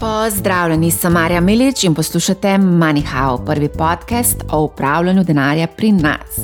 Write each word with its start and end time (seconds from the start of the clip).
Pozdravljeni, 0.00 0.90
sem 0.90 1.12
Marja 1.12 1.40
Milič 1.40 1.84
in 1.84 1.94
poslušate 1.94 2.48
MoneyHow, 2.58 3.44
prvi 3.46 3.68
podcast 3.68 4.36
o 4.52 4.62
upravljanju 4.62 5.24
denarja 5.24 5.66
pri 5.66 5.92
nas. 5.92 6.38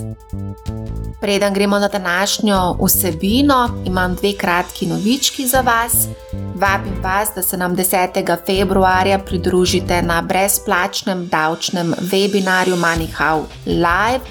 Preden 1.20 1.54
gremo 1.54 1.78
na 1.78 1.88
današnjo 1.88 2.76
vsebino, 2.84 3.70
imam 3.84 4.14
dve 4.14 4.32
kratki 4.32 4.86
novički 4.86 5.46
za 5.46 5.60
vas. 5.60 6.06
Vabim 6.54 7.02
vas, 7.02 7.28
da 7.34 7.42
se 7.42 7.56
nam 7.56 7.76
10. 7.76 8.36
februarja 8.46 9.18
pridružite 9.18 10.02
na 10.02 10.22
brezplačnem 10.22 11.28
davčnem 11.28 11.94
webinarju 12.00 12.76
MoneyHow 12.76 13.42
Live, 13.66 14.24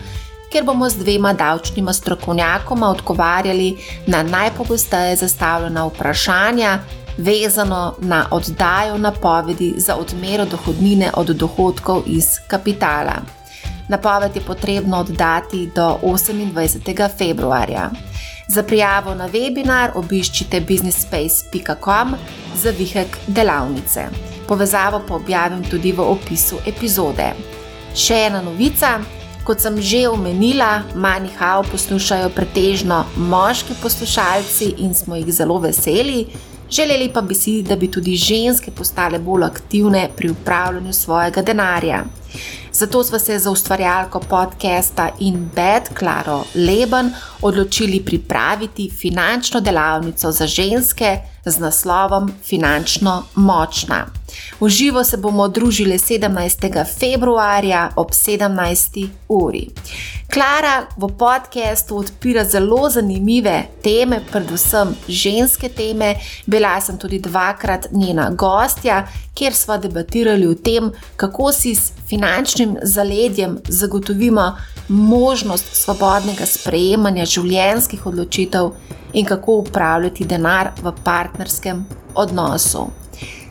kjer 0.51 0.63
bomo 0.63 0.89
z 0.89 0.97
dvema 0.97 1.33
davčnima 1.33 1.93
strokovnjakoma 1.93 2.89
odgovarjali 2.89 3.77
na 4.07 4.23
najpogosteje 4.23 5.15
zastavljena 5.15 5.85
vprašanja 5.85 6.79
vezano 7.17 7.95
na 7.99 8.27
oddajo 8.31 8.97
napovedi 8.97 9.73
za 9.77 9.95
odmero 9.95 10.45
dohodnine 10.45 11.11
od 11.13 11.27
dohodkov 11.27 12.03
iz 12.05 12.25
kapitala. 12.47 13.15
Napoved 13.89 14.35
je 14.35 14.41
potrebno 14.41 14.97
oddati 14.97 15.69
do 15.75 15.97
28. 16.03 17.17
februarja. 17.17 17.89
Za 18.47 18.63
prijavo 18.63 19.15
na 19.15 19.29
webinar 19.29 19.91
obiščite 19.95 20.61
businessspace.com 20.61 22.15
za 22.55 22.69
vihek 22.69 23.17
delavnice. 23.27 24.05
Povezavo 24.47 25.01
pa 25.07 25.15
objavim 25.15 25.63
tudi 25.63 25.91
v 25.91 26.01
opisu 26.01 26.55
epizode. 26.65 27.33
Še 27.95 28.25
ena 28.27 28.41
novica. 28.41 28.99
Kot 29.45 29.61
sem 29.61 29.77
že 29.81 30.07
omenila, 30.09 30.81
Manihao 30.95 31.63
poslušajo 31.63 32.29
pretežno 32.33 33.03
moški 33.17 33.75
poslušalci 33.81 34.73
in 34.77 34.93
smo 34.93 35.15
jih 35.15 35.29
zelo 35.33 35.59
veseli. 35.61 36.25
Želeli 36.75 37.09
pa 37.13 37.21
bi 37.21 37.35
si, 37.35 37.61
da 37.61 37.75
bi 37.75 37.91
tudi 37.91 38.15
ženske 38.15 38.71
postale 38.71 39.19
bolj 39.19 39.43
aktivne 39.43 40.09
pri 40.17 40.29
upravljanju 40.29 40.93
svojega 40.93 41.41
denarja. 41.41 42.03
Zato 42.71 43.03
smo 43.03 43.19
se 43.19 43.39
za 43.39 43.51
ustvarjalko 43.51 44.19
podcasta 44.19 45.09
In 45.19 45.49
Bed, 45.55 45.97
Klaro 45.99 46.43
Leben, 46.55 47.13
odločili 47.41 47.99
pripraviti 48.05 48.89
finančno 48.89 49.61
delavnico 49.61 50.31
za 50.31 50.47
ženske 50.47 51.17
z 51.45 51.59
naslovom 51.59 52.31
Finančno 52.43 53.23
močna. 53.35 54.05
V 54.59 54.69
živo 54.69 55.03
se 55.03 55.17
bomo 55.17 55.47
družili 55.47 55.97
17. 55.97 56.85
februarja 56.99 57.89
ob 57.95 58.11
17. 58.11 59.07
uri. 59.29 59.69
Klara 60.33 60.87
v 60.97 61.07
podkastu 61.17 61.97
odpira 61.97 62.43
zelo 62.45 62.89
zanimive 62.89 63.63
teme, 63.83 64.19
predvsem 64.31 64.95
ženske 65.07 65.69
teme. 65.69 66.15
Bila 66.45 66.81
sem 66.81 66.97
tudi 66.97 67.19
dvakrat 67.19 67.87
njena 67.91 68.29
gostja, 68.29 69.07
kjer 69.33 69.53
smo 69.53 69.77
debatirali 69.77 70.47
o 70.47 70.55
tem, 70.55 70.91
kako 71.15 71.51
si 71.51 71.75
s 71.75 71.91
finančnim 72.07 72.24
zaledjem 72.83 73.57
zagotovimo 73.67 74.55
možnost 74.87 75.65
svobodnega 75.75 76.45
sprejemanja 76.45 77.25
življenjskih 77.25 78.05
odločitev 78.05 78.71
in 79.13 79.25
kako 79.25 79.61
upravljati 79.63 80.25
denar 80.25 80.71
v 80.81 80.93
partnerskem 81.03 81.85
odnosu. 82.15 82.87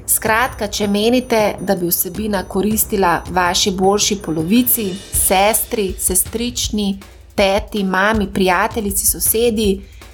Skratka, 0.07 0.69
če 0.69 0.87
menite, 0.87 1.41
da 1.61 1.77
bi 1.77 1.89
vsebina 1.89 2.43
koristila 2.49 3.23
vaši 3.31 3.71
boljši 3.73 4.19
polovici, 4.23 4.91
sestri, 5.13 5.95
sestrični, 5.99 6.99
teti, 7.35 7.85
mami, 7.85 8.29
prijateljici, 8.33 9.07
sosedi, 9.07 9.71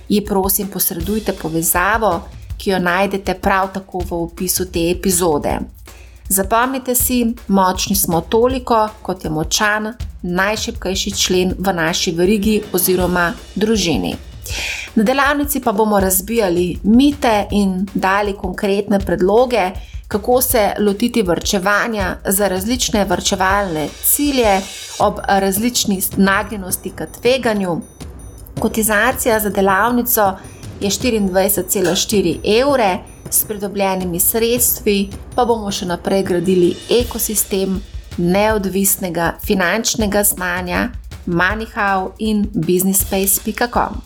ji 0.08 0.20
prosim 0.26 0.68
posredujte 0.68 1.32
povezavo, 1.32 2.20
ki 2.58 2.70
jo 2.70 2.78
najdete 2.78 3.34
prav 3.34 3.72
tako 3.74 4.04
v 4.10 4.22
opisu 4.22 4.70
te 4.72 4.90
epizode. 4.90 5.58
Zapomnite 6.32 6.94
si, 6.94 7.34
močni 7.48 7.96
smo 7.96 8.20
toliko, 8.20 8.88
kot 9.02 9.24
je 9.24 9.30
močan 9.30 9.94
najšipkejši 10.22 11.10
člen 11.10 11.54
v 11.58 11.72
naši 11.74 12.12
verigi 12.14 12.60
oziroma 12.72 13.32
družini. 13.54 14.12
Na 14.94 15.02
delavnici 15.02 15.60
pa 15.60 15.72
bomo 15.72 16.00
razbijali 16.00 16.78
mite 16.84 17.46
in 17.50 17.86
dali 17.94 18.36
konkretne 18.38 19.00
predloge, 19.00 19.70
kako 20.08 20.40
se 20.42 20.70
lotiti 20.78 21.22
vrčevanja 21.22 22.16
za 22.24 22.48
različne 22.48 23.04
vrčevalne 23.04 23.88
cilje 24.04 24.60
ob 24.98 25.18
različni 25.28 26.02
nagnjenosti 26.16 26.90
k 26.90 27.06
tveganju. 27.20 27.80
Kotizacija 28.60 29.40
za 29.40 29.50
delavnico 29.50 30.32
je 30.80 30.90
24,4 30.90 32.60
evre, 32.60 32.98
s 33.30 33.44
pridobljenimi 33.44 34.20
sredstvi 34.20 35.08
pa 35.34 35.44
bomo 35.44 35.70
še 35.72 35.86
naprej 35.86 36.22
gradili 36.22 36.74
ekosistem 36.90 37.80
neodvisnega 38.18 39.34
finančnega 39.46 40.24
znanja, 40.24 40.88
MoneyHow 41.26 42.10
in 42.18 42.46
businessspace.com. 42.54 44.00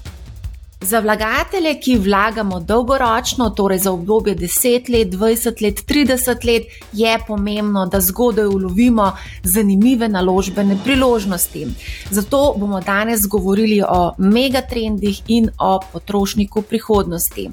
Za 0.85 1.01
vlagatelje, 1.01 1.81
ki 1.81 1.95
vlagamo 1.99 2.59
dolgoročno, 2.61 3.51
torej 3.51 3.79
za 3.79 3.93
obdobje 3.93 4.35
10 4.37 4.91
let, 4.93 5.09
20 5.09 5.63
let, 5.63 5.81
30 5.89 6.45
let, 6.47 6.63
je 6.93 7.19
pomembno, 7.27 7.87
da 7.87 8.01
zgodaj 8.01 8.47
ulovimo 8.47 9.13
zanimive 9.43 10.09
naložbene 10.09 10.77
priložnosti. 10.85 11.67
Zato 12.11 12.55
bomo 12.57 12.81
danes 12.81 13.27
govorili 13.29 13.83
o 13.89 14.15
megatrendih 14.19 15.23
in 15.27 15.49
o 15.59 15.81
potrošniku 15.93 16.63
prihodnosti. 16.63 17.51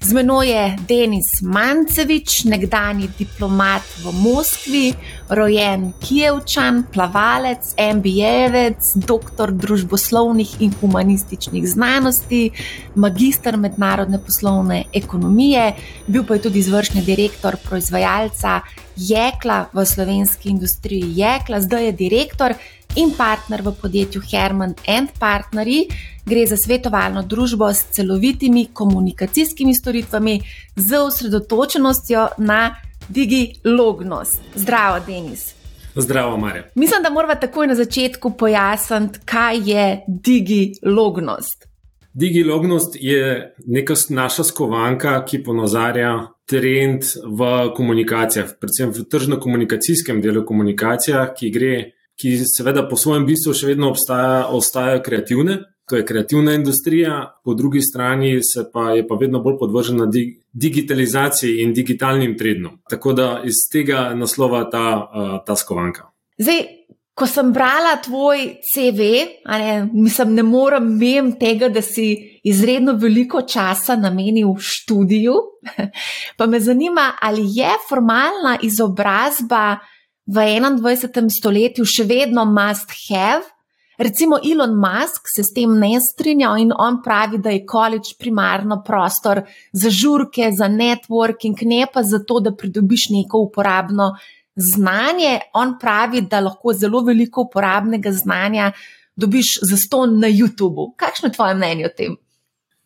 Z 0.00 0.16
menoj 0.16 0.48
je 0.48 0.76
Denis 0.88 1.42
Mancevič, 1.44 2.48
nekdani 2.48 3.04
diplomat 3.18 3.84
v 4.00 4.08
Moskvi, 4.16 4.94
rojen 5.28 5.92
Kijevčan, 6.00 6.86
plavalec, 6.88 7.76
MBA-jevec, 7.76 8.80
doktor 9.04 9.52
družboslovnih 9.52 10.56
in 10.64 10.72
humanističnih 10.80 11.68
znanosti, 11.68 12.48
magistr 12.96 13.60
mednarodne 13.60 14.16
poslovne 14.24 14.86
ekonomije, 14.88 15.74
bil 16.08 16.24
pa 16.24 16.40
je 16.40 16.48
tudi 16.48 16.64
izvršni 16.64 17.04
direktor 17.04 17.60
proizvajalca 17.60 18.62
jekla 18.96 19.66
v 19.72 19.84
slovenski 19.84 20.48
industriji 20.48 21.12
jekla, 21.20 21.60
zdaj 21.60 21.84
je 21.84 21.92
direktor 21.92 22.56
in 22.96 23.12
partner 23.16 23.62
v 23.62 23.72
podjetju 23.82 24.22
Herman 24.30 24.74
and 24.86 25.08
Partneri. 25.18 25.86
Gre 26.26 26.46
za 26.46 26.56
svetovalno 26.56 27.22
družbo 27.22 27.72
s 27.72 27.84
celovitimi 27.90 28.68
komunikacijskimi 28.72 29.74
storitvami 29.74 30.40
z 30.76 30.98
osredotočenostjo 30.98 32.28
na 32.38 32.76
digilognost. 33.08 34.40
Zdravo, 34.54 35.00
Denis. 35.06 35.54
Zdravo, 35.96 36.36
Marja. 36.36 36.62
Mislim, 36.74 37.02
da 37.02 37.10
moramo 37.10 37.34
takoj 37.34 37.66
na 37.66 37.74
začetku 37.74 38.30
pojasniti, 38.30 39.18
kaj 39.24 39.70
je 39.70 40.00
digilognost. 40.06 41.66
Digilognost 42.12 42.96
je 43.00 43.54
neka 43.66 43.94
naša 44.08 44.44
skovanka, 44.44 45.24
ki 45.24 45.42
ponazarja 45.42 46.26
trend 46.46 47.02
v 47.38 47.70
komunikacijah, 47.76 48.50
predvsem 48.60 48.90
v 48.90 49.04
tržno-komunikacijskem 49.06 50.18
delu 50.22 50.42
komunikacija, 50.46 51.28
ki 51.34 51.50
gre 51.50 51.74
ki 52.20 52.36
seveda 52.44 52.84
po 52.88 52.96
svojem 52.96 53.24
bistvu 53.26 53.54
še 53.56 53.72
vedno 53.72 53.90
obstaja, 53.90 54.48
ostajajo 54.52 55.02
kreativne, 55.04 55.58
to 55.90 55.96
je 55.96 56.06
kreativna 56.06 56.54
industrija, 56.54 57.14
po 57.44 57.54
drugi 57.54 57.80
strani 57.82 58.36
pa 58.72 58.90
je 58.94 59.06
pa 59.08 59.16
vedno 59.20 59.40
bolj 59.42 59.56
podvržena 59.58 60.06
digitalizaciji 60.52 61.62
in 61.64 61.72
digitalnim 61.74 62.36
trendom. 62.38 62.78
Tako 62.90 63.12
da 63.12 63.30
iz 63.44 63.64
tega 63.72 64.12
naslova 64.14 64.68
ta, 64.70 64.84
ta 65.46 65.56
skovanka. 65.56 66.06
Zdaj, 66.38 66.62
ko 67.14 67.26
sem 67.26 67.50
brala 67.52 67.98
tvoj 68.04 68.46
CV, 68.64 69.08
ne, 69.50 69.88
mislim, 69.92 70.34
ne 70.38 70.42
morem 70.46 70.86
mem 70.98 71.34
tega, 71.40 71.68
da 71.68 71.82
si 71.82 72.40
izredno 72.44 72.94
veliko 72.96 73.42
časa 73.42 73.96
namenil 73.96 74.54
študiju, 74.56 75.34
pa 76.38 76.46
me 76.46 76.60
zanima, 76.60 77.12
ali 77.20 77.42
je 77.58 77.72
formalna 77.88 78.56
izobrazba 78.62 79.80
v 80.26 80.34
21. 80.34 81.30
stoletju 81.30 81.84
še 81.84 82.04
vedno 82.04 82.44
must 82.44 82.92
have. 83.08 83.44
Recimo 84.00 84.38
Elon 84.40 84.78
Musk 84.80 85.28
se 85.28 85.42
s 85.44 85.52
tem 85.52 85.72
ne 85.76 85.98
strinja 86.00 86.54
in 86.56 86.72
on 86.72 87.02
pravi, 87.04 87.38
da 87.38 87.50
je 87.50 87.66
college 87.68 88.16
primarno 88.18 88.78
prostor 88.86 89.42
za 89.72 89.90
žurke, 89.90 90.48
za 90.56 90.68
networking, 90.72 91.60
ne 91.68 91.84
pa 91.92 92.02
zato, 92.02 92.40
da 92.40 92.54
pridobiš 92.56 93.10
neko 93.12 93.42
uporabno 93.44 94.14
znanje. 94.56 95.34
On 95.52 95.76
pravi, 95.78 96.22
da 96.22 96.40
lahko 96.40 96.72
zelo 96.72 97.04
veliko 97.04 97.44
uporabnega 97.44 98.12
znanja 98.12 98.72
dobiš 99.16 99.58
za 99.68 99.76
ston 99.76 100.16
na 100.20 100.32
YouTubu. 100.32 100.94
Kakšno 100.96 101.28
je 101.28 101.36
tvoje 101.36 101.54
mnenje 101.54 101.86
o 101.86 101.94
tem? 101.96 102.16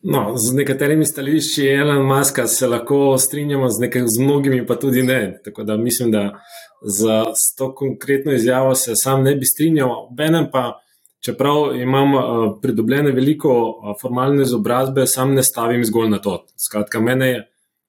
No, 0.07 0.37
z 0.37 0.53
nekaterimi 0.53 1.05
stališči 1.05 1.65
Elon 1.65 2.05
Muska 2.05 2.47
se 2.47 2.67
lahko 2.67 3.17
strinjamo, 3.17 3.69
z, 3.69 3.81
nekaj, 3.81 4.01
z 4.05 4.21
mnogimi 4.21 4.65
pa 4.65 4.75
tudi 4.75 5.03
ne. 5.03 5.39
Tako 5.43 5.63
da 5.63 5.77
mislim, 5.77 6.11
da 6.11 6.39
za 6.81 7.23
to 7.57 7.75
konkretno 7.75 8.33
izjavo 8.33 8.75
se 8.75 8.91
sam 8.95 9.23
ne 9.23 9.35
bi 9.35 9.45
strinjal. 9.45 9.89
Benem 10.17 10.45
pa, 10.51 10.79
čeprav 11.25 11.75
imam 11.81 12.13
uh, 12.13 12.21
pridobljene 12.61 13.11
veliko 13.11 13.49
uh, 13.49 13.95
formalne 14.01 14.43
izobrazbe, 14.43 15.07
sam 15.07 15.33
ne 15.33 15.43
stavim 15.43 15.85
zgolj 15.85 16.09
na 16.09 16.21
to. 16.21 16.45
Skratka, 16.67 17.01
mene 17.01 17.29
je 17.29 17.41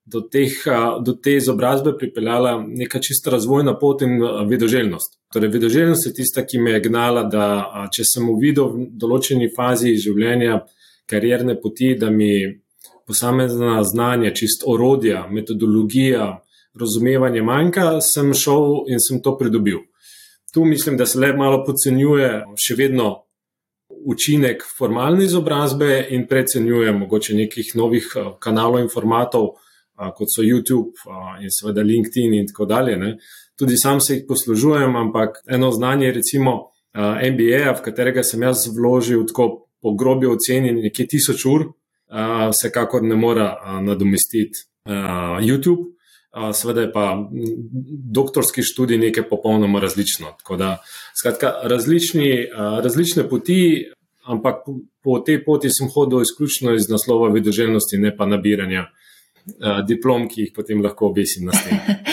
do, 0.07 0.21
teh, 0.21 0.57
do 1.05 1.13
te 1.13 1.37
izobrazbe 1.37 1.93
pripeljala 1.99 2.65
neka 2.67 2.99
čista 2.99 3.31
razvojna 3.31 3.77
pot 3.79 4.03
in 4.03 4.23
vedoželjnost. 4.49 5.19
Torej, 5.33 5.51
vedoželjnost 5.53 6.07
je 6.07 6.15
tista, 6.15 6.47
ki 6.47 6.59
me 6.59 6.79
je 6.79 6.81
gnala, 6.89 7.27
da 7.29 7.89
če 7.93 8.09
sem 8.09 8.31
uvidel 8.31 8.73
v 8.73 8.89
določeni 9.05 9.51
fazi 9.57 9.97
življenja, 10.01 10.63
karierne 11.07 11.61
poti, 11.61 11.95
da 11.99 12.11
mi 12.11 12.61
posamezna 13.07 13.85
znanja, 13.85 14.33
čist 14.35 14.65
orodja, 14.67 15.27
metodologija, 15.31 16.43
razumevanje 16.81 17.43
manjka, 17.43 18.01
sem 18.01 18.35
šel 18.35 18.89
in 18.91 19.01
sem 19.01 19.23
to 19.23 19.37
pridobil. 19.39 19.79
Tu 20.53 20.65
mislim, 20.65 20.97
da 20.97 21.07
se 21.07 21.19
le 21.19 21.33
malo 21.37 21.63
podcenjuje 21.65 22.31
še 22.57 22.75
vedno 22.75 23.27
učinek 24.07 24.63
formalne 24.79 25.25
izobrazbe 25.25 26.07
in 26.11 26.27
precenjuje 26.27 26.93
mogoče 26.93 27.35
nekih 27.35 27.73
novih 27.77 28.09
kanalov 28.41 28.81
in 28.81 28.91
formatov, 28.93 29.55
kot 29.97 30.29
so 30.33 30.45
YouTube 30.45 30.93
in 31.41 31.53
seveda 31.53 31.83
LinkedIn 31.83 32.35
in 32.35 32.49
tako 32.49 32.67
dalje. 32.67 32.97
Ne. 32.97 33.17
Tudi 33.57 33.77
sam 33.77 34.01
se 34.01 34.15
jih 34.15 34.25
poslužujem, 34.29 34.97
ampak 34.97 35.41
eno 35.49 35.71
znanje, 35.73 36.13
recimo 36.13 36.57
MBA, 36.97 37.73
v 37.79 37.85
katerega 37.85 38.25
sem 38.25 38.43
jaz 38.43 38.67
vložil 38.73 39.27
tako 39.29 39.66
po 39.83 39.95
grobi 39.95 40.27
oceni 40.27 40.73
nekje 40.73 41.07
tisoč 41.07 41.45
ur, 41.47 41.67
vsekakor 42.51 43.03
ne 43.03 43.17
more 43.17 43.51
nadomestiti 43.83 44.67
YouTube. 45.43 45.93
Sveda 46.53 46.81
je 46.81 46.93
pa 46.93 47.29
doktorski 48.13 48.63
študij 48.63 48.99
nekaj 48.99 49.29
popolnoma 49.29 49.81
različno. 49.81 50.35
Da, 50.59 50.77
skratka, 51.21 51.55
različni, 51.63 52.49
različne 52.83 53.29
poti, 53.29 53.87
ampak 54.25 54.67
po 55.03 55.19
tej 55.19 55.45
poti 55.45 55.71
sem 55.71 55.89
hodil 55.95 56.21
izključno 56.23 56.75
iz 56.75 56.89
naslova 56.89 57.31
vedoželjnosti, 57.33 57.99
ne 57.99 58.17
pa 58.17 58.27
nabiranja 58.27 58.87
diplom, 59.89 60.29
ki 60.29 60.41
jih 60.41 60.53
potem 60.55 60.83
lahko 60.83 61.09
obesim 61.09 61.47
na 61.47 61.53
steni. 61.57 61.97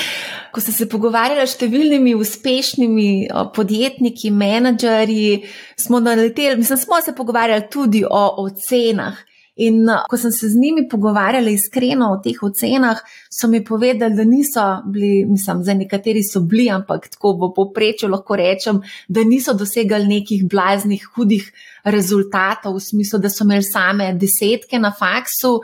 Ko 0.53 0.61
ste 0.61 0.71
se 0.71 0.85
pogovarjali 0.85 1.47
s 1.49 1.57
številnimi 1.57 2.13
uspešnimi 2.13 3.09
podjetniki, 3.55 4.29
menedžerji, 4.29 5.43
smo 5.81 5.97
naleteli, 5.97 6.59
mislim, 6.61 6.77
smo 6.77 6.99
se 7.01 7.15
pogovarjali 7.17 7.65
tudi 7.73 8.03
o 8.05 8.25
ocenah. 8.45 9.17
In 9.55 9.85
ko 10.09 10.17
sem 10.17 10.31
se 10.33 10.47
z 10.49 10.57
njimi 10.57 10.87
pogovarjala 10.89 11.51
iskreno 11.53 12.07
o 12.13 12.17
teh 12.21 12.39
ocenah, 12.41 13.01
so 13.29 13.47
mi 13.47 13.63
povedali, 13.65 14.15
da 14.17 14.23
niso 14.25 14.63
bili, 14.89 15.25
mislim, 15.29 15.61
za 15.63 15.73
nekateri 15.77 16.23
so 16.25 16.41
bili, 16.41 16.69
ampak 16.73 17.05
tako 17.13 17.35
v 17.37 17.51
povprečju 17.53 18.09
lahko 18.09 18.37
rečem, 18.37 18.81
da 19.07 19.23
niso 19.23 19.53
dosegali 19.53 20.09
nekih 20.09 20.47
blaznih, 20.49 21.05
hudih 21.15 21.51
rezultatov, 21.85 22.79
v 22.79 22.81
smislu, 22.81 23.19
da 23.21 23.29
so 23.29 23.45
imeli 23.45 23.65
same 23.65 24.09
desetke 24.17 24.79
na 24.81 24.89
faksu. 24.89 25.59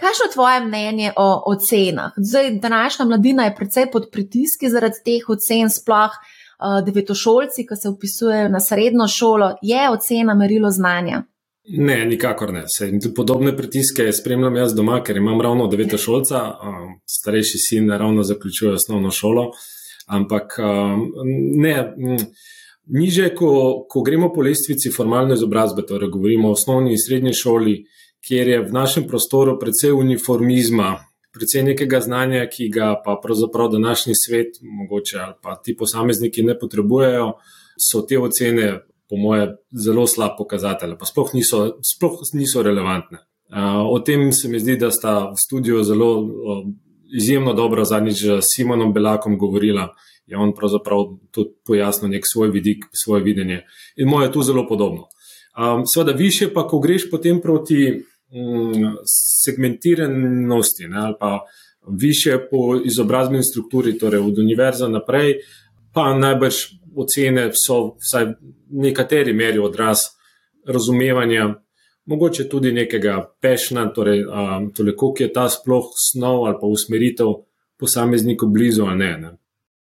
Kaj 0.00 0.08
je 0.08 0.32
tvoje 0.32 0.60
mnenje 0.60 1.12
o 1.16 1.42
ocenah? 1.46 2.12
Zdaj, 2.16 2.50
današnja 2.50 3.04
mladina 3.04 3.44
je 3.44 3.56
precej 3.56 3.90
pod 3.92 4.08
pritiski 4.12 4.70
zaradi 4.70 5.02
teh 5.04 5.28
ocen, 5.28 5.70
sploh 5.70 6.10
uh, 6.12 6.84
devetošolci, 6.86 7.66
ki 7.68 7.76
se 7.82 7.88
upisujejo 7.88 8.48
na 8.48 8.60
srednjo 8.60 9.08
šolo, 9.08 9.56
je 9.62 9.90
ocena 9.90 10.34
merilo 10.34 10.70
znanja. 10.70 11.22
Ne, 11.68 12.04
nikakor 12.06 12.52
ne. 12.52 12.64
Se, 12.66 12.90
podobne 13.16 13.56
pritiske 13.56 14.12
spremljam 14.12 14.56
jaz 14.56 14.74
doma, 14.74 15.02
ker 15.02 15.16
imam 15.16 15.40
ravno 15.40 15.68
deveto 15.70 15.98
šolca, 15.98 16.40
starejši 17.06 17.58
sin 17.68 17.90
ravno 17.90 18.22
zaključuje 18.22 18.72
osnovno 18.72 19.10
šolo. 19.10 19.50
Ampak 20.06 20.56
ne, 21.54 21.94
niže, 22.86 23.34
ko, 23.34 23.84
ko 23.88 24.02
gremo 24.02 24.32
po 24.34 24.42
lestvici 24.42 24.90
formalne 24.90 25.34
izobrazbe, 25.38 25.86
torej 25.86 26.10
govorimo 26.10 26.48
o 26.48 26.56
osnovni 26.58 26.96
in 26.96 26.98
srednji 27.06 27.32
šoli, 27.32 27.76
kjer 28.28 28.48
je 28.48 28.60
v 28.62 28.72
našem 28.72 29.06
prostoru 29.08 29.58
precej 29.58 29.92
uniformizma, 29.92 30.98
precej 31.32 31.62
nekega 31.62 32.00
znanja, 32.00 32.46
ki 32.46 32.68
ga 32.68 32.94
pa 33.04 33.16
pravzaprav 33.22 33.70
današnji 33.72 34.14
svet, 34.26 34.60
mogoče 34.62 35.18
pa 35.42 35.56
ti 35.64 35.76
posamezniki 35.76 36.42
ne 36.42 36.58
potrebujejo, 36.58 37.32
so 37.80 38.02
te 38.06 38.18
ocene 38.18 38.78
po 39.10 39.16
moje, 39.16 39.56
zelo 39.72 40.06
slab 40.06 40.38
pokazatelj, 40.38 40.96
pa 41.00 41.06
sploh 41.06 41.34
niso, 41.34 41.78
sploh 41.84 42.20
niso 42.32 42.62
relevantne. 42.62 43.18
O 43.88 43.98
tem 44.00 44.30
se 44.32 44.48
mi 44.48 44.60
zdi, 44.60 44.78
da 44.80 44.90
sta 44.90 45.30
v 45.30 45.36
studiu 45.36 45.82
zelo 45.84 46.08
izjemno 47.12 47.52
dobro 47.52 47.84
zadnjič 47.84 48.22
s 48.24 48.54
Simonom 48.54 48.92
Belakom 48.92 49.36
govorila. 49.38 49.90
Je 50.26 50.36
on 50.36 50.54
pravzaprav 50.54 51.04
tudi 51.30 51.50
pojasnil 51.66 52.10
nek 52.10 52.24
svoj 52.24 52.48
vidik, 52.48 52.84
svoje 53.04 53.22
videnje. 53.22 53.64
In 53.96 54.08
moje 54.08 54.28
je 54.28 54.32
tu 54.32 54.42
zelo 54.42 54.64
podobno. 54.68 55.08
Sveda, 55.94 56.12
više 56.12 56.48
pa, 56.54 56.64
ko 56.68 56.78
greš 56.80 57.10
potem 57.10 57.40
proti 57.40 58.04
segmentiranosti 59.42 60.88
ne, 60.88 60.98
ali 60.98 61.14
pa 61.20 61.40
više 61.86 62.38
po 62.50 62.80
izobrazbeni 62.84 63.42
strukturi, 63.42 63.98
torej 63.98 64.20
od 64.20 64.38
univerza 64.38 64.88
naprej, 64.88 65.34
pa 65.92 66.14
najbrž 66.14 66.54
ocene 66.96 67.50
so 67.66 67.96
vsaj 68.00 68.24
v 68.24 68.34
nekateri 68.70 69.32
meri 69.32 69.58
odraz 69.58 69.98
razumevanja, 70.66 71.54
mogoče 72.04 72.48
tudi 72.48 72.72
nekega 72.72 73.34
pešna, 73.40 73.88
torej 73.92 74.24
toliko, 74.74 75.12
ki 75.12 75.24
je 75.24 75.32
ta 75.32 75.48
sploh 75.48 75.90
snov 76.10 76.46
ali 76.46 76.56
pa 76.60 76.66
usmeritev 76.66 77.34
posamezniku 77.78 78.46
blizu 78.46 78.84
ali 78.84 78.98
ne. 78.98 79.18
ne. 79.18 79.30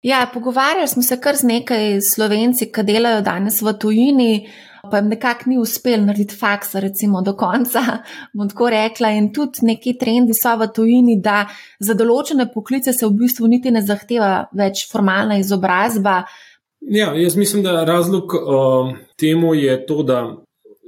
Ja, 0.02 0.30
pogovarjali 0.34 0.88
smo 0.88 1.02
se 1.02 1.20
kar 1.22 1.36
z 1.36 1.48
nekaj 1.48 2.02
slovenci, 2.02 2.72
ki 2.72 2.84
delajo 2.84 3.22
danes 3.22 3.62
v 3.62 3.72
tujini, 3.80 4.48
pa 4.92 4.98
jim 4.98 5.08
nekako 5.08 5.50
ni 5.50 5.58
uspel 5.58 6.06
narediti 6.06 6.36
faksa, 6.36 6.80
recimo 6.80 7.22
do 7.22 7.34
konca. 7.36 7.82
bom 8.34 8.50
tako 8.50 8.70
rekla. 8.70 9.10
In 9.16 9.32
tudi 9.34 9.64
neki 9.68 9.98
trendi 9.98 10.36
so 10.36 10.56
v 10.60 10.68
tujini, 10.76 11.20
da 11.22 11.46
za 11.80 11.96
določene 11.96 12.50
poklice 12.54 12.94
se 12.94 13.08
v 13.08 13.14
bistvu 13.24 13.48
niti 13.48 13.72
ne 13.72 13.82
zahteva 13.82 14.50
več 14.54 14.88
formalna 14.92 15.40
izobrazba. 15.40 16.24
Ja, 16.82 17.14
jaz 17.16 17.38
mislim, 17.40 17.64
da 17.64 17.86
razlog 17.88 18.36
uh, 18.36 18.92
temu 19.20 19.54
je 19.56 19.78
to, 19.88 20.04
da 20.04 20.24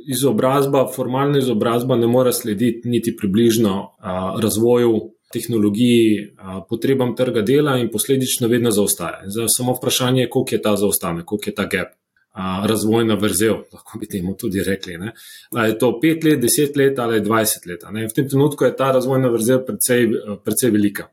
izobrazba, 0.06 0.86
formalna 0.92 1.40
izobrazba 1.40 1.96
ne 1.96 2.08
more 2.08 2.34
slediti 2.34 2.90
niti 2.92 3.16
približno 3.16 3.76
uh, 3.80 4.40
razvoju 4.44 5.16
tehnologiji, 5.34 6.36
potrebam 6.70 7.16
trga 7.16 7.42
dela 7.42 7.78
in 7.82 7.90
posledično 7.92 8.48
vedno 8.48 8.72
zaostaja. 8.72 9.26
Zdaj, 9.26 9.50
samo 9.58 9.74
vprašanje 9.76 10.22
je, 10.22 10.30
koliko 10.30 10.56
je 10.56 10.62
ta 10.62 10.76
zaostanek, 10.80 11.26
koliko 11.26 11.50
je 11.50 11.56
ta 11.56 11.66
gap. 11.72 11.96
Razvojna 12.36 13.16
vrzel, 13.16 13.62
lahko 13.74 14.00
bi 14.00 14.10
temu 14.12 14.34
tudi 14.36 14.64
rekli. 14.64 14.98
Ne. 14.98 15.14
Ali 15.54 15.70
je 15.70 15.78
to 15.80 15.94
pet 16.02 16.24
let, 16.24 16.42
deset 16.42 16.76
let 16.76 17.00
ali 17.00 17.22
dvajset 17.24 17.66
let. 17.66 17.86
V 17.88 18.14
tem 18.16 18.28
trenutku 18.30 18.66
je 18.66 18.76
ta 18.76 18.92
razvojna 18.92 19.30
vrzel 19.32 19.62
precej, 19.66 20.10
precej 20.44 20.72
velika. 20.72 21.08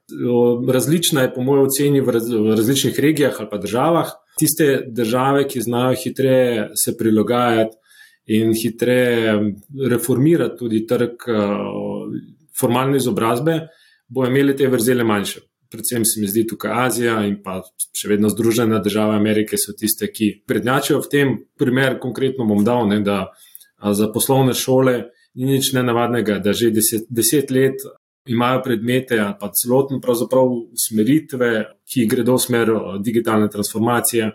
Različna 0.69 1.23
je, 1.23 1.35
po 1.35 1.43
mojem, 1.47 1.69
oceni 1.69 2.01
v, 2.01 2.17
raz, 2.19 2.27
v 2.27 2.57
različnih 2.59 2.99
regijah 3.01 3.39
ali 3.39 3.51
pa 3.51 3.59
državah 3.63 4.11
tiste 4.39 4.83
države, 4.87 5.49
ki 5.49 5.61
znajo 5.61 5.97
hitreje 6.05 6.71
se 6.85 6.97
prilagajati 6.99 7.77
in 8.27 8.53
hitreje 8.55 9.55
reformirati 9.91 10.59
tudi 10.59 10.87
trg 10.87 11.27
formalne 12.61 12.97
izobrazbe, 12.97 13.59
bojo 14.09 14.31
imeli 14.31 14.57
te 14.57 14.69
vrzele 14.69 15.05
manjše. 15.05 15.41
Predvsem 15.73 16.05
se 16.05 16.21
mi 16.21 16.29
zdi 16.29 16.45
tukaj 16.47 16.73
Azija 16.87 17.17
in 17.25 17.39
pa 17.43 17.63
še 17.97 18.11
vedno 18.11 18.29
Združene 18.29 18.81
države 18.85 19.17
Amerike 19.17 19.57
so 19.57 19.73
tiste, 19.79 20.11
ki 20.13 20.45
prednjačijo 20.47 21.01
v 21.01 21.11
tem. 21.11 21.35
Primer 21.59 21.99
konkretno 22.03 22.45
bom 22.49 22.61
dal, 22.65 22.87
ne, 22.91 23.01
da 23.01 23.33
za 23.81 24.11
poslovne 24.13 24.55
šole 24.55 24.99
ni 25.35 25.55
nič 25.55 25.73
nenavadnega, 25.73 26.39
da 26.45 26.53
že 26.53 26.71
deset, 26.71 27.09
deset 27.09 27.51
let 27.51 27.81
imajo 28.29 28.61
predmete 28.63 29.19
ali 29.19 29.35
pa 29.41 29.51
celotno 29.51 30.01
pravzaprav 30.01 30.51
usmeritve, 30.77 31.53
ki 31.89 32.07
gredo 32.07 32.37
v 32.37 32.45
smer 32.45 32.75
digitalne 33.03 33.49
transformacije, 33.51 34.31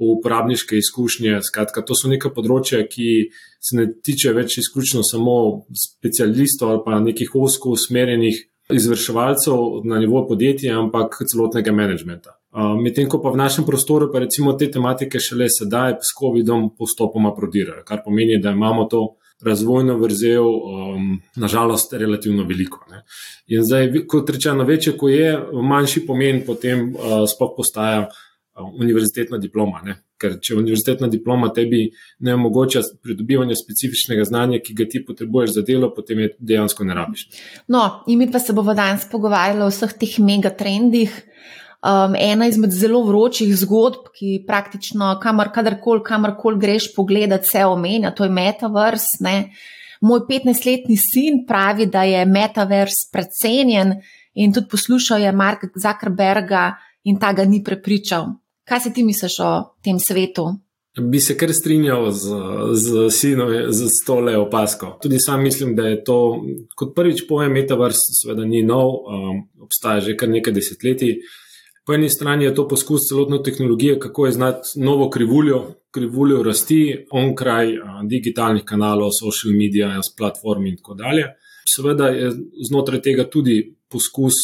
uporabniške 0.00 0.76
izkušnje. 0.76 1.40
Skratka, 1.44 1.84
to 1.84 1.94
so 1.96 2.08
neka 2.08 2.32
področja, 2.32 2.82
ki 2.88 3.30
se 3.60 3.76
ne 3.76 3.86
tiče 3.92 4.32
več 4.36 4.58
izključno 4.62 5.04
samo 5.04 5.66
specialistov 5.76 6.72
ali 6.72 6.84
pa 6.86 7.00
nekih 7.04 7.34
osko 7.36 7.74
usmerjenih 7.76 8.46
izvrševalcev 8.72 9.84
na 9.84 9.98
nivo 9.98 10.26
podjetja, 10.28 10.78
ampak 10.78 11.22
celotnega 11.30 11.72
menedžmenta. 11.72 12.36
Medtem 12.82 13.06
ko 13.08 13.20
pa 13.22 13.30
v 13.30 13.38
našem 13.38 13.64
prostoru, 13.66 14.08
pa 14.12 14.18
recimo 14.24 14.52
te 14.58 14.66
tematike 14.70 15.20
šele 15.22 15.46
sedaj 15.50 16.00
s 16.02 16.14
COVID-om 16.18 16.72
postopoma 16.78 17.30
prodirajo, 17.36 17.84
kar 17.86 18.02
pomeni, 18.04 18.40
da 18.42 18.50
imamo 18.50 18.88
to 18.90 19.04
razvojno 19.44 19.96
vrzel, 19.96 20.44
um, 20.44 21.20
nažalost, 21.36 21.92
relativno 21.92 22.44
veliko. 22.44 22.82
Ne. 22.90 23.04
In 23.48 23.64
zdaj, 23.64 24.04
kot 24.08 24.30
rečeno, 24.30 24.64
večje, 24.64 24.96
ko 24.98 25.08
je, 25.08 25.30
manjši 25.52 26.04
pomen 26.06 26.42
potem 26.46 26.90
uh, 26.90 27.22
sploh 27.30 27.54
postaja 27.56 28.02
uh, 28.08 28.68
univerzitetna 28.80 29.38
diploma. 29.38 29.80
Ne. 29.84 29.96
Ker 30.20 30.36
če 30.42 30.58
univerzitetna 30.58 31.08
diploma 31.08 31.48
tebi 31.56 31.86
ne 32.26 32.34
omogoča 32.36 32.82
pridobivanja 33.00 33.56
specifičnega 33.56 34.26
znanja, 34.28 34.58
ki 34.60 34.74
ga 34.76 34.84
ti 34.90 35.00
potrebuješ 35.04 35.54
za 35.54 35.64
delo, 35.64 35.88
potem 35.96 36.20
je 36.24 36.34
dejansko 36.52 36.84
ne 36.84 36.96
rabiš. 36.98 37.24
No, 37.72 38.02
in 38.06 38.20
mi 38.20 38.28
pa 38.30 38.38
se 38.38 38.52
bomo 38.52 38.74
danes 38.76 39.08
pogovarjali 39.08 39.64
o 39.64 39.70
vseh 39.72 39.96
teh 39.96 40.18
megatrendih, 40.20 41.14
um, 41.82 42.14
ena 42.18 42.46
izmed 42.46 42.72
zelo 42.72 43.02
vročih 43.06 43.52
zgodb, 43.56 44.10
ki 44.16 44.42
praktično 44.46 45.14
kamor, 45.22 45.52
kadarkoli, 45.54 46.04
kamorkoli 46.04 46.60
greš 46.60 46.90
pogledati, 46.94 47.48
se 47.52 47.64
omenja, 47.64 48.12
to 48.14 48.24
je 48.24 48.34
metaverse. 48.36 49.20
Ne? 49.24 49.36
Moj 50.00 50.24
15-letni 50.28 50.96
sin 50.96 51.44
pravi, 51.48 51.86
da 51.86 52.04
je 52.08 52.24
metaverse 52.26 53.10
precenjen 53.12 53.98
in 54.34 54.52
tudi 54.52 54.68
poslušal 54.70 55.20
je 55.20 55.32
Mark 55.32 55.66
Zuckerberga 55.76 56.74
in 57.04 57.18
ta 57.18 57.32
ga 57.32 57.44
ni 57.44 57.64
prepričal. 57.64 58.39
Kaj 58.70 58.80
se 58.80 58.92
ti 58.92 59.02
misliš 59.04 59.40
o 59.42 59.50
tem 59.82 59.98
svetu? 59.98 60.44
Bi 61.10 61.20
se 61.20 61.34
kar 61.38 61.50
strinjal 61.54 62.10
z, 62.14 62.36
z 62.72 63.08
sinom, 63.10 63.50
z 63.70 63.88
tole 64.06 64.36
opasko. 64.38 64.92
Tudi 65.02 65.18
sam 65.18 65.42
mislim, 65.42 65.74
da 65.76 65.88
je 65.88 66.04
to, 66.04 66.18
kot 66.78 66.92
prvič 66.94 67.24
pojem, 67.28 67.50
metaverse, 67.52 68.14
seveda 68.20 68.46
ni 68.46 68.62
nov, 68.62 68.92
um, 69.10 69.40
obstaja 69.66 70.04
že 70.06 70.14
kar 70.18 70.30
nekaj 70.30 70.54
desetletij. 70.54 71.16
Po 71.86 71.96
eni 71.98 72.10
strani 72.10 72.46
je 72.46 72.54
to 72.54 72.68
poskus 72.68 73.08
celotne 73.08 73.42
tehnologije, 73.42 73.98
kako 73.98 74.26
je 74.26 74.32
znati 74.38 74.78
novo 74.86 75.10
krivuljo, 75.10 75.60
krivuljo 75.90 76.42
rasti 76.46 77.06
onkraj 77.10 77.74
digitalnih 78.06 78.62
kanalov, 78.64 79.10
social 79.18 79.56
medija, 79.58 79.96
platform 80.18 80.70
in 80.70 80.76
tako 80.76 80.94
dalje. 80.94 81.26
Seveda 81.74 82.08
je 82.14 82.30
znotraj 82.68 83.02
tega 83.02 83.26
tudi 83.30 83.74
poskus 83.90 84.34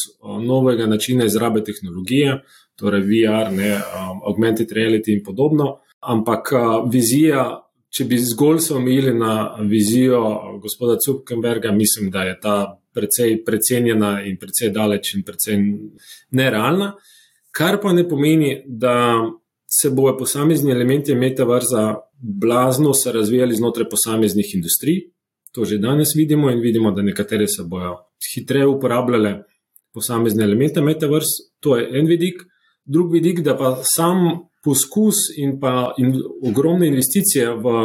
novega 0.43 0.87
načina 0.87 1.25
izrabe 1.25 1.63
tehnologije, 1.65 2.41
torej 2.77 3.03
VR, 3.03 3.53
ne, 3.53 3.81
augmented 4.27 4.73
reality 4.73 5.13
in 5.13 5.23
podobno. 5.25 5.79
Ampak 6.01 6.53
vizija, 6.93 7.47
če 7.91 8.05
bi 8.05 8.19
zgolj 8.21 8.61
se 8.61 8.75
omejili 8.75 9.15
na 9.17 9.57
vizijo 9.61 10.21
gospoda 10.63 10.99
Zuckerberga, 11.07 11.73
mislim, 11.73 12.11
da 12.11 12.23
je 12.23 12.39
ta 12.41 12.57
precej 12.95 13.43
precenjena 13.45 14.23
in 14.25 14.39
precej 14.41 14.71
daleč 14.73 15.15
in 15.15 15.25
precej 15.25 15.59
nerealna. 16.31 16.95
Kar 17.57 17.81
pa 17.81 17.93
ne 17.93 18.05
pomeni, 18.09 18.63
da 18.67 19.25
se 19.69 19.91
bojo 19.91 20.17
posamezni 20.19 20.71
elementi 20.73 21.15
metaverza 21.15 21.97
blazno 22.21 22.95
se 22.95 23.13
razvijali 23.13 23.57
znotraj 23.57 23.89
posameznih 23.91 24.55
industrij. 24.55 25.01
To 25.53 25.65
že 25.65 25.79
danes 25.79 26.15
vidimo 26.17 26.51
in 26.51 26.61
vidimo, 26.61 26.91
da 26.93 27.03
nekatere 27.03 27.47
se 27.49 27.65
bojo 27.65 27.97
hitreje 28.35 28.67
uporabljale 28.67 29.43
posamezne 29.95 30.45
elemente 30.45 30.81
metaversa. 30.81 31.49
To 31.61 31.77
je 31.77 31.99
en 31.99 32.07
vidik. 32.07 32.43
Drug 32.87 33.13
vidik, 33.13 33.43
da 33.43 33.57
pa 33.59 33.77
sam 33.83 34.49
poskus 34.65 35.29
in 35.37 35.59
pa 35.61 35.95
in 35.99 36.15
ogromne 36.47 36.89
investicije 36.89 37.51
v 37.55 37.77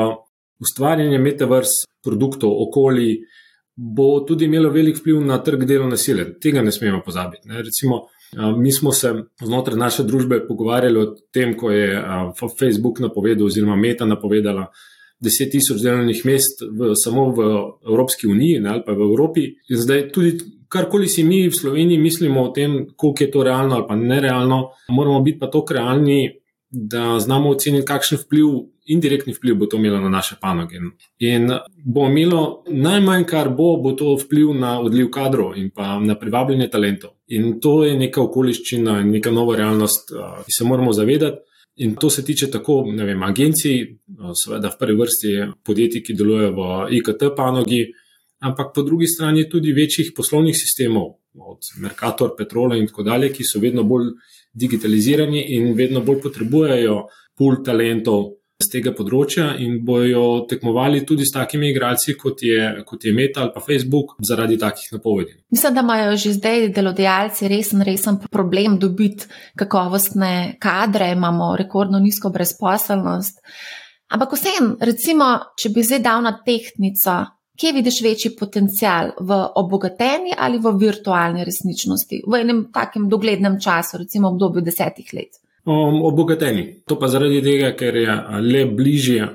ustvarjanje 0.61 1.17
metaversa 1.17 1.89
produktov, 2.03 2.53
okolij, 2.67 3.17
bo 3.75 4.19
tudi 4.27 4.45
imelo 4.45 4.69
velik 4.69 4.97
vpliv 4.99 5.21
na 5.25 5.39
trg 5.43 5.65
delovne 5.65 5.97
sile. 5.97 6.25
Tega 6.41 6.61
ne 6.61 6.71
smemo 6.71 7.01
pozabiti. 7.05 7.49
Ne. 7.49 7.61
Recimo, 7.65 8.01
Mi 8.57 8.71
smo 8.71 8.91
se 8.91 9.13
znotraj 9.43 9.77
naše 9.77 10.03
družbe 10.03 10.47
pogovarjali 10.47 10.99
o 10.99 11.15
tem, 11.33 11.57
ko 11.57 11.71
je 11.71 12.03
Facebook 12.59 12.99
napovedal, 12.99 13.45
oziroma 13.45 13.75
Meta 13.75 14.05
napovedala 14.05 14.69
10 15.21 15.51
tisoč 15.51 15.81
delovnih 15.83 16.21
mest 16.25 16.63
v, 16.63 16.93
samo 16.95 17.27
v 17.35 17.49
Evropski 17.89 18.27
uniji 18.27 18.59
ne, 18.59 18.69
ali 18.69 18.83
pa 18.85 18.95
v 18.95 19.03
Evropi. 19.09 19.43
In 19.69 19.77
zdaj 19.77 20.07
tudi 20.15 20.37
karkoli 20.71 21.07
si 21.07 21.23
mi 21.27 21.43
v 21.49 21.55
Sloveniji 21.55 21.99
mislimo 21.99 22.43
o 22.43 22.51
tem, 22.55 22.85
koliko 22.95 23.23
je 23.23 23.31
to 23.31 23.43
realno 23.43 23.75
ali 23.75 23.85
pa 23.87 23.95
nerealno, 23.95 24.61
moramo 24.89 25.21
biti 25.21 25.39
pa 25.39 25.49
tako 25.51 25.73
realni, 25.73 26.41
da 26.71 27.19
znamo 27.19 27.49
oceniti, 27.49 27.85
kakšen 27.87 28.17
vpliv, 28.21 28.47
indirektni 28.85 29.33
vpliv 29.33 29.55
bo 29.59 29.65
to 29.65 29.77
imelo 29.77 29.99
na 29.99 30.09
naše 30.09 30.35
panoge. 30.41 30.79
In 31.19 31.51
bo 31.85 32.07
imelo 32.07 32.63
najmanj, 32.67 33.25
kar 33.27 33.49
bo, 33.49 33.75
bo 33.83 33.91
to 33.91 34.15
vpliv 34.15 34.53
na 34.55 34.77
odliv 34.79 35.09
kadrov 35.11 35.57
in 35.59 35.69
pa 35.75 35.99
na 35.99 36.15
privabljanje 36.15 36.69
talentov. 36.71 37.11
In 37.27 37.59
to 37.59 37.83
je 37.83 37.97
neka 37.99 38.21
okoliščina 38.21 39.01
in 39.01 39.11
neka 39.11 39.31
nova 39.31 39.55
realnost, 39.59 40.15
ki 40.45 40.55
se 40.57 40.63
moramo 40.63 40.93
zavedati. 40.93 41.43
In 41.75 41.95
to 41.95 42.09
se 42.09 42.23
tiče 42.25 42.51
tako, 42.51 42.81
vem, 42.83 43.23
agencij, 43.23 43.77
seveda 44.43 44.69
v 44.69 44.79
prvi 44.79 44.95
vrsti 44.99 45.35
podjetij, 45.65 46.03
ki 46.03 46.15
delujejo 46.19 46.51
v 46.55 46.71
IKT 46.97 47.29
panogi, 47.35 47.85
ampak 48.41 48.73
po 48.75 48.83
drugi 48.83 49.07
strani 49.07 49.47
tudi 49.49 49.73
večjih 49.73 50.11
poslovnih 50.15 50.55
sistemov, 50.57 51.17
od 51.33 51.63
Mercator, 51.79 52.33
Petrola 52.37 52.75
in 52.75 52.87
tako 52.89 53.03
dalje, 53.07 53.31
ki 53.31 53.45
so 53.47 53.59
vedno 53.59 53.83
bolj 53.87 54.11
digitalizirani 54.53 55.45
in 55.55 55.73
vedno 55.77 56.01
bolj 56.03 56.21
potrebujejo 56.25 56.97
pul 57.37 57.61
talentov 57.65 58.41
z 58.61 58.69
tega 58.69 58.93
področja 58.93 59.55
in 59.63 59.79
bojo 59.85 60.45
tekmovali 60.49 61.01
tudi 61.07 61.25
s 61.25 61.33
takimi 61.33 61.71
igralci, 61.71 62.13
kot 62.19 62.43
je, 62.45 62.83
kot 62.85 63.05
je 63.05 63.13
Meta 63.15 63.41
ali 63.41 63.53
pa 63.55 63.63
Facebook, 63.63 64.15
zaradi 64.27 64.59
takih 64.61 64.93
napovedi. 64.97 65.37
Mislim, 65.53 65.73
da 65.73 65.83
imajo 65.85 66.15
že 66.21 66.35
zdaj 66.37 66.69
delodajalci 66.75 67.49
resen, 67.51 67.81
resen 67.87 68.19
problem 68.29 68.77
dobiti 68.79 69.29
kakovostne 69.57 70.57
kadre, 70.61 71.11
imamo 71.15 71.55
rekordno 71.57 71.99
nizko 71.99 72.29
brezposelnost. 72.29 73.41
Ampak 74.11 74.33
vseeno, 74.35 74.75
recimo, 74.83 75.27
če 75.57 75.71
bi 75.71 75.85
zdaj 75.87 76.01
dal 76.03 76.25
na 76.25 76.35
tehtnico, 76.45 77.21
kje 77.61 77.73
vidiš 77.73 78.01
večji 78.01 78.31
potencial 78.39 79.11
v 79.19 79.37
obogateni 79.61 80.33
ali 80.37 80.57
v 80.57 80.73
virtualni 80.81 81.45
resničnosti 81.45 82.23
v 82.27 82.41
enem 82.41 82.63
takem 82.73 83.05
doglednem 83.09 83.59
času, 83.61 84.01
recimo 84.01 84.33
obdobju 84.33 84.65
desetih 84.65 85.13
let? 85.13 85.37
Um, 85.65 86.01
obogateni. 86.01 86.81
To 86.89 86.97
pa 86.99 87.07
zaradi 87.07 87.41
tega, 87.45 87.75
ker 87.77 87.95
je 88.01 88.17
le 88.41 88.65
bližje 88.65 89.27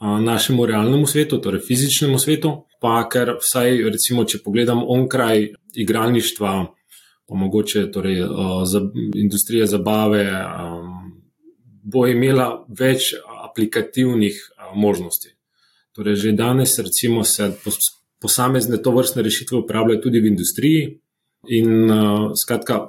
našemu 0.00 0.66
realnemu 0.66 1.06
svetu, 1.06 1.38
torej 1.42 1.60
fizičnemu 1.66 2.18
svetu, 2.18 2.52
pa 2.80 3.02
ker 3.10 3.34
vsaj, 3.42 3.82
recimo, 3.90 4.24
če 4.24 4.40
pogledam 4.44 4.84
onkraj 4.86 5.48
igralništva, 5.74 6.52
pa 7.28 7.34
mogoče 7.34 7.90
torej, 7.92 8.22
za 8.64 8.80
industrije 9.14 9.66
zabave, 9.66 10.24
bo 11.82 12.06
imela 12.06 12.64
več 12.68 13.12
aplikativnih 13.44 14.38
možnosti. 14.74 15.34
Torej, 15.98 16.16
že 16.16 16.32
danes 16.38 16.78
recimo, 16.78 17.24
se 17.26 17.50
posamezne 18.22 18.78
to 18.78 18.94
vrstne 18.94 19.22
rešitve 19.26 19.58
uporabljajo 19.58 20.02
tudi 20.06 20.22
v 20.22 20.30
industriji, 20.30 20.82
in 21.46 21.90
uh, 21.90 22.30
skratka, 22.34 22.88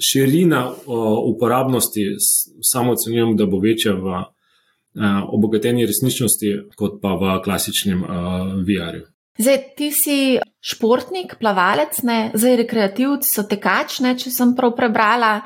širina 0.00 0.68
uh, 0.70 0.76
uporabnosti, 1.34 2.16
samo 2.62 2.92
ocenjujem, 2.92 3.36
da 3.36 3.46
bo 3.46 3.58
večja 3.58 3.92
v 3.92 4.06
uh, 4.06 4.24
obogateni 5.32 5.86
resničnosti, 5.86 6.52
kot 6.76 7.00
pa 7.02 7.16
v 7.16 7.38
klasičnem 7.44 8.02
uh, 8.02 8.10
VR-ju. 8.66 9.06
Zdaj, 9.36 9.58
ti 9.76 9.90
si 9.92 10.18
športnik, 10.64 11.36
plavalec, 11.40 12.00
ne? 12.08 12.30
zdaj 12.34 12.56
rekreativci 12.62 13.28
so 13.28 13.44
tekačne, 13.44 14.14
če 14.16 14.32
sem 14.32 14.54
prav 14.56 14.72
prebrala. 14.78 15.40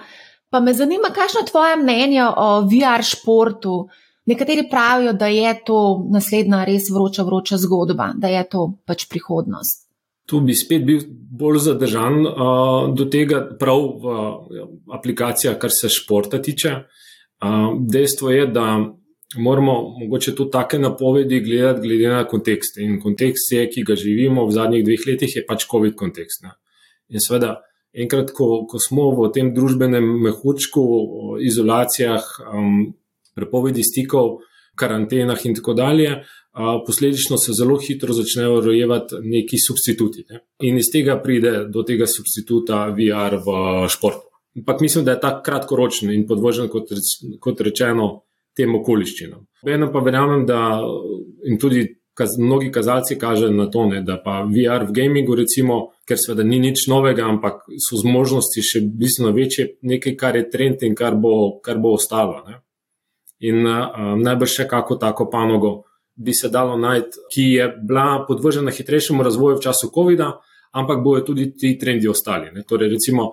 Pa 0.51 0.61
me 0.63 0.75
zanima, 0.75 1.11
kakšno 1.15 1.43
je 1.43 1.51
tvoje 1.51 1.75
mnenje 1.79 2.23
o 2.27 2.49
VR 2.71 3.03
športu? 3.07 3.89
Nekateri 4.31 4.69
pravijo, 4.71 5.13
da 5.13 5.27
je 5.27 5.51
to 5.67 5.79
naslednja 6.13 6.63
res 6.65 6.91
vroča, 6.95 7.25
vroča 7.27 7.57
zgodba, 7.59 8.13
da 8.15 8.29
je 8.31 8.43
to 8.53 8.67
pač 8.87 9.09
prihodnost. 9.11 9.89
Tu 10.31 10.39
bi 10.47 10.55
spet 10.55 10.85
bil 10.87 11.01
bolj 11.41 11.59
zadržan 11.65 12.21
uh, 12.29 12.93
do 12.95 13.09
tega, 13.11 13.41
prav 13.59 13.81
v 14.03 14.13
uh, 14.15 14.69
aplikacijah, 14.95 15.57
kar 15.59 15.75
se 15.75 15.91
športa 15.91 16.39
tiče. 16.39 16.77
Uh, 17.43 17.73
dejstvo 17.81 18.31
je, 18.31 18.45
da 18.55 18.67
moramo 19.39 19.75
mogoče 19.99 20.37
tudi 20.39 20.55
take 20.55 20.79
napovedi 20.79 21.41
gledati, 21.41 21.83
glede 21.89 22.15
na 22.15 22.23
kontekst. 22.29 22.79
In 22.79 23.01
kontekst 23.03 23.53
je, 23.53 23.67
ki 23.71 23.83
ga 23.89 23.99
živimo 23.99 24.47
v 24.47 24.55
zadnjih 24.55 24.87
dveh 24.87 25.09
letih, 25.11 25.37
je 25.37 25.45
pač 25.49 25.67
COVID 25.71 25.99
kontekst. 25.99 26.47
Ne? 26.47 26.55
In 27.11 27.23
seveda, 27.23 27.57
enkrat, 27.91 28.31
ko, 28.37 28.67
ko 28.71 28.79
smo 28.79 29.11
v 29.19 29.33
tem 29.35 29.51
družbenem 29.55 30.07
mehurčku, 30.29 30.87
izolacijah, 31.43 32.31
um, 32.47 32.93
prepovedi 33.41 33.85
stikov, 33.87 34.39
karantenah 34.81 35.47
in 35.47 35.55
tako 35.55 35.75
dalje, 35.75 36.23
posledično 36.87 37.39
se 37.39 37.53
zelo 37.53 37.79
hitro 37.79 38.13
začnejo 38.13 38.61
rojevati 38.61 39.21
neki 39.23 39.57
substituti. 39.67 40.25
Ne? 40.31 40.41
In 40.67 40.79
iz 40.79 40.91
tega 40.93 41.21
pride 41.23 41.65
do 41.75 41.85
tega 41.87 42.07
substituta 42.07 42.87
VR 42.97 43.39
v 43.47 43.89
športu. 43.89 44.27
Ampak 44.59 44.81
mislim, 44.81 45.05
da 45.05 45.15
je 45.15 45.21
ta 45.21 45.37
kratkoročen 45.43 46.11
in 46.11 46.27
podvržen, 46.27 46.69
kot, 46.69 46.91
kot 47.41 47.61
rečeno, 47.61 48.11
tem 48.57 48.75
okoliščinam. 48.75 49.45
Enem 49.67 49.93
pa 49.93 50.03
verjamem, 50.03 50.43
da 50.47 50.81
in 51.47 51.59
tudi 51.59 51.85
kaz, 52.19 52.35
mnogi 52.39 52.73
kazalci 52.75 53.15
kažejo 53.19 53.53
na 53.55 53.69
to, 53.71 53.85
ne, 53.87 54.01
da 54.03 54.19
pa 54.25 54.41
VR 54.43 54.89
v 54.89 54.97
gamingu, 54.97 55.37
recimo, 55.39 55.79
ker 56.09 56.19
seveda 56.19 56.43
ni 56.45 56.59
nič 56.59 56.89
novega, 56.91 57.29
ampak 57.31 57.63
so 57.79 58.01
zmožnosti 58.03 58.65
še 58.67 58.83
bistveno 58.83 59.31
večje, 59.37 59.69
nekaj, 59.87 60.17
kar 60.19 60.37
je 60.37 60.49
trend 60.51 60.83
in 60.83 60.99
kar 60.99 61.15
bo, 61.15 61.61
kar 61.63 61.79
bo 61.79 61.95
ostalo. 61.95 62.43
Ne 62.49 62.59
in 63.41 63.67
uh, 63.67 64.17
najbrž 64.21 64.61
še 64.61 64.69
kako 64.69 64.97
tako 65.01 65.31
panogo 65.33 65.73
bi 66.21 66.35
se 66.35 66.49
dalo 66.49 66.77
najti, 66.77 67.19
ki 67.33 67.43
je 67.43 67.69
bila 67.89 68.25
podvržena 68.29 68.71
hitrejšemu 68.71 69.23
razvoju 69.23 69.57
v 69.57 69.63
času 69.65 69.89
COVID-a, 69.95 70.33
ampak 70.77 71.03
bojo 71.05 71.23
tudi 71.25 71.51
ti 71.57 71.79
trendi 71.79 72.09
ostali. 72.09 72.51
Ne? 72.53 72.65
Torej, 72.69 72.91
recimo, 72.93 73.31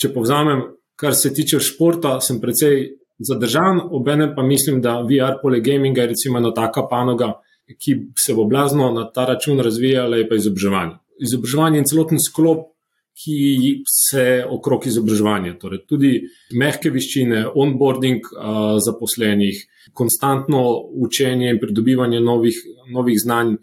če 0.00 0.12
povzamem, 0.14 0.62
kar 0.96 1.14
se 1.14 1.34
tiče 1.34 1.60
športa, 1.60 2.16
sem 2.24 2.40
precej 2.40 2.86
zadržan, 3.18 3.82
obenem 3.92 4.32
pa 4.36 4.42
mislim, 4.42 4.80
da 4.80 5.00
VR 5.02 5.36
poleg 5.42 5.64
gaminga 5.64 6.06
je 6.06 6.14
recimo 6.14 6.38
ena 6.38 6.54
taka 6.54 6.86
panoga, 6.90 7.34
ki 7.68 7.94
se 8.16 8.34
bo 8.34 8.46
blazno 8.48 8.88
na 8.94 9.04
ta 9.12 9.26
račun 9.28 9.60
razvijala, 9.60 10.16
je 10.16 10.28
pa 10.28 10.38
izobraževanje. 10.38 10.96
Izobraževanje 11.20 11.82
in 11.82 11.88
celoten 11.90 12.22
sklop 12.22 12.70
ki 13.18 13.82
se 13.90 14.44
okrog 14.46 14.86
izobraževanja, 14.86 15.56
torej 15.58 15.82
tudi 15.90 16.12
mehke 16.54 16.92
veščine, 16.94 17.48
onboarding 17.54 18.28
uh, 18.30 18.76
zaposlenih, 18.84 19.64
konstantno 19.92 20.62
učenje 21.02 21.50
in 21.50 21.58
pridobivanje 21.58 22.20
novih, 22.20 22.60
novih 22.94 23.18
znanj, 23.18 23.56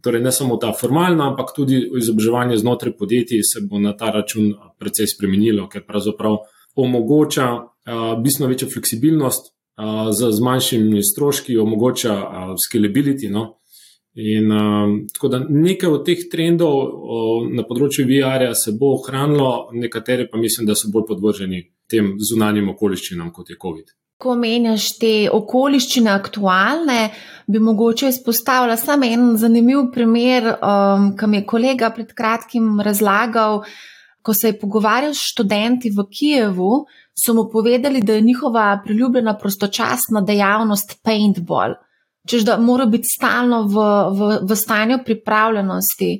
Torej, 0.00 0.22
ne 0.24 0.32
samo 0.32 0.56
ta 0.56 0.72
formalna, 0.72 1.26
ampak 1.30 1.52
tudi 1.56 1.76
izobraževanje 1.98 2.56
znotraj 2.56 2.94
podjetij 2.96 3.42
se 3.44 3.60
bo 3.68 3.78
na 3.78 3.92
ta 3.96 4.10
račun 4.10 4.54
precej 4.78 5.06
spremenilo, 5.06 5.68
ker 5.68 5.84
pravzaprav 5.86 6.38
omogoča 6.74 7.48
uh, 7.52 8.22
bistveno 8.22 8.48
večjo 8.48 8.68
fleksibilnost 8.72 9.50
uh, 9.50 10.08
z, 10.12 10.30
z 10.32 10.40
manjšimi 10.40 11.02
stroški, 11.04 11.58
omogoča 11.58 12.14
uh, 12.16 12.54
scalability. 12.56 13.28
No? 13.28 13.59
In 14.18 14.50
uh, 14.50 15.06
tako 15.14 15.28
da 15.28 15.38
nekaj 15.38 15.90
od 15.90 16.02
teh 16.06 16.24
trendov 16.30 16.74
uh, 16.74 17.44
na 17.54 17.62
področju 17.62 18.08
VR-ja 18.08 18.56
se 18.58 18.74
bo 18.74 18.96
ohranilo, 18.96 19.70
nekatere 19.78 20.26
pa 20.26 20.38
mislim, 20.38 20.66
da 20.66 20.74
so 20.74 20.90
bolj 20.90 21.06
podvrženi 21.12 21.62
tem 21.90 22.16
zunanjim 22.18 22.72
okoliščinam, 22.72 23.30
kot 23.34 23.52
je 23.52 23.58
COVID. 23.62 23.92
Ko 24.20 24.34
menjaš 24.36 24.88
te 25.00 25.12
okoliščine 25.32 26.10
aktualne, 26.12 26.98
bi 27.48 27.62
mogoče 27.62 28.10
izpostavila 28.10 28.74
samo 28.76 29.06
en 29.06 29.30
zanimiv 29.40 29.86
primer, 29.94 30.50
um, 30.58 31.12
ki 31.16 31.28
mi 31.30 31.40
je 31.40 31.46
kolega 31.54 31.92
pred 31.94 32.10
kratkim 32.12 32.82
razlagal. 32.84 33.62
Ko 34.20 34.34
se 34.36 34.50
je 34.50 34.58
pogovarjal 34.60 35.14
s 35.16 35.30
študenti 35.30 35.94
v 35.96 36.04
Kijevu, 36.12 36.82
so 37.16 37.32
mu 37.32 37.46
povedali, 37.52 38.02
da 38.02 38.18
je 38.18 38.26
njihova 38.26 38.66
priljubljena 38.84 39.38
prostočasna 39.38 40.20
dejavnost 40.26 40.98
paintball. 41.06 41.78
Čež 42.30 42.44
da 42.46 42.58
mora 42.62 42.86
biti 42.86 43.10
stalno 43.10 43.64
v, 43.66 43.86
v, 44.14 44.28
v 44.46 44.56
stanju 44.56 45.00
pripravljenosti. 45.04 46.10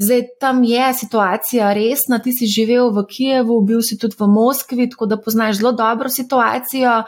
Zdaj 0.00 0.22
tam 0.40 0.64
je 0.64 0.86
situacija 0.98 1.72
resna, 1.76 2.18
ti 2.18 2.32
si 2.34 2.48
živel 2.50 2.90
v 2.90 3.04
Kijevu, 3.06 3.60
bil 3.62 3.84
si 3.86 3.98
tudi 4.00 4.16
v 4.18 4.26
Moskvi, 4.26 4.88
tako 4.90 5.06
da 5.06 5.20
poznaš 5.20 5.60
zelo 5.60 5.72
dobro 5.72 6.08
situacijo 6.08 7.02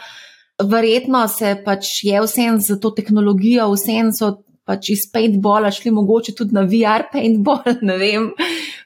verjetno 0.60 1.26
se 1.28 1.56
pač 1.64 2.04
je 2.04 2.20
vsem 2.22 2.58
za 2.60 2.78
to 2.80 2.90
tehnologijo, 2.90 3.70
vsem 3.74 4.12
so 4.14 4.32
pač 4.68 4.92
iz 4.94 5.06
paintballa 5.12 5.72
šli 5.74 5.90
mogoče 5.90 6.34
tudi 6.38 6.54
na 6.54 6.62
VR 6.68 7.08
paintball, 7.12 7.64
ne 7.88 7.98
vem. 7.98 8.30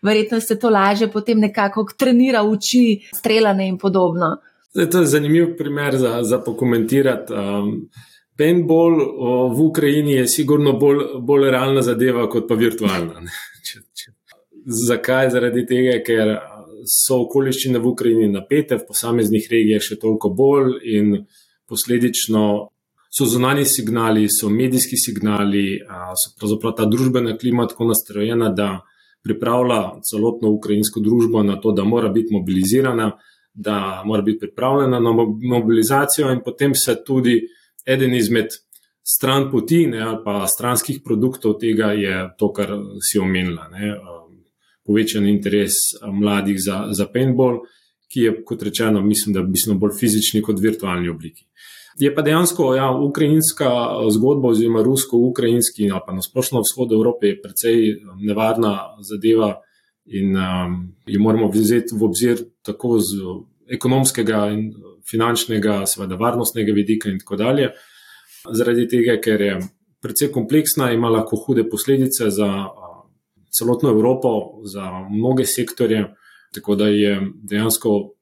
Verjetno 0.02 0.40
se 0.40 0.59
to 0.59 0.71
laže 0.71 1.11
potem 1.12 1.40
nekako 1.40 1.87
trenira 1.99 2.42
uči, 2.42 3.09
streljane 3.14 3.68
in 3.68 3.78
podobno. 3.78 4.37
Zdaj, 4.76 4.90
to 4.92 5.00
je 5.00 5.06
zanimiv 5.06 5.54
primer 5.56 5.97
za, 5.97 6.21
za 6.23 6.38
pokomentirati. 6.38 7.33
Um, 7.33 7.88
paintball 8.36 8.98
v 9.56 9.60
Ukrajini 9.60 10.12
je 10.12 10.26
sigurno 10.28 10.76
bolj, 10.78 11.18
bolj 11.20 11.50
realna 11.50 11.82
zadeva 11.82 12.28
kot 12.28 12.48
pa 12.48 12.54
virtualna. 12.54 13.24
če, 13.66 13.80
če. 13.94 14.12
Zakaj? 14.66 15.30
Zaradi 15.34 15.66
tega, 15.68 15.98
ker 16.04 16.36
so 16.86 17.22
okoliščine 17.24 17.80
v 17.82 17.92
Ukrajini 17.92 18.30
napete, 18.30 18.78
v 18.78 18.86
posameznih 18.88 19.46
regijah 19.50 19.82
še 19.82 19.98
toliko 20.00 20.30
bolj 20.34 20.78
in 20.86 21.12
posledično 21.66 22.42
so 23.16 23.24
zunani 23.24 23.64
signali, 23.64 24.26
so 24.28 24.50
medijski 24.52 24.98
signali, 25.00 25.80
so 26.20 26.34
pravzaprav 26.38 26.74
ta 26.76 26.86
družbena 26.90 27.36
klima 27.40 27.66
tako 27.66 27.88
nastrojena, 27.90 28.50
da 28.52 28.82
pripravlja 29.24 29.80
celotno 30.06 30.52
ukrajinsko 30.54 31.00
družbo 31.00 31.42
na 31.42 31.56
to, 31.60 31.72
da 31.72 31.84
mora 31.84 32.10
biti 32.12 32.34
mobilizirana, 32.34 33.10
da 33.54 34.02
mora 34.04 34.22
biti 34.22 34.44
pripravljena 34.44 35.00
na 35.00 35.12
mobilizacijo, 35.56 36.30
in 36.30 36.42
potem 36.44 36.74
se 36.74 36.98
tudi 37.06 37.40
eden 37.86 38.14
izmed 38.14 38.54
stran 39.06 39.50
poti 39.50 39.86
ne, 39.86 40.02
ali 40.02 40.18
pa 40.24 40.46
stranskih 40.50 41.00
produktov 41.04 41.58
tega 41.60 41.92
je 41.94 42.28
to, 42.38 42.52
kar 42.52 42.74
si 43.00 43.18
omenila. 43.22 43.68
Ne, 43.72 43.94
povečan 44.86 45.26
interes 45.26 45.74
mladih 46.02 46.58
za, 46.62 46.86
za 46.94 47.06
paintball 47.10 47.62
ki 48.12 48.20
je, 48.20 48.32
kot 48.44 48.62
rečeno, 48.62 49.02
mislim, 49.02 49.34
da 49.34 49.42
bistveno 49.42 49.78
bolj 49.78 49.96
fizični 50.00 50.42
kot 50.42 50.60
virtualni 50.60 51.08
obliki. 51.08 51.44
Je 51.98 52.14
pa 52.14 52.22
dejansko 52.22 52.74
ja, 52.74 52.90
ukrajinska 52.92 53.66
eh, 53.66 54.10
zgodba, 54.12 54.48
oziroma 54.48 54.82
rusko-ukrajinski, 54.82 55.90
ali 55.90 56.02
pa 56.06 56.14
na 56.14 56.22
splošno 56.22 56.60
vzhod 56.60 56.92
Evrope, 56.92 57.34
precej 57.42 57.90
eh, 57.90 58.00
nevarna 58.28 58.78
zadeva 59.00 59.56
in 60.06 60.36
um, 60.38 60.74
jo 61.06 61.20
moramo 61.20 61.48
vzeti 61.50 61.96
v 61.98 62.04
obzir 62.06 62.44
tako 62.62 63.00
z 63.02 63.24
ekonomskega 63.70 64.46
in 64.54 64.70
finančnega, 65.11 65.80
seveda 65.87 66.18
varnostnega 66.20 66.73
vidika 66.73 67.10
in 67.10 67.19
tako 67.19 67.36
dalje. 67.36 67.71
Zaradi 68.52 68.86
tega, 68.88 69.17
ker 69.23 69.43
je 69.43 69.56
precej 70.02 70.30
kompleksna, 70.32 70.93
ima 70.93 71.08
lahko 71.10 71.36
hude 71.47 71.64
posledice 71.71 72.30
za 72.30 72.50
celotno 73.58 73.90
Evropo, 73.90 74.28
za 74.64 74.90
mnoge 75.10 75.45
sektorje. 75.45 76.04
Tako 76.54 76.75
da 76.75 76.88
je 76.88 77.21
dejansko 77.43 78.12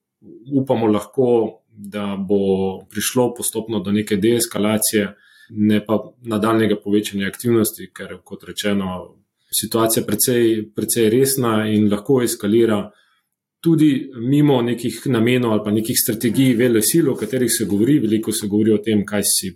upamo 0.53 0.87
lahko, 0.87 1.61
da 1.69 2.17
bo 2.29 2.85
prišlo 2.91 3.35
postopno 3.35 3.81
do 3.81 3.93
neke 3.93 4.17
deeskalacije, 4.17 5.15
ne 5.51 5.87
pa 5.87 5.99
nadaljnega 6.23 6.77
povečanja 6.85 7.29
aktivnosti, 7.29 7.91
ker 7.93 8.19
kot 8.25 8.45
rečeno, 8.45 9.17
situacija 9.61 10.01
je 10.01 10.07
precej, 10.07 10.45
precej 10.75 11.11
resna 11.11 11.57
in 11.69 11.91
lahko 11.93 12.23
eskalira. 12.23 12.91
Tudi 13.65 14.11
mimo 14.21 14.59
nekih 14.63 15.07
namenov 15.09 15.55
ali 15.55 15.63
pa 15.65 15.73
nekih 15.73 15.97
strategij, 15.97 16.53
vele 16.59 16.83
sil, 16.85 17.09
o 17.09 17.17
katerih 17.17 17.49
se 17.49 17.65
govori, 17.65 17.99
veliko 17.99 18.33
se 18.33 18.49
govori 18.49 18.75
o 18.75 18.83
tem, 18.85 19.07
kaj, 19.09 19.23
si, 19.25 19.55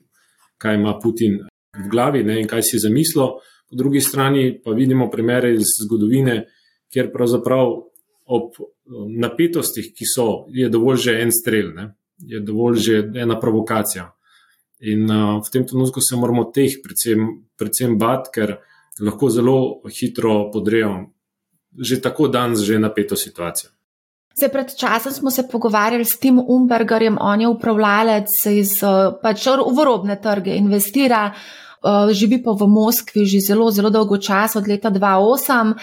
kaj 0.56 0.78
ima 0.78 0.94
Putin 1.02 1.42
v 1.76 1.88
glavi 1.92 2.22
ne, 2.24 2.38
in 2.40 2.48
kaj 2.48 2.64
si 2.64 2.80
zamislil. 2.80 3.36
Po 3.68 3.76
drugi 3.76 4.00
strani 4.00 4.54
pa 4.64 4.72
vidimo 4.72 5.10
primere 5.10 5.52
iz 5.52 5.74
zgodovine, 5.82 6.38
kjer 6.88 7.12
pravzaprav 7.12 7.74
ob 8.28 8.56
um, 8.60 9.12
napetostih, 9.20 9.92
ki 9.92 10.08
so, 10.08 10.46
je 10.52 10.68
dovolj 10.72 11.02
že 11.08 11.18
en 11.22 11.32
strel, 11.32 11.72
ne? 11.76 11.90
je 12.18 12.40
dovolj 12.40 12.80
že 12.82 12.96
ena 13.14 13.36
provokacija. 13.40 14.08
In 14.88 15.04
uh, 15.10 15.38
v 15.44 15.52
tem 15.52 15.66
trenutku 15.66 16.00
se 16.00 16.16
moramo 16.16 16.48
teh 16.54 16.80
predvsem, 16.82 17.28
predvsem 17.58 17.98
bati, 17.98 18.32
ker 18.34 18.56
lahko 19.00 19.30
zelo 19.30 19.58
hitro 19.92 20.48
podrejo 20.52 21.10
že 21.78 22.00
tako 22.02 22.26
danes, 22.28 22.64
že 22.66 22.78
napeto 22.78 23.16
situacijo. 23.16 23.70
Se 24.38 24.48
pred 24.48 24.76
časom 24.76 25.12
smo 25.12 25.30
se 25.30 25.48
pogovarjali 25.48 26.04
s 26.04 26.18
Tim 26.18 26.38
Umbergerjem, 26.48 27.16
on 27.20 27.40
je 27.40 27.48
upravljalec 27.48 28.30
iz 28.46 28.76
uh, 28.82 29.16
pač 29.22 29.46
v 29.46 29.84
robne 29.84 30.14
trge, 30.22 30.54
investira, 30.54 31.32
uh, 31.32 32.12
živi 32.14 32.38
pa 32.42 32.54
v 32.54 32.68
Moskvi 32.70 33.26
že 33.26 33.40
zelo, 33.40 33.70
zelo 33.70 33.90
dolgo 33.90 34.18
časa, 34.18 34.60
od 34.60 34.68
leta 34.68 34.90
2008. 34.90 35.74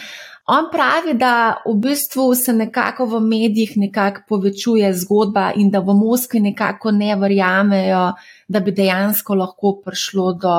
On 0.48 0.70
pravi, 0.72 1.18
da 1.18 1.58
v 1.66 1.74
bistvu 1.82 2.36
se 2.36 2.54
nekako 2.54 3.06
v 3.06 3.20
medijih 3.20 3.78
nekako 3.82 4.22
povečuje 4.30 4.94
zgodba 4.94 5.52
in 5.56 5.72
da 5.74 5.80
v 5.80 5.96
Moskvi 5.98 6.40
nekako 6.40 6.92
ne 6.92 7.16
verjamejo, 7.16 8.14
da 8.48 8.60
bi 8.60 8.72
dejansko 8.72 9.36
lahko 9.36 9.82
prišlo 9.84 10.34
do 10.34 10.56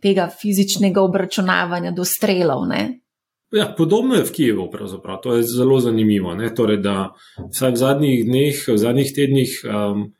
tega 0.00 0.30
fizičnega 0.30 1.02
obračunavanja, 1.02 1.90
do 1.90 2.04
strelov. 2.04 2.64
Ja, 3.50 3.74
podobno 3.78 4.14
je 4.14 4.24
v 4.24 4.32
Kijevu, 4.32 4.70
pravzaprav. 4.70 5.20
to 5.22 5.34
je 5.34 5.42
zelo 5.42 5.80
zanimivo. 5.80 6.36
Torej, 6.56 6.76
da 6.76 7.14
v 7.36 7.76
zadnjih 7.76 8.24
dneh, 8.24 8.68
v 8.68 8.76
zadnjih 8.78 9.12
tednih, 9.14 9.50
um, 9.64 10.12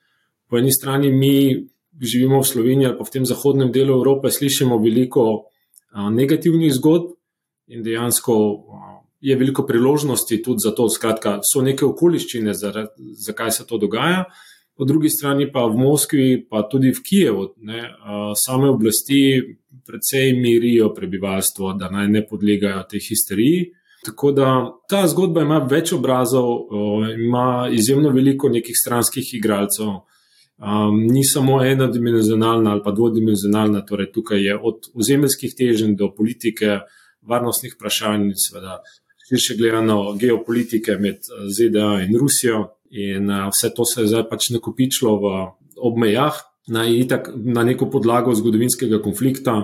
po 0.51 0.59
eni 0.59 0.73
strani 0.73 1.12
mi 1.12 1.66
živimo 2.01 2.40
v 2.40 2.47
Sloveniji 2.47 2.87
ali 2.87 2.99
pa 2.99 3.05
v 3.05 3.11
tem 3.11 3.27
zahodnem 3.27 3.73
delu 3.73 3.95
Evrope, 3.95 4.31
slišimo 4.31 4.79
veliko 4.79 5.23
uh, 5.31 6.11
negativnih 6.11 6.75
zgodb, 6.75 7.14
in 7.71 7.83
dejansko 7.83 8.35
je 9.21 9.37
veliko 9.37 9.66
priložnosti 9.66 10.43
tudi 10.43 10.59
za 10.59 10.75
to. 10.75 10.88
Skratka, 10.88 11.38
so 11.47 11.62
neke 11.62 11.85
okoliščine, 11.87 12.55
zakaj 13.14 13.53
se 13.53 13.66
to 13.66 13.79
dogaja. 13.79 14.25
Po 14.75 14.85
drugi 14.85 15.11
strani 15.11 15.47
pa 15.53 15.66
v 15.69 15.77
Moskvi, 15.79 16.47
pa 16.51 16.64
tudi 16.66 16.90
v 16.90 17.03
Kijevu, 17.05 17.53
ne, 17.62 17.85
same 18.35 18.71
oblasti 18.73 19.21
precej 19.90 20.33
mirijo 20.38 20.92
prebivalstvo, 20.94 21.72
da 21.72 21.90
naj 21.90 22.09
ne 22.09 22.22
podlegajo 22.26 22.87
tej 22.90 23.03
histeriji. 23.09 23.66
Tako 24.07 24.33
da 24.33 24.46
ta 24.88 25.03
zgodba 25.11 25.42
ima 25.42 25.59
več 25.70 25.92
obrazov, 25.92 26.70
ima 27.18 27.68
izjemno 27.72 28.14
veliko 28.14 28.48
nekih 28.48 28.76
stranskih 28.85 29.35
igralcev. 29.35 29.98
Um, 30.61 31.07
ni 31.09 31.24
samo 31.24 31.62
enodimenzionalna 31.64 32.70
ali 32.70 32.83
pa 32.85 32.92
dvodimenzionalna, 32.92 33.81
torej 33.88 34.11
tukaj 34.12 34.42
je 34.44 34.57
od 34.57 34.90
ozemeljskih 34.94 35.55
teženj 35.57 35.94
do 35.96 36.11
politike, 36.16 36.79
varnostnih 37.22 37.72
vprašanj, 37.76 38.26
seveda 38.37 38.83
širše 39.29 39.57
gledano 39.57 40.12
geopolitike 40.20 40.98
med 41.00 41.16
eh, 41.16 41.48
ZDA 41.57 42.03
in 42.05 42.16
Rusijo. 42.16 42.66
In 42.90 43.31
uh, 43.31 43.48
vse 43.53 43.70
to 43.74 43.85
se 43.85 44.03
je 44.03 44.11
zdaj 44.11 44.24
pač 44.29 44.50
nakopičilo 44.50 45.16
v 45.22 45.33
obmejah, 45.76 46.40
na, 46.70 46.87
itak, 46.88 47.30
na 47.35 47.64
neko 47.66 47.90
podlago 47.90 48.35
zgodovinskega 48.35 49.00
konflikta. 49.02 49.56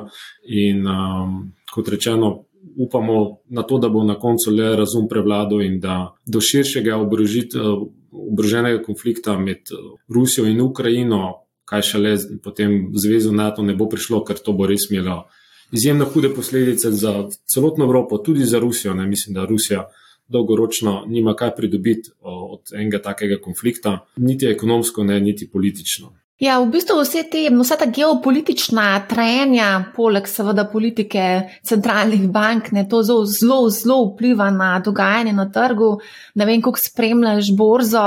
In 0.43 0.87
um, 0.87 1.39
kot 1.73 1.89
rečeno, 1.89 2.47
upamo 2.77 3.39
na 3.49 3.63
to, 3.63 3.79
da 3.79 3.89
bo 3.89 4.05
na 4.05 4.19
koncu 4.19 4.51
le 4.51 4.75
razum 4.77 5.09
prevladal 5.09 5.63
in 5.63 5.81
da 5.81 6.15
do 6.27 6.41
širšega 6.41 6.97
oboroženega 6.99 8.83
konflikta 8.83 9.39
med 9.39 9.71
Rusijo 10.09 10.47
in 10.47 10.61
Ukrajino, 10.61 11.35
kaj 11.65 11.83
šele 11.83 12.17
potem 12.43 12.91
zvezo 12.95 13.33
NATO, 13.33 13.63
ne 13.63 13.75
bo 13.75 13.89
prišlo, 13.89 14.23
ker 14.25 14.39
to 14.43 14.53
bo 14.53 14.67
res 14.67 14.91
imelo 14.91 15.25
izjemno 15.73 16.05
hude 16.05 16.31
posledice 16.35 16.91
za 16.91 17.29
celotno 17.47 17.85
Evropo, 17.85 18.19
tudi 18.19 18.45
za 18.45 18.59
Rusijo. 18.59 18.95
Ne? 18.95 19.07
Mislim, 19.07 19.35
da 19.35 19.45
Rusija 19.45 19.89
dolgoročno 20.29 21.05
nima 21.07 21.35
kaj 21.35 21.55
pridobiti 21.57 22.11
od 22.21 22.61
enega 22.75 23.03
takega 23.03 23.39
konflikta, 23.43 23.99
niti 24.17 24.47
ekonomsko, 24.47 25.05
ne, 25.05 25.21
niti 25.21 25.51
politično. 25.51 26.13
Ja, 26.37 26.59
v 26.61 26.67
bistvu 26.69 26.99
vse 27.01 27.23
te, 27.33 27.47
vsa 27.49 27.79
ta 27.81 27.87
geopolitična 27.89 28.91
trenja, 29.09 29.69
poleg 29.97 30.27
seveda 30.29 30.67
politike 30.69 31.23
centralnih 31.65 32.27
bank, 32.29 32.69
ne, 32.77 32.83
to 32.85 33.01
zelo, 33.09 33.23
zelo, 33.25 33.71
zelo 33.73 34.03
vpliva 34.11 34.51
na 34.53 34.75
dogajanje 34.85 35.33
na 35.33 35.47
trgu. 35.49 35.95
Ne 36.37 36.45
vem, 36.45 36.61
kako 36.61 36.83
spremljaš 36.83 37.49
borzo, 37.57 38.05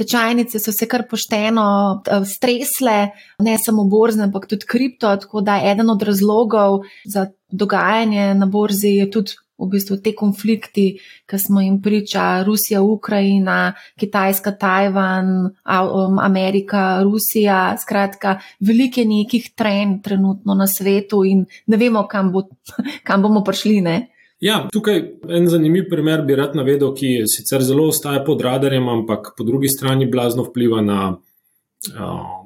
tečajnice 0.00 0.56
so 0.56 0.72
se 0.72 0.88
kar 0.88 1.04
pošteno 1.10 1.66
eh, 2.00 2.24
stresle, 2.24 2.96
ne 3.44 3.58
samo 3.60 3.84
borzne, 3.84 4.30
ampak 4.30 4.48
tudi 4.48 4.64
kripto, 4.64 5.12
tako 5.20 5.44
da 5.44 5.60
eden 5.60 5.92
od 5.92 6.02
razlogov 6.02 6.80
za 7.04 7.26
dogajanje 7.52 8.32
na 8.34 8.48
borzi 8.48 8.96
je 9.02 9.10
tudi 9.10 9.36
v 9.58 9.68
bistvu 9.72 9.96
te 10.04 10.12
konflikti, 10.14 10.86
ki 11.26 11.38
smo 11.40 11.62
jim 11.64 11.78
priča, 11.82 12.42
Rusija, 12.46 12.82
Ukrajina, 12.82 13.72
Kitajska, 13.98 14.52
Tajvan, 14.60 15.30
um, 15.46 16.18
Amerika, 16.18 17.00
Rusija, 17.02 17.76
skratka, 17.80 18.38
velike 18.60 19.04
nekih 19.04 19.50
trenj 19.56 20.00
trenutno 20.04 20.54
na 20.54 20.66
svetu 20.66 21.24
in 21.24 21.46
ne 21.66 21.76
vemo, 21.76 22.06
kam, 22.08 22.32
bo, 22.32 22.44
kam 23.06 23.22
bomo 23.22 23.44
prišli. 23.44 23.80
Ne? 23.80 23.96
Ja, 24.40 24.66
tukaj 24.72 25.00
en 25.32 25.48
zanimiv 25.48 25.88
primer 25.90 26.22
bi 26.26 26.36
rad 26.36 26.56
navedel, 26.56 26.92
ki 26.94 27.22
sicer 27.30 27.64
zelo 27.64 27.88
ostaje 27.88 28.20
pod 28.24 28.42
radarjem, 28.44 28.88
ampak 28.88 29.32
po 29.36 29.44
drugi 29.44 29.68
strani 29.72 30.08
blazno 30.10 30.44
vpliva 30.44 30.82
na, 30.84 31.14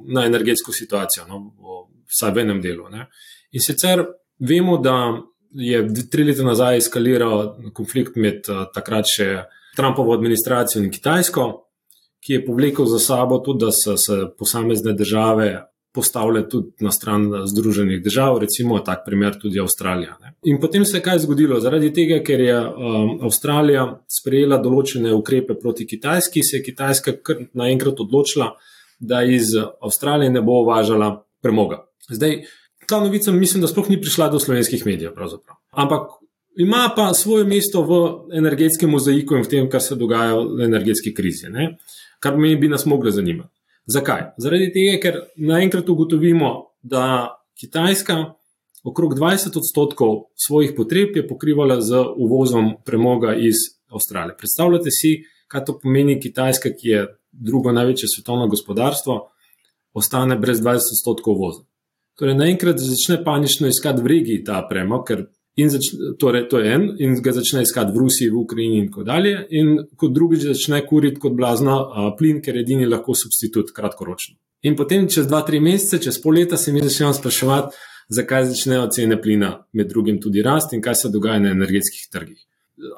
na 0.06 0.26
energetsko 0.26 0.72
situacijo, 0.72 1.26
no, 1.26 1.40
vsaj 2.10 2.34
v 2.36 2.44
enem 2.44 2.62
delu. 2.62 2.86
Ne. 2.92 3.08
In 3.50 3.66
sicer 3.66 4.04
vemo, 4.38 4.78
da 4.78 4.94
je 5.50 5.80
tri 6.10 6.24
leta 6.24 6.44
nazaj 6.46 6.76
eskaliral 6.76 7.56
konflikt 7.74 8.16
med 8.16 8.48
uh, 8.48 8.66
takrat 8.74 9.08
še 9.10 9.30
Trumpovo 9.76 10.14
administracijo 10.14 10.82
in 10.82 10.90
Kitajsko, 10.90 11.46
ki 12.20 12.32
je 12.36 12.44
povlekel 12.46 12.86
za 12.86 12.98
sabo 12.98 13.38
tudi, 13.38 13.64
da 13.64 13.72
so 13.72 13.96
se 13.96 14.24
posamezne 14.38 14.92
države 14.92 15.50
postavile 15.92 16.48
tudi 16.48 16.70
na 16.80 16.92
stran 16.92 17.32
Združenih 17.46 18.02
držav, 18.02 18.38
recimo 18.38 18.78
tak 18.78 19.02
primer 19.06 19.38
tudi 19.40 19.60
Avstralija. 19.60 20.16
Ne. 20.20 20.34
In 20.44 20.60
potem 20.60 20.84
se 20.84 20.96
je 20.96 21.02
kaj 21.02 21.18
zgodilo? 21.18 21.60
Zaradi 21.60 21.92
tega, 21.94 22.20
ker 22.24 22.40
je 22.40 22.58
um, 22.60 23.10
Avstralija 23.26 23.86
sprejela 24.08 24.60
določene 24.62 25.14
ukrepe 25.14 25.58
proti 25.58 25.86
Kitajski, 25.86 26.44
se 26.46 26.60
je 26.60 26.62
Kitajska 26.68 27.16
naenkrat 27.58 28.00
odločila, 28.00 28.52
da 29.00 29.24
iz 29.24 29.50
Avstralije 29.58 30.30
ne 30.30 30.42
bo 30.46 30.60
uvažala 30.62 31.10
premoga. 31.42 31.82
Zdaj, 32.10 32.42
ta 32.90 33.00
novica, 33.00 33.32
mislim, 33.32 33.62
da 33.62 33.68
sploh 33.70 33.88
ni 33.90 34.00
prišla 34.00 34.28
do 34.28 34.40
slovenskih 34.42 34.82
medijev. 34.86 35.14
Ampak 35.70 36.10
ima 36.58 36.88
pa 36.96 37.14
svoje 37.14 37.44
mesto 37.44 37.82
v 37.82 38.00
energetskem 38.36 38.90
mozaiku 38.90 39.38
in 39.38 39.46
v 39.46 39.48
tem, 39.48 39.70
kar 39.70 39.82
se 39.82 39.96
dogaja 39.96 40.34
v 40.34 40.66
energetski 40.66 41.14
krizi, 41.14 41.48
ne? 41.48 41.76
kar 42.20 42.36
meni 42.36 42.56
bi 42.56 42.68
nas 42.68 42.84
moglo 42.86 43.10
zanimati. 43.10 43.48
Zakaj? 43.86 44.34
Zaradi 44.38 44.68
tega, 44.74 44.98
ker 45.02 45.20
naenkrat 45.36 45.88
ugotovimo, 45.88 46.50
da 46.82 47.36
Kitajska 47.60 48.18
okrog 48.84 49.14
20 49.18 49.56
odstotkov 49.56 50.30
svojih 50.36 50.72
potreb 50.76 51.16
je 51.16 51.26
pokrivala 51.28 51.80
z 51.80 52.02
uvozom 52.16 52.74
premoga 52.84 53.34
iz 53.34 53.56
Avstralije. 53.88 54.36
Predstavljate 54.38 54.90
si, 54.90 55.24
kaj 55.48 55.64
to 55.64 55.78
pomeni 55.78 56.20
Kitajska, 56.20 56.70
ki 56.76 56.88
je 56.88 57.06
drugo 57.32 57.72
največje 57.72 58.08
svetovno 58.16 58.48
gospodarstvo, 58.48 59.18
ostane 59.92 60.36
brez 60.36 60.60
20 60.60 60.94
odstotkov 60.96 61.34
uvoza. 61.34 61.69
Torej, 62.20 62.36
naenkrat 62.36 62.80
začne 62.84 63.22
panično 63.24 63.68
iskati 63.68 64.02
v 64.04 64.10
regiji 64.12 64.44
ta 64.44 64.60
premog, 64.68 65.06
ker 65.08 65.24
zač, 65.72 65.90
torej, 66.20 66.46
to 66.52 66.60
je 66.60 66.74
en, 66.74 66.84
in 67.00 67.16
ga 67.24 67.32
začne 67.32 67.62
iskati 67.64 67.94
v 67.94 68.02
Rusiji, 68.04 68.30
v 68.30 68.42
Ukrajini 68.42 68.82
in 68.82 68.90
tako 68.90 69.04
dalje. 69.08 69.34
In 69.56 69.72
kot 69.96 70.12
drugič 70.12 70.44
začne 70.50 70.82
kuriti 70.86 71.20
kot 71.20 71.32
blazna 71.36 71.78
a, 71.80 72.10
plin, 72.18 72.42
ker 72.44 72.56
je 72.56 72.64
edini 72.66 72.88
lahko 72.88 73.16
substitut 73.16 73.72
kratkoročno. 73.76 74.36
In 74.68 74.76
potem 74.76 75.08
čez 75.08 75.28
dva, 75.28 75.40
tri 75.48 75.60
mesece, 75.64 76.02
čez 76.04 76.20
pol 76.20 76.36
leta 76.36 76.60
se 76.60 76.72
mi 76.72 76.82
začnejo 76.84 77.14
spraševati, 77.16 77.80
zakaj 78.12 78.50
začnejo 78.52 78.90
cene 78.92 79.16
plina 79.22 79.54
med 79.72 79.88
drugim 79.88 80.20
tudi 80.20 80.42
rasti 80.44 80.76
in 80.76 80.82
kaj 80.84 80.94
se 80.94 81.12
dogaja 81.12 81.40
na 81.40 81.54
energetskih 81.56 82.08
trgih. 82.12 82.40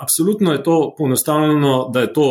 Absolutno 0.02 0.52
je 0.52 0.62
to 0.62 0.94
poenostavljeno, 0.98 1.90
da 1.94 2.00
je 2.00 2.12
to 2.12 2.26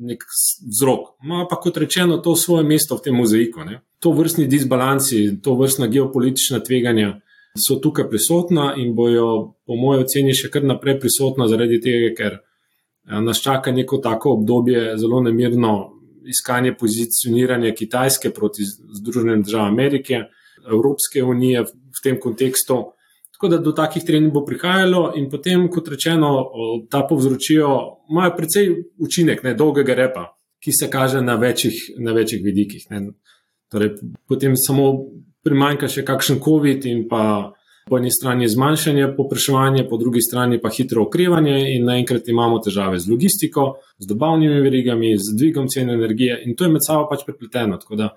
nek 0.00 0.24
vzrok. 0.64 1.14
Ma 1.28 1.46
pa 1.50 1.56
kot 1.60 1.76
rečeno, 1.76 2.18
to 2.24 2.36
svoje 2.36 2.64
mesto 2.64 2.96
v 2.96 3.04
tem 3.04 3.16
mozaiku. 3.16 3.64
Ne? 3.64 3.80
To 4.00 4.12
vrstni 4.16 4.46
disbalansi, 4.48 5.40
to 5.44 5.54
vrstna 5.54 5.90
geopolitična 5.92 6.62
tveganja 6.64 7.18
so 7.58 7.76
tukaj 7.82 8.08
prisotna 8.08 8.74
in 8.78 8.94
bojo, 8.94 9.54
po 9.66 9.76
mojem 9.76 10.04
oceni, 10.04 10.34
še 10.34 10.50
kar 10.52 10.64
naprej 10.64 11.00
prisotna, 11.02 11.48
zaradi 11.50 11.80
tega, 11.82 12.12
ker 12.16 12.36
eh, 12.38 13.20
nas 13.20 13.42
čaka 13.42 13.74
neko 13.74 13.98
tako 14.02 14.38
obdobje 14.38 14.94
zelo 15.00 15.20
nemirno 15.24 15.74
iskanje 16.30 16.74
pozicioniranja 16.78 17.74
Kitajske 17.74 18.30
proti 18.30 18.64
Združenim 18.64 19.42
državam 19.42 19.72
Amerike, 19.72 20.24
Evropske 20.68 21.24
unije 21.24 21.64
v 21.64 22.02
tem 22.04 22.20
kontekstu. 22.20 22.92
Tako 23.40 23.48
da 23.48 23.58
do 23.64 23.72
takih 23.72 24.02
treningov 24.04 24.42
bo 24.42 24.44
prihajalo, 24.44 25.14
in 25.16 25.30
potem, 25.32 25.62
kot 25.72 25.86
rečeno, 25.88 26.28
ta 26.92 27.06
povzročijo, 27.08 27.68
imajo 28.12 28.34
precej 28.36 28.66
učinek, 29.00 29.40
ne 29.46 29.54
dolgega 29.56 29.94
repa, 29.96 30.26
ki 30.60 30.74
se 30.76 30.90
kaže 30.92 31.22
na 31.24 31.38
večjih, 31.40 31.78
na 32.04 32.12
večjih 32.12 32.42
vidikih. 32.44 32.84
Torej, 33.72 33.94
potem 34.28 34.58
samo 34.60 34.90
primanjka 35.40 35.88
še 35.88 36.04
kakšen 36.04 36.42
COVID 36.44 36.84
in 36.90 37.06
pa 37.08 37.54
po 37.88 37.96
eni 37.96 38.12
strani 38.12 38.44
zmanjšanje 38.44 39.08
popraševanja, 39.16 39.86
po 39.88 39.96
drugi 39.96 40.20
strani 40.20 40.60
pa 40.60 40.68
hitro 40.68 41.06
okrevanje, 41.08 41.56
in 41.78 41.88
naenkrat 41.88 42.28
imamo 42.28 42.60
težave 42.60 43.00
z 43.00 43.08
logistiko, 43.08 43.80
z 43.96 44.10
dobavnimi 44.12 44.60
verigami, 44.60 45.14
z 45.16 45.32
dvigom 45.40 45.72
cen 45.72 45.88
energije, 45.88 46.42
in 46.44 46.52
to 46.52 46.68
je 46.68 46.74
med 46.76 46.84
sabo 46.84 47.08
pač 47.08 47.24
prepleteno. 47.24 47.80
Tako 47.80 47.96
da 47.96 48.12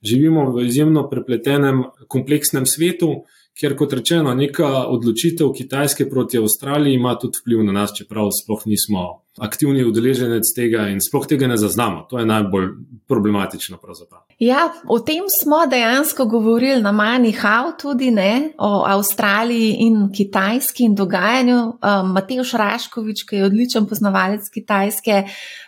živimo 0.00 0.48
v 0.56 0.64
izjemno 0.64 1.04
prepletenem, 1.12 1.84
kompleksnem 2.08 2.64
svetu 2.64 3.12
ker 3.60 3.76
kot 3.76 3.92
rečeno, 3.92 4.34
neka 4.34 4.86
odločitev 4.88 5.52
Kitajske 5.56 6.08
proti 6.10 6.38
Avstraliji 6.38 6.94
ima 6.94 7.14
tudi 7.18 7.40
vpliv 7.42 7.64
na 7.66 7.72
nas, 7.72 7.92
čeprav 7.98 8.30
sploh 8.42 8.66
nismo 8.66 9.22
aktivni 9.40 9.84
udeleženec 9.84 10.44
tega 10.56 10.88
in 10.92 11.00
sploh 11.00 11.24
tega 11.26 11.48
ne 11.48 11.56
zaznamo. 11.56 12.04
To 12.10 12.18
je 12.18 12.26
najbolj 12.26 12.68
problematično. 13.08 13.78
Ja, 14.42 14.66
o 14.88 14.98
tem 14.98 15.24
smo 15.30 15.62
dejansko 15.70 16.24
govorili 16.26 16.82
na 16.82 16.92
Manihau, 16.92 17.72
tudi 17.78 18.10
ne, 18.10 18.52
o 18.58 18.82
Avstraliji 18.88 19.76
in 19.86 20.08
Kitajski 20.12 20.84
in 20.84 20.96
dogajanju. 20.98 21.58
Um, 21.78 22.12
Matej 22.12 22.42
Šraškovič, 22.44 23.22
ki 23.28 23.36
je 23.36 23.44
odličen 23.46 23.86
poznavalec 23.86 24.48
Kitajske, 24.50 25.22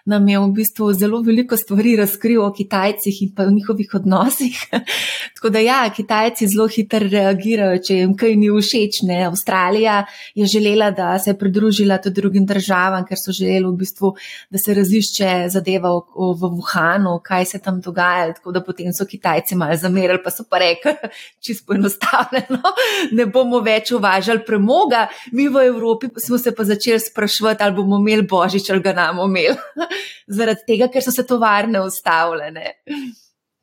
nam 0.04 0.28
je 0.28 0.40
v 0.40 0.50
bistvu 0.58 0.90
zelo 0.92 1.22
veliko 1.22 1.56
stvari 1.56 1.94
razkril 1.96 2.42
o 2.42 2.50
Kitajcih 2.52 3.22
in 3.22 3.30
pa 3.36 3.46
o 3.46 3.50
njihovih 3.50 3.94
odnosih. 3.94 4.58
Tako 5.36 5.54
da 5.54 5.62
ja, 5.62 5.78
Kitajci 5.96 6.48
zelo 6.52 6.66
hitro 6.68 7.06
reagirajo, 7.06 7.78
če 7.78 8.00
jim 8.02 8.16
kaj 8.16 8.36
ni 8.36 8.50
všeč. 8.52 9.04
Ne. 9.08 9.22
Avstralija 9.30 10.02
je 10.34 10.46
želela, 10.46 10.90
da 10.90 11.18
se 11.18 11.30
je 11.30 11.38
pridružila 11.38 11.98
tudi 12.02 12.20
drugim 12.20 12.46
državam, 12.46 13.06
ker 13.06 13.20
so 13.20 13.32
želeli 13.32 13.53
želeli 13.54 13.72
v 13.72 13.78
bistvu, 13.78 14.14
da 14.50 14.58
se 14.58 14.74
razišče 14.74 15.48
zadeva 15.48 15.90
v, 15.94 16.02
v 16.40 16.50
Wuhanu, 16.58 17.18
kaj 17.22 17.44
se 17.44 17.58
tam 17.58 17.80
dogaja. 17.80 18.32
Tako 18.34 18.52
da 18.52 18.62
potem 18.64 18.92
so 18.92 19.06
Kitajci 19.06 19.54
malo 19.54 19.76
zamerali, 19.76 20.22
pa 20.24 20.30
so 20.30 20.44
pa 20.50 20.58
rekli, 20.58 20.94
čisto 21.44 21.66
poenostavljeno, 21.66 22.74
ne 23.18 23.26
bomo 23.26 23.60
več 23.60 23.92
uvažali 23.92 24.44
premoga. 24.46 25.08
Mi 25.32 25.48
v 25.48 25.66
Evropi 25.66 26.08
smo 26.16 26.38
se 26.38 26.54
pa 26.54 26.64
začeli 26.64 27.00
sprašvati, 27.00 27.62
ali 27.62 27.74
bomo 27.74 27.98
imeli 27.98 28.26
božič 28.26 28.70
ali 28.70 28.82
ga 28.82 28.92
nam 28.92 29.22
imeli. 29.28 29.56
Zaradi 30.38 30.66
tega, 30.66 30.88
ker 30.88 31.04
so 31.04 31.12
se 31.14 31.26
tovarne 31.26 31.84
ustavljene. 31.84 32.74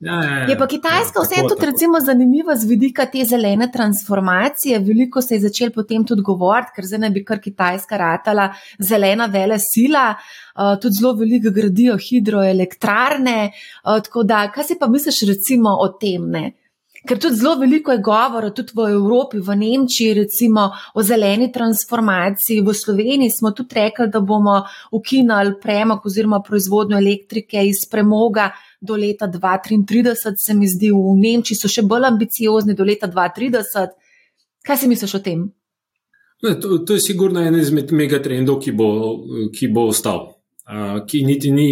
Ja, 0.02 0.14
ja, 0.24 0.38
ja. 0.38 0.46
Je 0.50 0.58
pa 0.58 0.66
Kitajska 0.68 1.22
vse 1.22 1.44
tudi 1.46 1.66
recimo, 1.66 2.00
zanimiva 2.02 2.56
z 2.58 2.66
vidika 2.66 3.06
te 3.06 3.22
zelene 3.26 3.68
transformacije. 3.72 4.80
Veliko 4.80 5.22
se 5.22 5.36
je 5.36 5.42
začel 5.42 5.70
potem 5.76 6.06
tudi 6.06 6.26
govoriti, 6.26 6.74
ker 6.76 6.88
zdaj 6.90 7.00
ne 7.04 7.10
bi 7.14 7.22
kar 7.26 7.38
Kitajska 7.40 8.00
ratala 8.02 8.48
zelena 8.80 9.28
vele 9.30 9.60
sila. 9.62 10.08
Uh, 10.56 10.74
tudi 10.82 10.98
zelo 10.98 11.14
veliko 11.20 11.54
gradijo 11.54 12.00
hidroelektrarne. 12.02 13.52
Uh, 13.52 14.02
tako 14.02 14.24
da, 14.24 14.48
kaj 14.52 14.72
si 14.72 14.80
pa 14.80 14.90
misliš 14.90 15.22
recimo 15.30 15.76
o 15.86 15.92
tem? 16.02 16.26
Ne? 16.34 16.44
Ker 17.06 17.22
tudi 17.22 17.38
zelo 17.38 17.54
veliko 17.62 17.94
je 17.94 18.02
govora, 18.02 18.50
tudi 18.50 18.74
v 18.78 18.90
Evropi, 18.96 19.38
v 19.38 19.56
Nemčiji, 19.58 20.18
recimo 20.18 20.66
o 20.94 21.06
zeleni 21.06 21.52
transformaciji. 21.54 22.66
V 22.66 22.74
Sloveniji 22.74 23.38
smo 23.38 23.54
tudi 23.54 23.78
rekli, 23.78 24.10
da 24.10 24.20
bomo 24.20 24.64
ukinili 24.92 25.56
premog 25.62 26.06
oziroma 26.06 26.42
proizvodnjo 26.42 26.98
elektrike 26.98 27.62
iz 27.70 27.86
premoga 27.92 28.50
do 28.82 28.96
leta 28.96 29.28
2033, 29.28 30.34
se 30.38 30.54
mi 30.54 30.68
zdi, 30.68 30.90
v 30.92 31.16
Nemčiji 31.22 31.58
so 31.58 31.70
še 31.70 31.86
bolj 31.86 32.10
ambiciozni 32.10 32.76
do 32.78 32.86
leta 32.88 33.08
2030. 33.08 33.94
Kaj 34.66 34.78
si 34.78 34.90
misliš 34.90 35.16
o 35.18 35.22
tem? 35.24 35.46
Ne, 36.42 36.56
to, 36.60 36.82
to 36.86 36.98
je 36.98 37.04
sigurno 37.06 37.44
en 37.46 37.60
izmed 37.60 37.94
megatrendov, 37.94 38.58
ki 38.64 38.74
bo, 38.74 38.90
ki 39.54 39.70
bo 39.74 39.88
ostal, 39.94 40.24
uh, 40.66 41.02
ki 41.06 41.22
niti 41.28 41.54
ni 41.54 41.68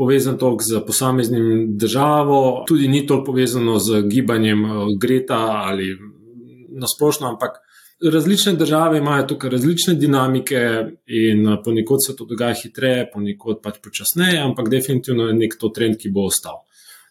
povezan 0.00 0.38
toliko 0.40 0.66
z 0.66 0.80
posameznim 0.86 1.76
državo, 1.78 2.64
tudi 2.66 2.88
ni 2.88 3.04
toliko 3.06 3.30
povezano 3.30 3.78
z 3.78 4.02
gibanjem 4.10 4.64
Greta 4.98 5.38
ali 5.70 5.92
nasplošno, 6.80 7.28
ampak 7.28 7.60
različne 8.12 8.52
države 8.52 8.98
imajo 8.98 9.26
tukaj 9.26 9.50
različne 9.50 9.94
dinamike 9.94 10.56
in 11.06 11.48
eh, 11.48 11.56
ponekod 11.64 11.98
se 12.06 12.16
to 12.16 12.24
dogaja 12.24 12.54
hitreje, 12.62 13.10
ponekod 13.12 13.60
pač 13.62 13.78
počasneje, 13.84 14.40
ampak 14.40 14.68
definitivno 14.68 15.28
je 15.28 15.34
nek 15.34 15.56
to 15.60 15.68
trend, 15.68 15.96
ki 16.00 16.10
bo 16.10 16.26
ostal. 16.30 16.62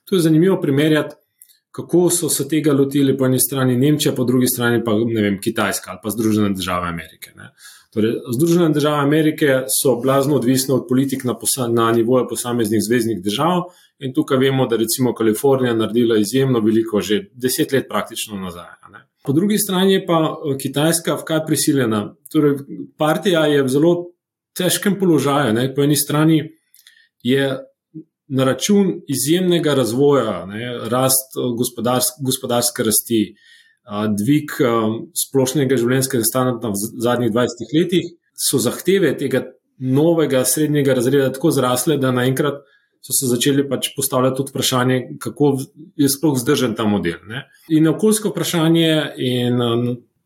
Tu 0.06 0.16
je 0.16 0.22
zanimivo 0.22 0.62
primerjati, 0.62 1.16
kako 1.72 2.10
so 2.10 2.30
se 2.30 2.48
tega 2.48 2.74
lotili 2.74 3.18
po 3.18 3.26
eni 3.26 3.40
strani 3.40 3.78
Nemčija, 3.78 4.16
po 4.16 4.24
drugi 4.24 4.48
strani 4.48 4.84
pa 4.84 4.94
vem, 4.94 5.38
Kitajska 5.42 5.92
ali 5.92 6.00
pa 6.04 6.10
Združene 6.10 6.50
države 6.54 6.88
Amerike. 6.88 7.32
Ne. 7.36 7.52
Torej, 7.94 8.16
Združene 8.38 8.70
države 8.70 9.04
Amerike 9.04 9.64
so 9.82 9.96
blazno 10.02 10.36
odvisne 10.36 10.74
od 10.76 10.88
politik 10.90 11.24
na, 11.24 11.36
na 11.70 11.92
nivoju 11.92 12.28
posameznih 12.30 12.82
zvezdnih 12.88 13.22
držav 13.24 13.70
in 14.00 14.14
tukaj 14.14 14.38
vemo, 14.38 14.68
da 14.68 14.76
recimo 14.76 15.14
Kalifornija 15.14 15.74
naredila 15.74 16.18
izjemno 16.18 16.60
veliko, 16.60 17.02
že 17.02 17.24
deset 17.34 17.72
let 17.72 17.86
praktično 17.90 18.40
nazaj. 18.40 18.74
Ne. 18.92 19.09
Po 19.30 19.34
drugi 19.34 19.58
strani 19.58 19.94
je 19.94 20.06
pa 20.06 20.20
eh, 20.26 20.58
Kitajska 20.58 21.14
v 21.20 21.24
kaj 21.26 21.40
prisiljena. 21.46 22.00
Torej, 22.34 22.64
partija 22.98 23.44
je 23.46 23.62
v 23.62 23.70
zelo 23.70 23.92
težkem 24.58 24.96
položaju. 24.98 25.52
Ne. 25.54 25.68
Po 25.76 25.84
eni 25.86 25.94
strani 25.96 26.40
je 27.22 27.44
na 28.28 28.48
račun 28.48 28.90
izjemnega 29.06 29.76
razvoja, 29.78 30.48
ne, 30.50 30.72
rast 30.90 31.38
eh, 31.38 31.46
gospodarske, 31.62 32.26
gospodarske 32.26 32.88
rasti, 32.90 33.22
dvig 34.18 34.52
splošnega 35.18 35.78
življenjskega 35.82 36.26
standarda 36.26 36.74
v 36.74 36.90
zadnjih 37.06 37.32
20 37.34 37.72
letih, 37.74 38.10
so 38.34 38.58
zahteve 38.62 39.16
tega 39.18 39.44
novega 39.78 40.42
srednjega 40.46 40.98
razreda 40.98 41.32
tako 41.38 41.54
zrasle, 41.54 41.98
da 42.02 42.12
naenkrat 42.14 42.62
so 43.02 43.16
se 43.16 43.30
začeli 43.32 43.64
pač 43.70 43.94
postavljati 43.96 44.38
tudi 44.38 44.54
vprašanje, 44.54 45.00
kako 45.20 45.58
je 45.96 46.10
sploh 46.10 46.36
vzdržen 46.36 46.76
ta 46.76 46.86
model. 46.86 47.20
Ne. 47.28 47.46
In 47.70 47.88
okoljsko 47.88 48.34
vprašanje 48.34 48.92
in 49.18 49.62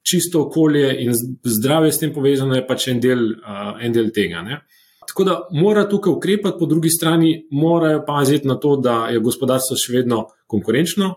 čisto 0.03 0.41
okolje 0.47 0.95
in 1.03 1.13
zdravje 1.43 1.91
s 1.91 1.99
tem 1.99 2.13
povezano 2.13 2.55
je 2.55 2.65
pač 2.67 2.87
en 2.91 2.99
del, 2.99 3.27
en 3.81 3.93
del 3.93 4.09
tega. 4.15 4.41
Ne. 4.41 4.63
Tako 5.07 5.23
da 5.23 5.35
mora 5.51 5.85
tukaj 5.89 6.13
ukrepati, 6.13 6.57
po 6.59 6.65
drugi 6.65 6.89
strani 6.89 7.47
morajo 7.51 8.03
paziti 8.07 8.47
na 8.47 8.55
to, 8.59 8.75
da 8.75 9.07
je 9.11 9.19
gospodarstvo 9.19 9.77
še 9.77 9.93
vedno 9.93 10.23
konkurenčno, 10.49 11.13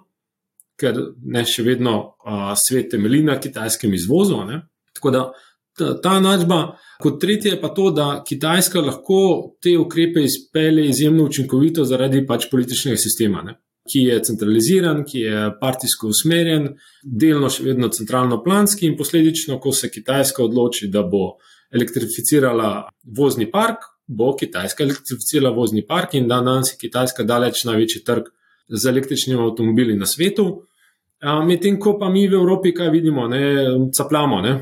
ker 0.77 0.99
ne 1.25 1.45
še 1.49 1.65
vedno 1.65 1.97
uh, 1.97 2.51
svet 2.61 2.91
temelji 2.93 3.23
na 3.25 3.39
kitajskem 3.41 3.95
izvozu. 3.97 4.43
Ne? 4.45 4.61
Tako 4.97 5.13
da 5.15 5.23
ta, 5.79 5.93
ta 6.03 6.21
načba, 6.21 6.61
kot 7.03 7.21
tretje, 7.21 7.53
je 7.55 7.61
pa 7.61 7.69
to, 7.75 7.91
da 7.91 8.23
Kitajska 8.29 8.81
lahko 8.81 9.21
te 9.63 9.77
ukrepe 9.79 10.25
izpelje 10.25 10.89
izjemno 10.89 11.25
učinkovito 11.25 11.85
zaradi 11.85 12.27
pač 12.27 12.49
političnega 12.51 12.99
sistema. 13.01 13.43
Ne? 13.43 13.59
Ki 13.87 14.07
je 14.09 14.23
centraliziran, 14.27 15.05
ki 15.07 15.21
je 15.21 15.43
partijsko 15.61 16.11
usmerjen, 16.11 16.73
delno 17.03 17.51
še 17.53 17.69
vedno 17.69 17.91
centralno-planski, 17.93 18.89
in 18.89 18.97
posledično, 18.99 19.61
ko 19.63 19.73
se 19.73 19.91
Kitajska 19.93 20.43
odloči, 20.45 20.89
da 20.91 21.05
bo 21.07 21.37
elektrificirala 21.75 22.89
vozni 23.17 23.51
park, 23.51 23.85
bo 24.07 24.33
Kitajska 24.39 24.85
elektrificirala 24.85 25.55
vozni 25.55 25.85
park 25.87 26.15
in 26.15 26.29
da 26.29 26.41
danes 26.41 26.73
je 26.73 26.81
Kitajska 26.81 27.27
daleč 27.27 27.65
največji 27.67 28.03
trg 28.07 28.31
z 28.69 28.89
električnimi 28.89 29.43
avtomobili 29.43 29.97
na 29.97 30.07
svetu. 30.07 30.65
Medtem 31.47 31.79
ko 31.81 31.97
pa 31.99 32.09
mi 32.11 32.27
v 32.29 32.35
Evropi, 32.39 32.75
kaj 32.75 32.91
vidimo, 32.91 33.29
ne 33.29 33.43
capljamo. 33.95 34.41
Ne? 34.43 34.55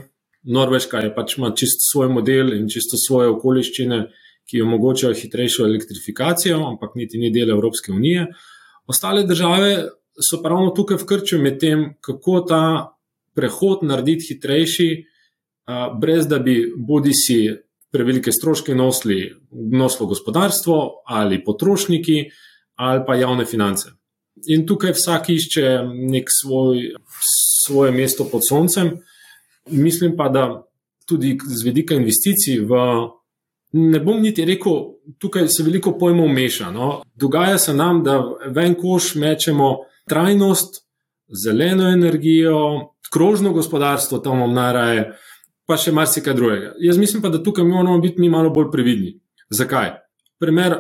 Norveška 0.45 1.01
je 1.05 1.15
pač 1.15 1.39
ima 1.39 1.51
čist 1.57 1.85
svoj 1.91 2.09
model 2.13 2.53
in 2.57 2.69
čisto 2.69 2.99
svoje 3.01 3.31
okoliščine, 3.33 4.01
ki 4.45 4.61
omogočajo 4.61 5.17
hitrejšo 5.17 5.65
elektrifikacijo, 5.65 6.59
ampak 6.69 6.99
niti 7.01 7.19
ni 7.19 7.31
del 7.33 7.51
Evropske 7.51 7.93
unije. 7.93 8.27
Ostale 8.87 9.25
države 9.25 9.89
so 10.21 10.43
pa 10.43 10.53
ravno 10.53 10.75
tukaj 10.77 11.01
v 11.01 11.07
krču 11.09 11.39
med 11.41 11.57
tem, 11.61 11.95
kako 12.05 12.41
ta 12.49 12.63
prehod 13.35 13.83
narediti 13.83 14.35
hitrejši, 14.35 14.89
brez 16.01 16.29
da 16.29 16.39
bi 16.39 16.59
bodi 16.77 17.15
si 17.17 17.39
prevelike 17.95 18.33
stroške 18.33 18.75
nosili, 18.75 19.33
nosilo 19.73 20.09
gospodarstvo 20.09 20.77
ali 21.07 21.45
potrošniki 21.45 22.25
ali 22.75 23.03
pa 23.07 23.15
javne 23.15 23.45
finance. 23.47 23.89
In 24.51 24.67
tukaj 24.67 24.93
vsak 24.93 25.31
išče 25.31 25.69
nek 26.11 26.29
svoj, 26.29 26.91
svoje 27.65 27.93
mesto 27.95 28.27
pod 28.29 28.43
soncem. 28.49 28.91
Mislim 29.71 30.17
pa, 30.17 30.29
da 30.29 30.65
tudi 31.07 31.39
z 31.47 31.65
vedika 31.65 31.95
investicij 31.95 32.61
v. 32.61 32.81
Ne 33.73 33.99
bom 34.01 34.21
niti 34.23 34.45
rekel, 34.45 34.77
tukaj 35.19 35.49
se 35.49 35.65
veliko 35.67 35.97
pojmov 35.99 36.29
meša. 36.29 36.71
No. 36.71 37.03
Dogaja 37.15 37.59
se 37.59 37.75
nam, 37.75 38.05
da 38.05 38.21
ven 38.55 38.75
koš 38.79 39.15
mečemo 39.15 39.77
trajnost, 40.09 40.85
zeleno 41.43 41.89
energijo, 41.91 42.91
krožno 43.13 43.53
gospodarstvo, 43.53 44.19
tam 44.19 44.37
imamo 44.37 44.55
najraje, 44.55 45.05
pa 45.67 45.77
še 45.77 45.93
marsikaj 45.93 46.35
drugega. 46.35 46.73
Jaz 46.79 46.99
mislim 46.99 47.23
pa, 47.23 47.33
da 47.35 47.43
tukaj 47.43 47.65
moramo 47.65 47.99
biti 47.99 48.21
mi 48.21 48.29
malo 48.31 48.51
bolj 48.51 48.71
previdni. 48.73 49.15
Zakaj? 49.51 49.91
Primer 50.39 50.77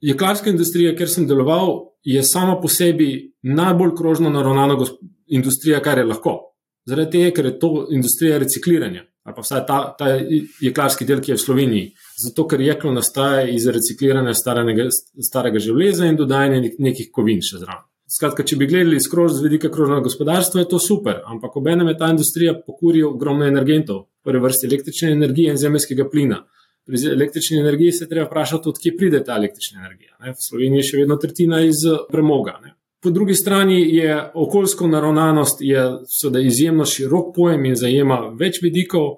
jeklarske 0.00 0.50
industrije, 0.50 0.96
kjer 0.96 1.10
sem 1.10 1.26
deloval, 1.26 1.92
je 2.02 2.22
sama 2.22 2.58
po 2.60 2.68
sebi 2.68 3.34
najbolj 3.42 3.94
krožno 3.98 4.30
naravnana 4.30 4.76
industrija, 5.26 5.82
kar 5.82 5.98
je 5.98 6.04
lahko. 6.04 6.51
Zaradi 6.88 7.10
tega, 7.10 7.30
ker 7.36 7.46
je 7.46 7.58
to 7.62 7.70
industrija 7.94 8.40
recikliranja, 8.42 9.04
ali 9.22 9.36
pa 9.36 9.44
vsaj 9.44 9.60
ta, 9.68 9.78
ta 9.98 10.08
jeklarski 10.60 11.06
del, 11.06 11.20
ki 11.22 11.32
je 11.32 11.38
v 11.38 11.42
Sloveniji. 11.44 11.92
Zato, 12.24 12.46
ker 12.50 12.60
jeklo 12.60 12.90
nastaja 12.94 13.44
iz 13.50 13.68
recikliranja 13.70 14.34
starega, 14.34 14.88
starega 15.22 15.62
železa 15.62 16.10
in 16.10 16.18
dodajanja 16.18 16.74
nekih 16.82 17.12
kovin 17.14 17.42
še 17.44 17.62
zraven. 17.62 17.86
Skratka, 18.12 18.44
če 18.44 18.58
bi 18.60 18.66
gledali 18.68 18.98
skroz 19.00 19.38
z 19.38 19.46
vidika 19.46 19.70
krožnega 19.72 20.04
gospodarstva, 20.04 20.60
je 20.60 20.68
to 20.68 20.80
super, 20.82 21.22
ampak 21.32 21.54
obenem 21.56 21.88
je 21.88 21.94
ta 22.02 22.10
industrija 22.12 22.52
pokurila 22.66 23.08
ogromno 23.08 23.46
energentov, 23.48 24.02
prvi 24.26 24.42
vrsti 24.42 24.68
električne 24.68 25.14
energije 25.14 25.54
in 25.54 25.60
zemljskega 25.62 26.08
plina. 26.12 26.42
Pri 26.84 26.98
električni 27.08 27.62
energiji 27.62 27.92
se 27.94 28.08
treba 28.10 28.26
vprašati, 28.26 28.68
odkje 28.68 28.96
pride 28.98 29.22
ta 29.24 29.38
električna 29.38 29.86
energija. 29.86 30.16
Ne? 30.20 30.34
V 30.34 30.44
Sloveniji 30.44 30.82
je 30.82 30.88
še 30.90 31.00
vedno 31.04 31.16
tretjina 31.22 31.62
iz 31.64 31.86
premoga. 32.10 32.58
Ne? 32.64 32.74
Po 33.02 33.10
drugi 33.10 33.34
strani 33.34 33.96
je 33.96 34.30
okoljsko 34.34 34.86
naravnanost 34.86 35.58
je 35.60 35.82
izjemno 36.46 36.84
širok 36.84 37.34
pojem 37.34 37.64
in 37.64 37.74
zajema 37.76 38.18
več 38.38 38.60
vidikov. 38.62 39.08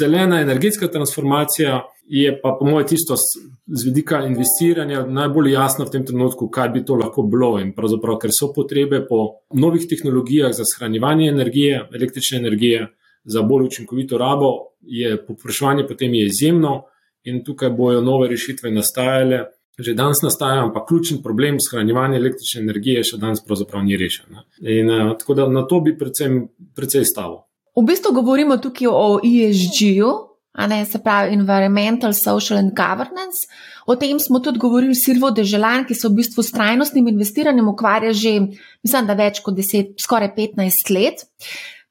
Zelena 0.00 0.40
energetska 0.40 0.88
transformacija 0.88 1.80
je 2.06 2.40
pa, 2.42 2.56
po 2.58 2.66
mojem, 2.66 2.86
tisto 2.88 3.16
z 3.16 3.84
vidika 3.84 4.20
investiranja 4.26 5.02
najbolj 5.06 5.50
jasno 5.52 5.84
v 5.84 5.90
tem 5.90 6.04
trenutku, 6.06 6.48
kaj 6.48 6.68
bi 6.68 6.84
to 6.84 6.94
lahko 6.94 7.24
bilo. 7.26 7.56
In 7.58 7.72
pravzaprav, 7.74 8.20
ker 8.22 8.30
so 8.30 8.52
potrebe 8.54 9.02
po 9.08 9.24
novih 9.54 9.88
tehnologijah 9.90 10.54
za 10.54 10.62
shranjevanje 10.68 11.28
energije, 11.28 11.88
električne 11.94 12.38
energije, 12.38 12.86
za 13.24 13.42
bolj 13.42 13.66
učinkovito 13.66 14.18
rabo, 14.18 14.52
je 14.80 15.16
popraševanje 15.26 15.88
potem 15.88 16.14
je 16.14 16.26
izjemno 16.26 16.82
in 17.24 17.42
tukaj 17.44 17.70
bojo 17.70 18.00
nove 18.00 18.28
rešitve 18.28 18.70
nastajale. 18.70 19.46
Že 19.78 19.96
danes 19.98 20.20
nastaja, 20.22 20.62
ampak 20.62 20.86
ključen 20.88 21.22
problem 21.22 21.56
shranjevanja 21.58 22.20
električne 22.20 22.60
energije 22.62 23.02
še 23.08 23.18
danes 23.18 23.42
pravzaprav 23.42 23.82
ni 23.82 23.96
rešen. 23.98 24.38
In, 24.62 24.90
uh, 24.90 25.16
tako 25.18 25.34
da 25.34 25.48
na 25.50 25.64
to 25.66 25.80
bi 25.82 25.96
predvsem, 25.98 26.44
predvsem 26.76 27.06
stavil. 27.08 27.40
V 27.74 27.82
bistvu 27.82 28.12
govorimo 28.14 28.60
tukaj 28.62 28.86
o 28.86 29.18
ESG-ju, 29.18 30.12
ne, 30.70 30.84
se 30.86 31.00
pravi 31.02 31.34
Environmental, 31.34 32.14
Social 32.14 32.60
and 32.60 32.70
Governance. 32.78 33.48
O 33.86 33.96
tem 33.98 34.20
smo 34.22 34.38
tudi 34.38 34.62
govorili 34.62 34.94
Silvo 34.94 35.32
Deželan, 35.34 35.82
ki 35.84 35.94
se 35.98 36.08
v 36.08 36.20
bistvu 36.20 36.42
s 36.46 36.54
trajnostnim 36.54 37.10
investiranjem 37.10 37.68
ukvarja 37.68 38.12
že, 38.14 38.38
mislim, 38.84 39.10
da 39.10 39.18
več 39.18 39.42
kot 39.42 39.58
10, 39.58 39.98
skoraj 39.98 40.30
15 40.38 40.94
let. 40.94 41.26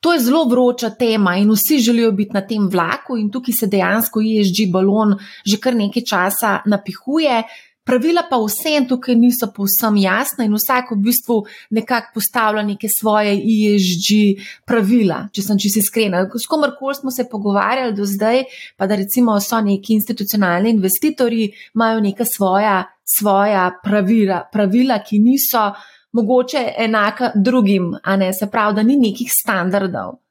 To 0.03 0.13
je 0.13 0.19
zelo 0.19 0.43
vroča 0.51 0.89
tema 0.99 1.37
in 1.39 1.51
vsi 1.51 1.77
želijo 1.79 2.11
biti 2.11 2.33
na 2.33 2.41
tem 2.47 2.65
vlaku, 2.71 3.17
in 3.17 3.29
tukaj 3.31 3.53
se 3.59 3.67
dejansko 3.67 4.19
ESG 4.19 4.71
balon 4.71 5.15
že 5.45 5.59
kar 5.59 5.75
nekaj 5.75 6.03
časa 6.03 6.57
napihuje. 6.65 7.43
Pravila 7.83 8.23
pa 8.29 8.37
vsem 8.39 8.85
tukaj 8.87 9.15
niso 9.19 9.49
povsem 9.55 9.97
jasna 9.99 10.45
in 10.47 10.53
vsak 10.55 10.93
v 10.93 11.01
bistvu 11.03 11.41
nekako 11.75 12.13
postavlja 12.15 12.63
neke 12.63 12.87
svoje 12.87 13.33
ESG 13.35 14.39
pravila, 14.67 15.27
če 15.35 15.43
sem 15.43 15.59
čisto 15.59 15.83
iskrena. 15.83 16.23
S 16.31 16.47
komarkoli 16.47 16.95
smo 16.95 17.11
se 17.11 17.27
pogovarjali 17.31 17.95
do 17.97 18.07
zdaj, 18.07 18.45
pa 18.77 18.87
da 18.87 18.95
recimo 18.95 19.35
so 19.43 19.59
neki 19.61 19.97
institucionalni 19.99 20.71
investitorji, 20.71 21.51
imajo 21.75 21.99
neka 21.99 22.25
svoja, 22.25 22.85
svoja 23.03 23.67
pravila, 23.83 24.45
pravila, 24.53 25.01
ki 25.03 25.19
niso 25.19 25.73
mogoče 26.13 26.63
enaka 26.77 27.31
drugim, 27.35 27.91
a 28.03 28.15
ne 28.15 28.33
se 28.33 28.47
pravi, 28.47 28.75
da 28.75 28.83
ni 28.83 28.95
nekih 28.95 29.27
standardov. 29.31 30.21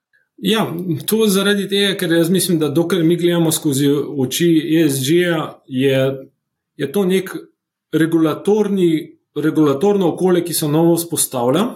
Ja, 0.43 0.65
to 1.07 1.27
zaradi 1.29 1.69
tega, 1.69 1.93
ker 2.01 2.13
jaz 2.17 2.31
mislim, 2.31 2.59
da 2.59 2.69
dokler 2.69 3.05
mi 3.05 3.17
gledamo 3.17 3.53
skozi 3.53 3.91
oči 4.19 4.49
ESG-ja, 4.81 5.63
je 5.67 5.99
je 6.77 6.93
to 6.93 7.05
nek 7.05 7.31
regulatorno 9.35 10.09
okolje, 10.09 10.45
ki 10.45 10.55
se 10.55 10.69
novo 10.69 10.95
vzpostavlja, 10.97 11.67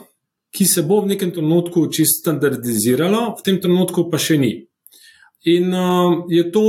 ki 0.57 0.65
se 0.65 0.83
bo 0.83 1.01
v 1.01 1.13
nekem 1.13 1.31
trenutku 1.31 1.87
čisto 1.93 2.21
standardiziralo, 2.21 3.35
v 3.39 3.45
tem 3.45 3.61
trenutku 3.61 4.09
pa 4.11 4.19
še 4.19 4.39
ni. 4.41 4.53
In 5.47 5.75
uh, 5.75 6.25
je 6.29 6.49
to 6.51 6.63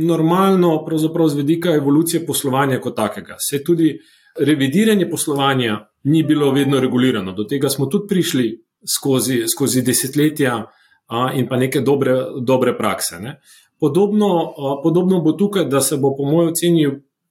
normalno, 0.00 0.78
pravzaprav 0.86 1.28
z 1.28 1.40
vidika 1.42 1.74
evolucije 1.76 2.22
poslovanja 2.26 2.78
kot 2.80 2.96
takega. 2.96 3.36
Se 3.38 3.60
tudi 3.64 3.98
revidiranje 4.40 5.10
poslovanja 5.10 5.80
ni 6.04 6.22
bilo 6.22 6.52
vedno 6.52 6.80
regulirano. 6.80 7.32
Do 7.32 7.44
tega 7.44 7.68
smo 7.68 7.86
tudi 7.86 8.08
prišli 8.08 8.46
skozi, 8.96 9.42
skozi 9.48 9.82
desetletja 9.82 10.56
uh, 10.56 11.36
in 11.36 11.48
pa 11.48 11.56
neke 11.60 11.80
dobre, 11.84 12.16
dobre 12.40 12.72
prakse. 12.78 13.20
Podobno, 13.80 14.30
uh, 14.56 14.78
podobno 14.82 15.20
bo 15.20 15.34
tukaj, 15.36 15.68
da 15.68 15.80
se 15.80 15.96
bo, 16.00 16.14
po 16.16 16.24
mojem 16.24 16.54
oceni, 16.54 16.86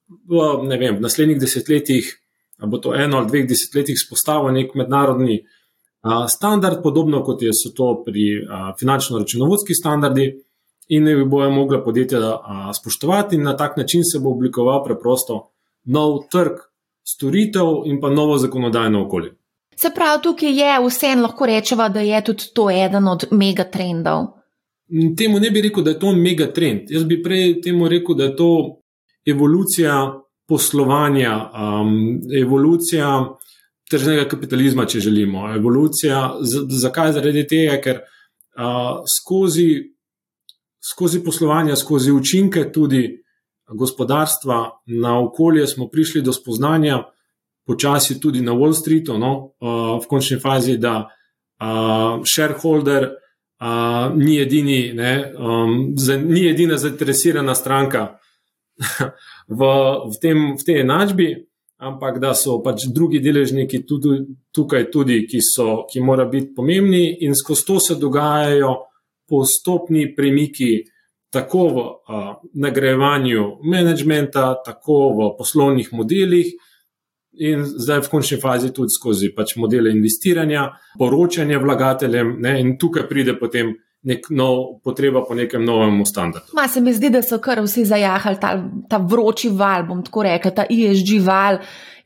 v, 0.08 0.40
vem, 0.78 0.98
v 0.98 1.02
naslednjih 1.02 1.40
desetletjih, 1.40 2.10
ali 2.60 2.72
bo 2.72 2.78
to 2.78 2.96
eno 2.96 3.18
ali 3.18 3.28
dveh 3.28 3.48
desetletjih, 3.50 4.00
spostavil 4.00 4.54
nek 4.54 4.76
mednarodni 4.76 5.42
standard, 6.30 6.82
podobno 6.84 7.24
kot 7.24 7.42
je 7.42 7.52
to 7.76 8.04
pri 8.06 8.44
finančno-računovodskih 8.80 9.76
standardih, 9.80 10.34
in 10.88 11.04
ne 11.04 11.16
bi 11.16 11.26
bojo 11.26 11.50
mogla 11.52 11.84
podjetja 11.84 12.20
spoštovati, 12.76 13.36
in 13.36 13.44
na 13.44 13.56
tak 13.58 13.78
način 13.78 14.04
se 14.04 14.20
bo 14.20 14.34
oblikoval 14.36 14.84
preprosto 14.84 15.52
nov 15.86 16.28
trg 16.32 16.60
storitev 17.08 17.84
in 17.86 18.02
pa 18.02 18.10
novo 18.10 18.38
zakonodajno 18.38 19.06
okolje. 19.06 19.32
Se 19.76 19.90
pravi, 19.96 20.22
tukaj 20.24 20.60
je 20.60 20.76
vseeno 20.88 21.22
lahko 21.22 21.46
rečemo, 21.46 21.90
da 21.90 22.00
je 22.00 22.24
tudi 22.24 22.44
to 22.54 22.70
eden 22.70 23.08
od 23.08 23.26
megatrendov. 23.32 24.26
Temu 25.18 25.40
ne 25.40 25.50
bi 25.52 25.62
rekel, 25.62 25.84
da 25.84 25.90
je 25.92 26.00
to 26.00 26.12
megatrend. 26.16 26.92
Jaz 26.92 27.04
bi 27.04 27.24
prej 27.24 27.62
temu 27.62 27.88
rekel, 27.90 28.16
da 28.16 28.24
je 28.24 28.36
to 28.36 28.50
evolucija 29.26 30.24
poslovanja, 30.48 31.52
um, 31.54 32.20
evolucija 32.42 33.08
tržnega 33.92 34.28
kapitalizma, 34.30 34.86
če 34.86 35.00
želimo. 35.00 35.48
Evolucija, 35.56 36.34
zakaj? 36.82 37.14
Zaradi 37.18 37.46
tega, 37.48 37.78
ker 37.84 38.00
uh, 38.04 39.04
skozi, 39.20 39.70
skozi 40.84 41.24
poslovanje, 41.24 41.76
skozi 41.80 42.12
učinke 42.12 42.72
tudi 42.72 43.06
gospodarstva 43.70 44.60
na 45.02 45.20
okolje 45.20 45.68
smo 45.68 45.88
prišli 45.88 46.22
do 46.22 46.34
spoznanja, 46.34 47.04
počasi 47.66 48.20
tudi 48.20 48.42
na 48.42 48.52
Wall 48.52 48.74
Streetu, 48.76 49.18
no, 49.18 49.34
uh, 49.62 50.04
v 50.04 50.10
končni 50.10 50.40
fazi, 50.40 50.78
da 50.78 50.98
uh, 51.06 52.26
shareholder 52.28 53.08
uh, 53.08 54.12
ni, 54.16 54.42
edini, 54.42 54.92
ne, 54.94 55.14
um, 55.38 55.94
za, 55.98 56.18
ni 56.18 56.48
edina 56.50 56.78
zainteresirana 56.78 57.56
stranka 57.56 58.18
v, 59.60 59.62
v, 60.10 60.16
tem, 60.22 60.54
v 60.58 60.64
tej 60.66 60.82
enačbi, 60.82 61.28
ampak 61.84 62.20
da 62.24 62.34
so 62.38 62.60
pač 62.64 62.88
drugi 62.94 63.20
deležniki 63.24 63.84
tudi, 63.88 64.22
tukaj, 64.56 64.88
tudi, 64.92 65.24
ki, 65.28 65.42
so, 65.44 65.84
ki 65.90 66.02
morajo 66.02 66.32
biti 66.32 66.54
pomembni, 66.56 67.24
in 67.26 67.36
skozi 67.36 67.66
to 67.68 67.80
se 67.80 68.00
dogajajo 68.00 68.74
postopni 69.30 70.10
premiki. 70.16 70.84
Tako 71.34 71.62
v 71.74 71.82
uh, 71.82 72.26
nagrajevanju 72.62 73.44
menedžmenta, 73.66 74.52
tako 74.62 74.98
v 75.18 75.30
poslovnih 75.34 75.90
modelih, 75.98 76.52
in 77.42 77.64
zdaj 77.66 78.04
v 78.06 78.10
končni 78.12 78.38
fazi 78.38 78.70
tudi 78.70 78.94
skozi 78.94 79.32
pač 79.34 79.56
modele 79.58 79.90
investiranja, 79.90 80.68
poročanje 81.00 81.58
vlagateljem, 81.58 82.36
ne, 82.42 82.60
in 82.62 82.76
tukaj 82.78 83.08
pride 83.10 83.34
potem 83.40 83.74
nek 84.04 84.28
nov, 84.36 84.82
potreba 84.84 85.24
po 85.24 85.36
nekem 85.36 85.64
novem 85.66 86.02
standardu. 86.06 86.52
Ma 86.54 86.68
se 86.68 86.82
mi 86.82 86.94
zdi, 86.94 87.10
da 87.14 87.22
so 87.24 87.40
kar 87.44 87.62
vsi 87.64 87.86
zajahali 87.88 88.40
ta, 88.42 88.52
ta 88.90 89.00
vroči 89.00 89.52
val, 89.56 89.86
bom 89.88 90.04
tako 90.04 90.26
rekel, 90.28 90.52
ta 90.56 90.66
ISG 90.70 91.16
val. 91.24 91.62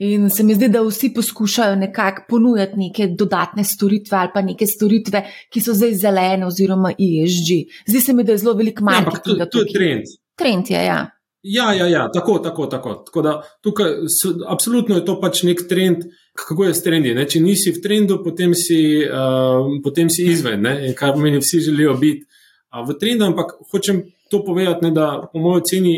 In 0.06 0.30
se 0.30 0.46
mi 0.46 0.54
zdi, 0.54 0.70
da 0.70 0.84
vsi 0.86 1.10
poskušajo 1.16 1.76
nekako 1.82 2.28
ponuditi 2.30 2.78
neke 2.78 3.08
dodatne 3.18 3.66
storitve 3.66 4.18
ali 4.18 4.34
pa 4.34 4.46
neke 4.46 4.68
storitve, 4.70 5.24
ki 5.50 5.64
so 5.64 5.74
zdaj 5.74 5.98
zelene 6.04 6.46
oziroma 6.46 6.94
ISG. 6.94 7.54
Zdi 7.90 8.02
se 8.02 8.14
mi, 8.14 8.24
da 8.24 8.38
je 8.38 8.44
zelo 8.46 8.54
velik 8.58 8.82
marketing. 8.82 9.42
Ja, 9.42 9.50
to, 9.50 9.58
to 9.58 9.66
je 9.66 9.74
trend. 9.74 10.18
Trend 10.38 10.70
je, 10.70 10.84
ja. 10.86 11.02
Ja, 11.48 11.72
ja, 11.74 11.88
ja, 11.88 12.08
tako, 12.14 12.40
tako, 12.44 12.66
tako. 12.68 12.94
tako 13.08 13.42
tukaj, 13.64 13.92
so, 14.12 14.34
absolutno 14.48 14.98
je 14.98 15.06
to 15.06 15.16
pač 15.22 15.44
nek 15.48 15.64
trend, 15.70 16.04
kako 16.36 16.68
je 16.68 16.74
s 16.74 16.84
trendi. 16.84 17.14
Ne? 17.16 17.24
Če 17.30 17.40
nisi 17.40 17.72
v 17.72 17.82
trendu, 17.84 18.20
potem 18.24 18.52
si, 18.58 18.82
uh, 19.06 19.70
potem 19.84 20.12
si 20.12 20.28
izven, 20.28 20.68
kar 20.98 21.16
pomeni, 21.16 21.40
vsi 21.40 21.62
želijo 21.70 21.96
biti 22.02 22.26
uh, 22.26 22.84
v 22.88 22.98
trendu. 23.00 23.30
Ampak 23.32 23.56
hočem 23.72 24.04
to 24.32 24.44
povedati, 24.44 24.86
ne, 24.86 24.92
da 24.92 25.08
po 25.32 25.40
mojem 25.40 25.64
oceni 25.64 25.96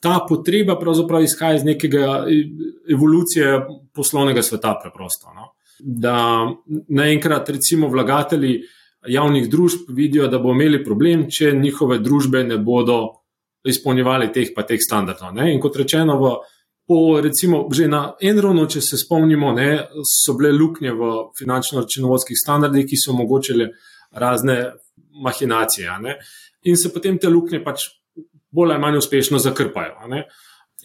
ta 0.00 0.22
potreba 0.28 0.78
pravzaprav 0.78 1.26
izhaja 1.26 1.58
iz 1.58 1.64
nekega 1.66 2.24
evolucije 2.90 3.60
poslovnega 3.94 4.42
sveta. 4.42 4.76
Preprosto, 4.82 5.34
no? 5.36 5.52
Da 5.78 6.48
naenkrat, 6.88 7.50
recimo, 7.54 7.90
vlagatelji 7.92 8.62
javnih 9.08 9.48
družb 9.50 9.90
vidijo, 9.94 10.26
da 10.28 10.38
bo 10.38 10.52
imeli 10.52 10.82
problem, 10.84 11.28
če 11.30 11.52
njihove 11.54 11.98
družbe 12.02 12.42
ne 12.44 12.58
bodo 12.58 13.17
izpolnjevali 13.64 14.32
teh 14.32 14.52
pa 14.54 14.62
teh 14.62 14.80
standardov. 14.80 15.34
Ne? 15.34 15.52
In 15.52 15.60
kot 15.60 15.76
rečeno, 15.76 16.18
v, 16.20 16.32
po, 16.86 17.20
recimo, 17.20 17.66
že 17.72 17.88
na 17.88 18.02
Enronu, 18.20 18.66
če 18.70 18.80
se 18.84 18.98
spomnimo, 19.00 19.52
ne, 19.52 19.70
so 20.06 20.36
bile 20.38 20.52
luknje 20.54 20.94
v 20.94 21.12
finančno-računovodskih 21.38 22.38
standardih, 22.38 22.86
ki 22.88 23.00
so 23.00 23.12
omogočile 23.12 23.70
razne 24.12 24.58
mahinacije. 25.22 25.98
Ne? 26.02 26.18
In 26.70 26.76
se 26.76 26.92
potem 26.94 27.18
te 27.18 27.28
luknje 27.28 27.62
pač 27.64 27.90
bolj 28.50 28.72
ali 28.72 28.80
manj 28.80 29.02
uspešno 29.02 29.38
zakrpajo. 29.42 30.08
Ne? 30.08 30.24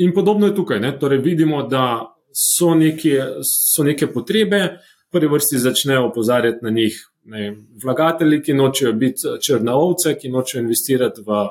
In 0.03 0.13
podobno 0.13 0.49
je 0.49 0.55
tukaj. 0.55 0.79
Ne? 0.79 0.97
Torej, 0.99 1.21
vidimo, 1.23 1.63
da 1.69 2.13
so 2.33 2.73
neke, 2.75 3.19
so 3.45 3.85
neke 3.85 4.09
potrebe, 4.11 4.61
v 5.07 5.11
prvi 5.13 5.29
vrsti 5.29 5.59
začnejo 5.61 6.07
opozarjati 6.09 6.65
na 6.65 6.69
njih. 6.73 6.97
Ne, 7.25 7.53
vlagatelji, 7.83 8.41
ki 8.43 8.53
nočejo 8.53 8.93
biti 8.99 9.37
črne 9.45 9.71
ovce, 9.71 10.17
ki 10.19 10.29
nočejo 10.29 10.63
investirati 10.63 11.21
v 11.23 11.43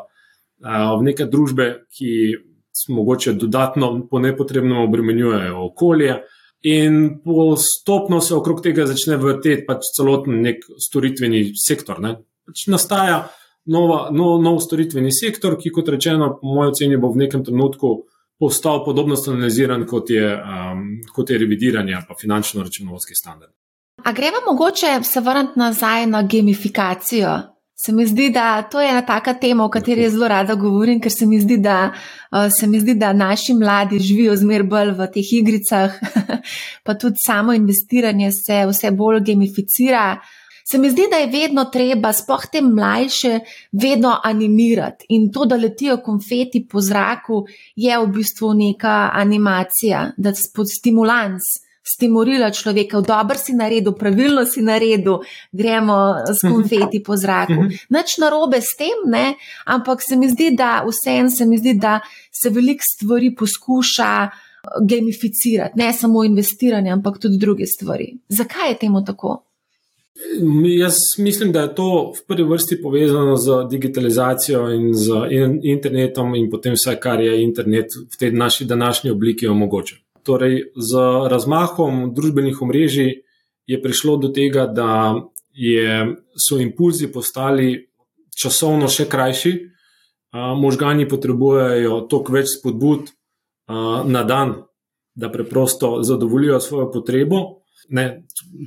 v 0.62 1.02
neke 1.02 1.26
družbe, 1.30 1.86
ki 1.90 2.12
mogoče 2.88 3.32
dodatno 3.32 4.06
po 4.10 4.18
nepotrebnem 4.18 4.78
obremenjujejo 4.84 5.66
okolje. 5.66 6.22
In 6.62 7.18
postopno 7.24 8.20
se 8.20 8.34
okrog 8.34 8.62
tega 8.62 8.86
začne 8.86 9.16
vrteti 9.18 9.66
pač 9.66 9.88
celoten 9.96 10.38
nek 10.44 10.62
storitveni 10.78 11.48
sektor. 11.58 11.98
Ne. 12.00 12.14
Pač 12.46 12.68
nastaja 12.70 13.24
nova, 13.66 14.06
no, 14.14 14.36
nov 14.42 14.60
storitveni 14.62 15.10
sektor, 15.14 15.56
ki, 15.58 15.72
kot 15.74 15.90
rečeno, 15.90 16.36
po 16.38 16.54
mojem 16.54 16.70
oceni, 16.70 17.00
bo 17.02 17.10
v 17.10 17.24
nekem 17.24 17.42
trenutku 17.44 17.96
postal 18.38 18.84
podobno 18.86 19.18
standardiziran, 19.18 19.84
kot 19.86 20.10
je, 20.10 20.22
um, 20.22 20.86
kot 21.14 21.30
je 21.30 21.38
revidiranje 21.38 21.98
pa 22.08 22.14
finančno-računovodski 22.18 23.18
standard. 23.18 23.52
A 24.02 24.12
gremo 24.12 24.42
mogoče 24.46 25.00
se 25.02 25.20
vrniti 25.20 25.58
nazaj 25.58 26.06
na 26.06 26.22
gamifikacijo 26.22 27.38
Se 27.74 27.92
mi 27.92 28.06
zdi, 28.06 28.30
da 28.30 28.62
to 28.62 28.80
je 28.80 28.90
ena 28.90 29.02
taka 29.02 29.34
tema, 29.34 29.64
o 29.64 29.70
kateri 29.70 30.08
zelo 30.10 30.28
rada 30.28 30.54
govorim, 30.54 31.00
ker 31.00 31.10
se 31.12 31.26
mi 31.26 31.40
zdi, 31.40 31.56
da, 31.58 31.92
uh, 32.30 32.68
mi 32.68 32.80
zdi, 32.80 32.94
da 32.94 33.12
naši 33.12 33.54
mladi 33.54 33.98
živijo 33.98 34.36
zmer 34.36 34.62
bolj 34.62 34.92
v 34.98 35.08
teh 35.14 35.32
igricah, 35.40 35.96
pa 36.84 36.94
tudi 36.94 37.18
samo 37.24 37.52
investiranje 37.52 38.30
se 38.36 38.60
vse 38.70 38.90
bolj 38.90 39.20
gamificira. 39.26 40.20
Se 40.64 40.78
mi 40.78 40.90
zdi, 40.90 41.08
da 41.10 41.18
je 41.18 41.26
vedno 41.32 41.64
treba, 41.64 42.12
spoh 42.12 42.44
te 42.52 42.60
mlajše, 42.62 43.40
vedno 43.72 44.14
animirati. 44.24 45.06
In 45.08 45.32
to, 45.32 45.44
da 45.44 45.56
letijo 45.56 45.96
konfeti 46.04 46.62
po 46.70 46.80
zraku, 46.80 47.42
je 47.76 47.98
v 47.98 48.06
bistvu 48.14 48.54
neka 48.54 49.10
animacija, 49.12 50.12
da 50.16 50.30
je 50.30 50.66
stimulans 50.76 51.50
stimulira 51.82 52.50
človeka, 52.50 53.00
dobro 53.00 53.38
si 53.38 53.52
naredil, 53.52 53.92
pravilno 53.92 54.44
si 54.46 54.62
naredil, 54.62 55.18
gremo 55.52 56.14
s 56.26 56.42
mhm. 56.44 56.52
konfeti 56.52 57.02
po 57.02 57.16
zraku. 57.16 57.52
Mhm. 57.52 57.68
Nič 57.90 58.18
narobe 58.18 58.60
s 58.60 58.76
tem, 58.78 59.04
ne? 59.06 59.34
ampak 59.66 60.02
se 60.02 60.16
mi 60.16 60.30
zdi, 60.30 60.50
da 60.56 60.84
vseeno 60.86 61.30
se 61.30 61.46
mi 61.46 61.58
zdi, 61.58 61.74
da 61.74 62.00
se 62.30 62.50
veliko 62.50 62.84
stvari 62.94 63.34
poskuša 63.34 64.30
gamificirati, 64.88 65.78
ne 65.78 65.92
samo 65.92 66.24
investiranje, 66.24 66.90
ampak 66.90 67.18
tudi 67.18 67.38
druge 67.38 67.66
stvari. 67.66 68.14
Zakaj 68.28 68.70
je 68.70 68.78
temu 68.78 69.04
tako? 69.04 69.42
Jaz 70.78 70.94
mislim, 71.18 71.52
da 71.52 71.60
je 71.60 71.74
to 71.74 72.12
v 72.16 72.26
prvi 72.26 72.44
vrsti 72.48 72.82
povezano 72.82 73.36
z 73.36 73.50
digitalizacijo 73.70 74.70
in 74.70 74.94
z 74.94 75.10
internetom, 75.62 76.34
in 76.34 76.50
potem 76.50 76.76
vse, 76.76 76.96
kar 77.00 77.20
je 77.20 77.42
internet 77.42 77.86
v 78.14 78.18
tej 78.18 78.32
naši 78.32 78.64
današnji 78.64 79.10
obliki 79.10 79.46
omogočil. 79.46 79.98
Torej, 80.22 80.70
z 80.78 81.02
razmahom 81.30 82.12
družbenih 82.14 82.60
omrežij 82.62 83.22
je 83.66 83.78
prišlo 83.82 84.16
do 84.22 84.28
tega, 84.30 84.66
da 84.66 85.14
je, 85.52 86.16
so 86.38 86.58
impulzi 86.62 87.10
postali 87.12 87.88
časovno 88.38 88.88
še 88.88 89.08
krajši, 89.10 89.52
možgani 90.32 91.08
potrebujejo 91.08 92.04
toliko 92.08 92.36
več 92.38 92.54
spodbud 92.56 93.10
na 94.08 94.22
dan, 94.24 94.54
da 95.14 95.28
preprosto 95.32 95.98
zadovoljijo 96.02 96.60
svojo 96.60 96.90
potrebo. 96.92 97.42
Ne, 97.92 98.22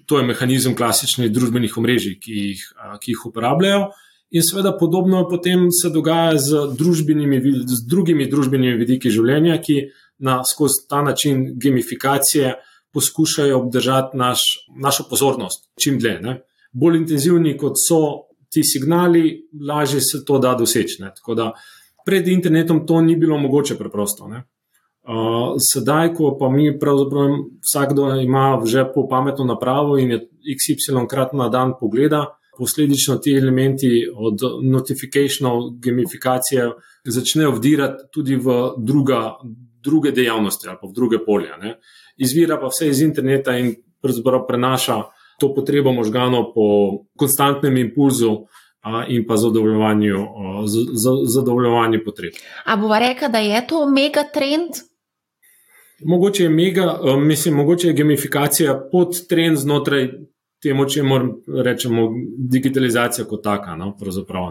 to 0.05 0.19
je 0.19 0.27
mehanizem 0.27 0.75
klasičnih 0.75 1.31
družbenih 1.33 1.77
omrežij, 1.77 2.19
ki 2.21 2.33
jih, 2.49 2.65
ki 3.01 3.15
jih 3.15 3.23
uporabljajo. 3.31 3.87
In 4.35 4.43
seveda 4.43 4.73
podobno 4.77 5.23
potem 5.29 5.69
se 5.71 5.89
dogaja 5.89 6.37
z, 6.37 6.65
z 6.75 7.79
drugimi 7.87 8.27
družbenimi 8.29 8.75
vidiki 8.77 9.09
življenja, 9.13 9.57
ki 9.63 9.77
na, 10.17 10.43
skozi 10.43 10.87
ta 10.89 11.01
način 11.01 11.45
gamifikacije 11.55 12.53
poskušajo 12.93 13.59
obdržati 13.59 14.17
naš, 14.17 14.41
našo 14.81 15.03
pozornost 15.09 15.69
čim 15.83 15.99
dlje. 15.99 16.19
Ne. 16.21 16.41
Bolj 16.71 16.97
intenzivni 16.97 17.57
kot 17.57 17.73
so 17.87 17.99
ti 18.49 18.63
signali, 18.63 19.47
lažje 19.67 20.01
se 20.01 20.25
to 20.25 20.39
da 20.39 20.55
doseči. 20.55 21.01
Tako 21.15 21.35
da 21.35 21.51
pred 22.05 22.27
internetom 22.27 22.85
to 22.87 23.01
ni 23.01 23.15
bilo 23.15 23.37
mogoče 23.37 23.77
preprosto. 23.77 24.27
Ne. 24.27 24.43
Uh, 25.05 25.53
sedaj, 25.61 26.13
ko 26.17 26.31
pa 26.39 26.49
mi 26.49 26.79
pravzaprav 26.79 27.35
vsakdo 27.61 28.07
ima 28.21 28.61
že 28.65 28.87
po 28.93 29.07
pametno 29.09 29.45
napravo 29.45 29.97
in 29.97 30.11
je 30.11 30.19
XY 30.55 31.05
krat 31.09 31.33
na 31.33 31.49
dan 31.49 31.73
pogleda, 31.79 32.25
posledično 32.57 33.15
ti 33.15 33.35
elementi 33.37 34.07
od 34.15 34.39
notifikacijov, 34.63 35.59
gamifikacije 35.79 36.71
začnejo 37.05 37.51
vdirati 37.51 38.03
tudi 38.11 38.35
v 38.35 38.73
druga, 38.77 39.35
druge 39.85 40.11
dejavnosti 40.11 40.67
ali 40.69 40.77
pa 40.81 40.87
v 40.87 40.93
druge 40.93 41.21
polja. 41.25 41.57
Ne. 41.61 41.77
Izvira 42.17 42.57
pa 42.59 42.71
vse 42.73 42.89
iz 42.89 43.01
interneta 43.01 43.57
in 43.57 43.75
prenaša 44.47 45.03
to 45.39 45.53
potrebo 45.53 45.93
možganov 45.93 46.53
po 46.53 46.65
konstantnem 47.17 47.77
impulzu 47.77 48.45
in 49.09 49.25
pa 49.27 49.37
zadovoljevanju, 49.37 50.17
zadovoljevanju 51.33 51.99
potreb. 52.05 52.33
A 52.65 52.77
bova 52.77 52.99
rekla, 52.99 53.27
da 53.27 53.39
je 53.41 53.67
to 53.67 53.89
mega 53.89 54.23
trend? 54.33 54.77
Mogoče 56.05 56.43
je 56.43 56.49
mega, 56.49 56.99
mislim, 57.17 57.55
mogoče 57.55 57.87
je 57.87 57.93
gamifikacija 57.93 58.89
pod 58.91 59.27
trend 59.27 59.57
znotraj 59.57 60.09
temu, 60.63 60.85
če 60.89 61.03
moramo 61.03 61.61
reči, 61.63 61.89
digitalizacija 62.37 63.25
kot 63.25 63.43
taka. 63.43 63.75
No, 63.75 63.95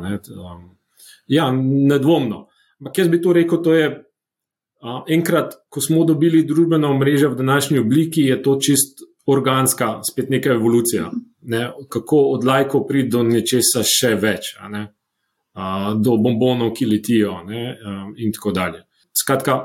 ne. 0.02 0.18
Ja, 1.26 1.50
nedvomno. 1.52 2.46
Ampak 2.80 2.98
jaz 2.98 3.08
bi 3.08 3.22
to 3.22 3.32
rekel, 3.32 3.62
to 3.62 3.74
je 3.74 3.90
enkrat, 5.08 5.54
ko 5.68 5.80
smo 5.80 6.04
dobili 6.04 6.44
družbeno 6.46 6.92
mrežo 6.98 7.30
v 7.32 7.40
današnji 7.40 7.78
obliki, 7.78 8.26
je 8.28 8.42
to 8.42 8.58
čist 8.60 9.04
organska, 9.26 10.00
spet 10.04 10.30
neka 10.30 10.50
evolucija. 10.52 11.10
Ne? 11.42 11.70
Kako 11.88 12.16
od 12.36 12.44
lajkov 12.44 12.86
priti 12.88 13.08
do 13.08 13.22
nečesa 13.22 13.84
še 13.84 14.14
več, 14.20 14.54
a, 14.60 15.94
do 15.96 16.16
bombonov, 16.16 16.74
ki 16.76 16.86
letijo 16.86 17.38
ne? 17.48 17.76
in 18.16 18.32
tako 18.32 18.52
dalje. 18.52 18.84
Skratka, 19.14 19.60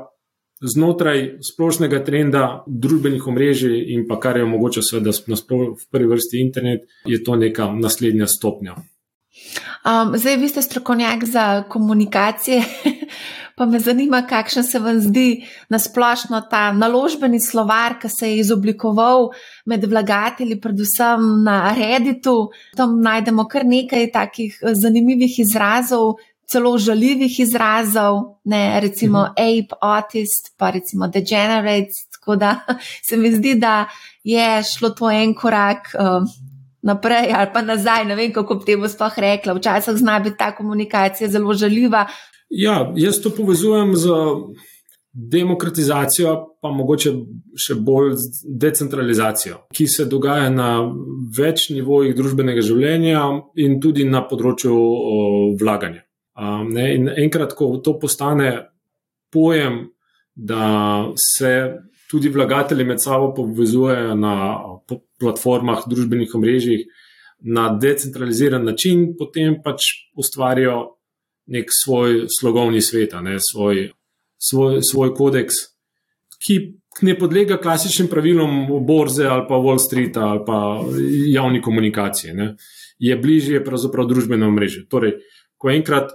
znotraj 0.61 1.39
splošnega 1.43 2.03
trenda 2.05 2.43
družbenih 2.67 3.27
omrežij 3.27 3.93
in 3.95 4.05
pa 4.07 4.19
kar 4.19 4.37
je 4.37 4.45
omogoča, 4.45 4.83
seveda, 4.83 5.11
v 5.11 5.83
prvi 5.91 6.07
vrsti 6.13 6.41
internet, 6.43 6.87
je 7.05 7.23
to 7.23 7.35
neka 7.35 7.71
naslednja 7.75 8.27
stopnja. 8.27 8.75
Um, 9.79 10.17
zdaj, 10.17 10.35
vi 10.37 10.49
ste 10.49 10.61
strokovnjak 10.61 11.23
za 11.25 11.63
komunikacije. 11.69 12.63
Pa 13.59 13.65
me 13.65 13.79
zanima, 13.79 14.21
kakšen 14.23 14.63
se 14.63 14.79
vam 14.79 15.01
zdi 15.03 15.43
nasplošno 15.69 16.39
ta 16.47 16.69
naložbeni 16.71 17.41
slovar, 17.43 17.97
ki 17.99 18.07
se 18.07 18.29
je 18.29 18.37
izoblikoval 18.39 19.33
med 19.67 19.83
vlagatelji, 19.83 20.61
predvsem 20.63 21.25
na 21.43 21.57
Redditu. 21.75 22.37
Tam 22.79 22.95
najdemo 23.03 23.43
kar 23.51 23.67
nekaj 23.67 24.07
takih 24.15 24.55
eh, 24.63 24.71
zanimivih 24.79 25.35
izrazov, 25.43 26.21
celo 26.47 26.77
žaljivih 26.79 27.39
izrazov, 27.39 28.21
ne, 28.45 28.79
recimo 28.79 29.25
mhm. 29.27 29.35
ape, 29.35 29.75
autist, 29.81 30.53
pa 30.57 30.71
recimo 30.71 31.11
degenerate. 31.11 32.07
Tako 32.15 32.39
da 32.39 32.55
se 33.09 33.17
mi 33.17 33.35
zdi, 33.35 33.57
da 33.59 33.89
je 34.23 34.63
šlo 34.63 34.95
to 34.95 35.11
en 35.11 35.35
korak. 35.35 35.91
Uh, 35.99 36.23
Naprej 36.81 37.33
ali 37.35 37.49
pa 37.53 37.61
nazaj, 37.61 38.05
ne 38.05 38.15
vem, 38.15 38.31
kako 38.31 38.55
bi 38.55 38.65
temu 38.65 38.87
sploh 38.87 39.17
rekla. 39.19 39.53
Včasih 39.53 39.97
zna 39.99 40.19
biti 40.23 40.37
ta 40.37 40.53
komunikacija 40.55 41.27
zelo 41.27 41.53
žaljiva, 41.53 42.05
Ja, 42.49 42.93
jaz 42.97 43.21
to 43.21 43.29
povezujem 43.29 43.95
z 43.95 44.09
demokratizacijo, 45.13 46.33
pa 46.61 46.71
mogoče 46.73 47.11
še 47.57 47.75
bolj 47.81 48.13
decentralizacijo, 48.61 49.63
ki 49.73 49.87
se 49.89 50.05
dogaja 50.09 50.49
na 50.53 50.69
več 51.37 51.69
nivojih 51.73 52.13
družbenega 52.17 52.63
življenja 52.65 53.23
in 53.61 53.79
tudi 53.81 54.05
na 54.05 54.21
področju 54.29 54.75
vlaganja. 55.59 56.05
Ne, 56.69 56.85
in 56.95 57.09
enkrat, 57.09 57.55
ko 57.57 57.73
to 57.83 57.97
postane 57.99 58.51
pojem, 59.33 59.89
da 60.33 61.09
se 61.19 61.51
tudi 62.09 62.31
vlagatelji 62.31 62.85
med 62.87 63.01
sabo 63.03 63.33
povezujejo 63.35 64.15
na 64.17 64.35
platformah, 65.19 65.83
družbenih 65.89 66.31
omrežjih 66.37 66.85
na 67.43 67.69
decentraliziran 67.75 68.63
način, 68.65 69.11
potem 69.19 69.59
pač 69.63 69.91
ustvarijo 70.17 70.98
nek 71.49 71.69
svoj 71.83 72.27
slogovni 72.39 72.81
svet, 72.81 73.13
ne, 73.21 73.37
svoj, 73.51 73.89
svoj, 74.37 74.79
svoj 74.91 75.13
kodeks, 75.17 75.55
ki 76.45 76.59
ne 77.01 77.15
podlega 77.19 77.57
klasičnim 77.57 78.07
pravilom 78.07 78.67
borze 78.85 79.25
ali 79.27 79.45
pa 79.47 79.55
Wall 79.55 79.79
Streeta 79.79 80.21
ali 80.21 80.41
pa 80.45 80.83
javni 81.33 81.61
komunikacije. 81.61 82.33
Ne. 82.33 82.55
Je 82.99 83.15
bližje 83.17 83.63
pravzaprav 83.63 84.07
družbeno 84.07 84.51
mreže. 84.51 84.85
Torej, 84.89 85.19
ko 85.57 85.69
enkrat 85.69 86.11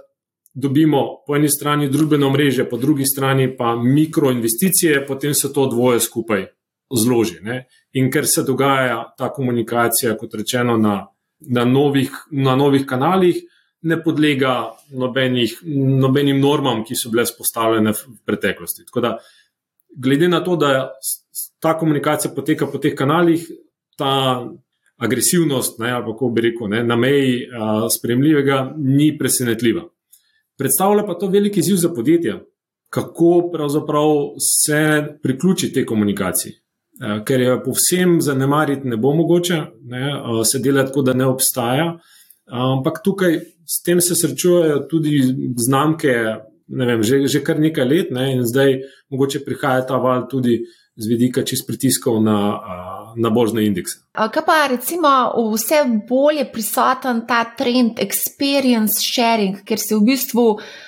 dobimo 0.53 1.23
po 1.27 1.35
eni 1.35 1.49
strani 1.49 1.89
družbeno 1.89 2.29
mreže, 2.31 2.67
po 2.69 2.77
drugi 2.77 3.05
strani 3.05 3.49
pa 3.57 3.75
mikroinvesticije, 3.75 5.05
potem 5.07 5.33
se 5.33 5.53
to 5.53 5.67
dvoje 5.67 5.99
skupaj 5.99 6.45
zloži. 6.93 7.41
Ne. 7.41 7.65
In 7.93 8.11
ker 8.11 8.27
se 8.27 8.43
dogaja 8.43 9.01
ta 9.17 9.31
komunikacija, 9.33 10.15
kot 10.17 10.33
rečeno, 10.35 10.77
na, 10.77 11.07
na, 11.39 11.65
novih, 11.65 12.11
na 12.31 12.55
novih 12.55 12.85
kanalih, 12.85 13.41
ne 13.85 13.97
podlega 14.03 14.73
nobenih, 14.97 15.59
nobenim 16.01 16.39
normam, 16.41 16.83
ki 16.85 16.97
so 16.97 17.11
bile 17.13 17.25
spostavljene 17.29 17.93
v 17.93 18.15
preteklosti. 18.25 18.85
Tako 18.89 19.03
da, 19.05 19.11
glede 19.95 20.29
na 20.29 20.41
to, 20.43 20.55
da 20.59 20.71
ta 21.61 21.75
komunikacija 21.77 22.33
poteka 22.35 22.67
po 22.71 22.81
teh 22.81 22.95
kanalih, 22.97 23.45
ta 23.97 24.41
agresivnost, 24.97 25.79
ne, 25.79 25.91
ali 25.91 26.05
kako 26.11 26.29
bi 26.29 26.41
rekel, 26.47 26.69
ne, 26.71 26.83
na 26.83 26.95
meji 26.95 27.45
a, 27.51 27.87
spremljivega, 27.91 28.73
ni 28.77 29.11
presenetljiva. 29.17 29.83
Predstavlja 30.57 31.03
pa 31.05 31.17
to 31.19 31.27
veliki 31.27 31.59
izziv 31.59 31.75
za 31.75 31.93
podjetja, 31.93 32.39
kako 32.89 33.49
pravzaprav 33.53 34.11
se 34.39 34.81
priključiti 35.23 35.73
tej 35.73 35.85
komunikaciji. 35.85 36.53
Ker 37.27 37.41
je 37.41 37.55
povsem 37.63 38.21
zanemariti 38.23 38.87
ne 38.87 38.97
bo 38.97 39.11
mogoče, 39.13 39.57
ne, 39.83 40.11
se 40.47 40.61
delati 40.63 40.93
tako, 40.93 41.01
da 41.01 41.13
ne 41.13 41.25
obstaja. 41.27 41.97
Ampak 42.45 43.01
tukaj 43.03 43.39
s 43.65 43.81
tem 43.81 44.01
se 44.01 44.15
srečujejo 44.15 44.85
tudi 44.89 45.17
znamke, 45.57 46.13
vem, 46.67 47.03
že, 47.03 47.25
že 47.27 47.41
kar 47.41 47.59
nekaj 47.59 47.85
let, 47.85 48.11
ne, 48.13 48.33
in 48.37 48.45
zdaj 48.45 48.81
mogoče 49.09 49.41
prihaja 49.45 49.85
ta 49.89 49.97
val 49.97 50.27
tudi 50.29 50.61
z 50.95 51.09
vidika 51.09 51.43
čist 51.43 51.67
pritiskov 51.67 52.21
na, 52.23 52.37
na 53.15 53.29
božne 53.29 53.65
indekse. 53.65 54.05
Kaj 54.15 54.45
pa 54.45 54.67
recimo 54.71 55.09
vse 55.51 55.81
bolj 56.07 56.37
je 56.39 56.51
prisoten 56.51 57.25
ta 57.27 57.43
trend 57.57 57.99
experience 57.99 59.03
sharing, 59.03 59.59
ker 59.67 59.79
se 59.79 59.95
v 59.95 60.05
bistvu 60.07 60.45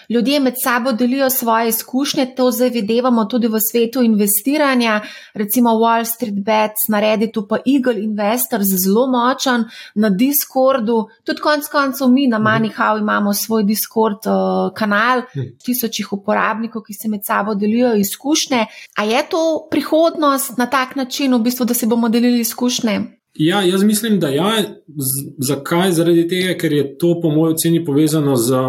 ljudje 0.10 0.40
med 0.40 0.56
sabo 0.64 0.92
delijo 0.92 1.30
svoje 1.30 1.70
izkušnje, 1.70 2.26
to 2.36 2.52
zdaj 2.52 2.70
videvamo 2.70 3.26
tudi 3.26 3.48
v 3.48 3.60
svetu 3.60 4.02
investiranja, 4.02 5.02
recimo 5.34 5.70
Wall 5.70 6.06
Street 6.06 6.40
Bets, 6.40 6.88
na 6.90 7.00
Redditu 7.00 7.48
pa 7.48 7.58
Eagle 7.66 8.04
Investor, 8.04 8.64
zelo 8.64 9.08
močan 9.08 9.66
na 9.96 10.10
Discordu, 10.10 11.10
tudi 11.24 11.42
konc 11.42 11.68
koncev 11.68 12.08
mi 12.08 12.28
na 12.28 12.40
Manihau 12.40 12.98
imamo 12.98 13.34
svoj 13.34 13.64
Discord 13.64 14.24
uh, 14.26 14.72
kanal, 14.74 15.22
hm. 15.34 15.52
tisočih 15.66 16.14
uporabnikov, 16.14 16.84
ki 16.88 16.94
se 16.94 17.10
med 17.10 17.26
sabo 17.26 17.56
delijo 17.56 17.94
izkušnje. 17.96 18.66
A 18.96 19.04
je 19.04 19.24
to 19.30 19.68
prihodnost 19.72 20.58
na 20.58 20.66
tak 20.66 20.96
način, 20.96 21.36
v 21.36 21.40
bistvu, 21.44 21.66
da 21.66 21.74
se 21.74 21.86
bomo 21.88 22.10
delili 22.20 22.42
izkušnje? 22.42 23.00
Ja, 23.38 23.62
jaz 23.62 23.84
mislim, 23.84 24.20
da 24.20 24.30
ja. 24.34 24.52
Z, 24.88 25.24
zakaj? 25.48 25.92
Zaradi 25.94 26.28
tega, 26.28 26.58
ker 26.58 26.74
je 26.74 26.86
to, 26.98 27.20
po 27.22 27.30
mojem 27.30 27.54
oceni, 27.54 27.86
povezano 27.86 28.36
z 28.36 28.62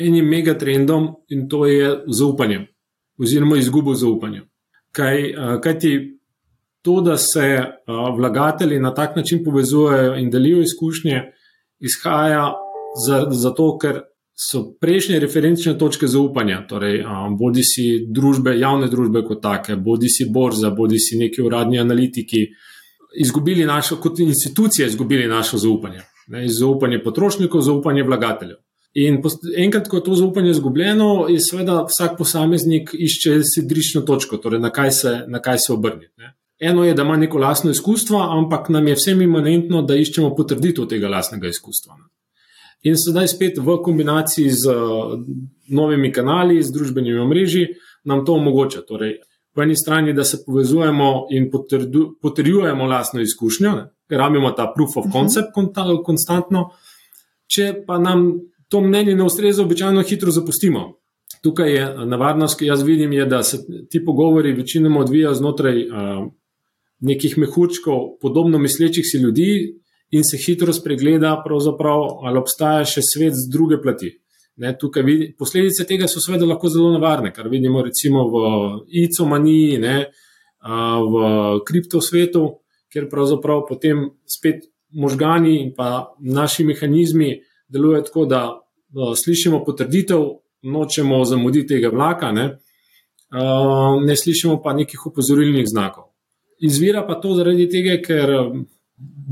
enim 0.00 0.26
megatrendom 0.28 1.08
in 1.28 1.48
to 1.48 1.66
je 1.66 1.90
zaupanje, 2.08 2.66
oziroma 3.20 3.58
izgubo 3.60 3.94
zaupanja. 3.94 4.42
Kaj, 4.96 5.34
kaj 5.62 5.78
ti 5.78 5.92
to, 6.82 7.00
da 7.00 7.16
se 7.16 7.58
vlagatelji 8.16 8.80
na 8.80 8.94
tak 8.94 9.16
način 9.16 9.44
povezujejo 9.44 10.16
in 10.18 10.30
delijo 10.30 10.62
izkušnje, 10.62 11.20
izhaja 11.80 12.52
zato, 13.30 13.78
ker 13.78 14.00
so 14.40 14.62
prejšnje 14.80 15.18
referenčne 15.20 15.76
točke 15.78 16.08
zaupanja, 16.08 16.62
torej 16.66 17.04
bodi 17.38 17.62
si 17.62 18.06
družbe, 18.08 18.56
javne 18.58 18.88
družbe 18.88 19.22
kot 19.28 19.42
take, 19.42 19.76
bodi 19.76 20.08
si 20.08 20.30
borza, 20.32 20.70
bodi 20.70 20.98
si 20.98 21.18
neki 21.20 21.42
uradni 21.44 21.78
analitiki, 21.78 22.46
izgubili 23.14 23.64
našo, 23.64 23.96
kot 23.96 24.18
institucije, 24.18 24.86
izgubili 24.86 25.28
našo 25.28 25.58
zaupanje. 25.58 26.02
Ne, 26.28 26.48
zaupanje 26.48 27.02
potrošnikov, 27.02 27.60
zaupanje 27.60 28.02
vlagateljev. 28.02 28.56
In 28.94 29.22
enkrat, 29.56 29.88
ko 29.88 29.96
je 29.96 30.04
to 30.04 30.14
zaupanje 30.14 30.50
izgubljeno, 30.50 31.26
je 31.28 31.40
seveda 31.40 31.84
vsak 31.86 32.16
posameznik 32.18 32.90
išče 32.92 33.40
sedrično 33.54 34.02
točko, 34.02 34.36
torej 34.36 34.60
na 34.60 34.70
kaj 34.70 34.90
se, 34.90 35.12
na 35.26 35.38
kaj 35.38 35.58
se 35.66 35.72
obrniti. 35.72 36.12
Ne. 36.16 36.34
Eno 36.60 36.84
je, 36.84 36.94
da 36.94 37.02
ima 37.02 37.16
neko 37.16 37.38
lastno 37.38 37.70
izkustvo, 37.70 38.18
ampak 38.18 38.68
nam 38.68 38.88
je 38.88 38.94
vsem 38.94 39.22
imanentno, 39.22 39.82
da 39.82 39.96
iščemo 39.96 40.34
potrditev 40.36 40.86
tega 40.90 41.08
lastnega 41.08 41.48
izkustva. 41.48 41.94
Ne. 41.98 42.08
In 42.82 42.96
sedaj 42.96 43.28
spet 43.28 43.58
v 43.58 43.76
kombinaciji 43.84 44.50
z 44.50 44.74
novimi 45.68 46.12
kanali, 46.12 46.62
z 46.62 46.72
družbenimi 46.72 47.18
omrežji, 47.20 47.66
nam 48.04 48.24
to 48.24 48.34
omogoča. 48.34 48.82
Torej, 48.88 49.18
po 49.54 49.62
eni 49.62 49.76
strani, 49.76 50.12
da 50.14 50.24
se 50.24 50.42
povezujemo 50.46 51.26
in 51.30 51.50
potrjujemo 52.22 52.86
lastno 52.86 53.20
izkušnjo, 53.20 53.72
ker 54.08 54.18
rabimo 54.18 54.50
ta 54.50 54.72
proof 54.76 54.96
of 54.96 55.12
concept 55.12 55.56
uh 55.56 55.64
-huh. 55.64 56.04
konstantno. 56.04 56.70
Če 57.46 57.82
pa 57.86 57.98
nam 57.98 58.40
to 58.68 58.80
mnenje 58.80 59.14
ne 59.14 59.24
ustreza, 59.24 59.62
običajno 59.62 60.02
hitro 60.02 60.30
zapustimo. 60.30 60.96
Tukaj 61.42 61.72
je 61.74 62.06
nevarnost, 62.06 62.58
ki 62.58 62.66
jaz 62.66 62.82
vidim, 62.82 63.12
je, 63.12 63.26
da 63.26 63.42
se 63.42 63.58
ti 63.90 64.04
pogovori 64.04 64.52
večinoma 64.52 65.00
odvijajo 65.00 65.34
znotraj 65.34 65.88
uh, 65.88 65.94
nekih 67.00 67.38
mehurčkov, 67.38 68.18
podobno 68.20 68.58
mislečih 68.58 69.04
si 69.04 69.18
ljudi, 69.18 69.80
in 70.10 70.24
se 70.24 70.36
hitro 70.46 70.72
spregleda, 70.72 71.42
ali 72.22 72.38
obstaja 72.38 72.84
še 72.84 73.00
svet 73.02 73.34
z 73.34 73.50
druge 73.50 73.80
plati. 73.82 74.19
Ne, 74.60 74.74
vidi, 75.04 75.30
posledice 75.38 75.86
tega 75.88 76.08
so 76.08 76.20
seveda 76.20 76.44
lahko 76.44 76.68
zelo 76.68 76.90
nevarne, 76.92 77.30
kar 77.32 77.48
vidimo 77.48 77.80
recimo 77.82 78.26
v 78.28 78.40
ICO-maniji, 79.04 79.78
v 81.12 81.22
kriptosvetu, 81.64 82.42
kjer 82.92 83.06
pravzaprav 83.08 83.62
potem 83.68 84.10
spet 84.28 84.66
možgani 84.92 85.54
in 85.62 85.72
pa 85.76 86.12
naši 86.20 86.66
mehanizmi 86.68 87.30
delujejo 87.72 88.02
tako, 88.02 88.24
da 88.26 88.42
uh, 88.50 89.14
slišimo 89.16 89.62
potrditev, 89.64 90.26
nočemo 90.62 91.24
zamuditi 91.24 91.76
tega 91.76 91.88
vlaka, 91.88 92.32
ne, 92.32 92.46
uh, 93.32 93.96
ne 94.04 94.16
slišimo 94.16 94.60
pa 94.62 94.74
nekih 94.76 95.06
opozorilnih 95.06 95.64
znakov. 95.72 96.10
Izvira 96.60 97.06
pa 97.06 97.16
to 97.16 97.32
zaradi 97.38 97.70
tega, 97.70 97.96
ker 98.04 98.34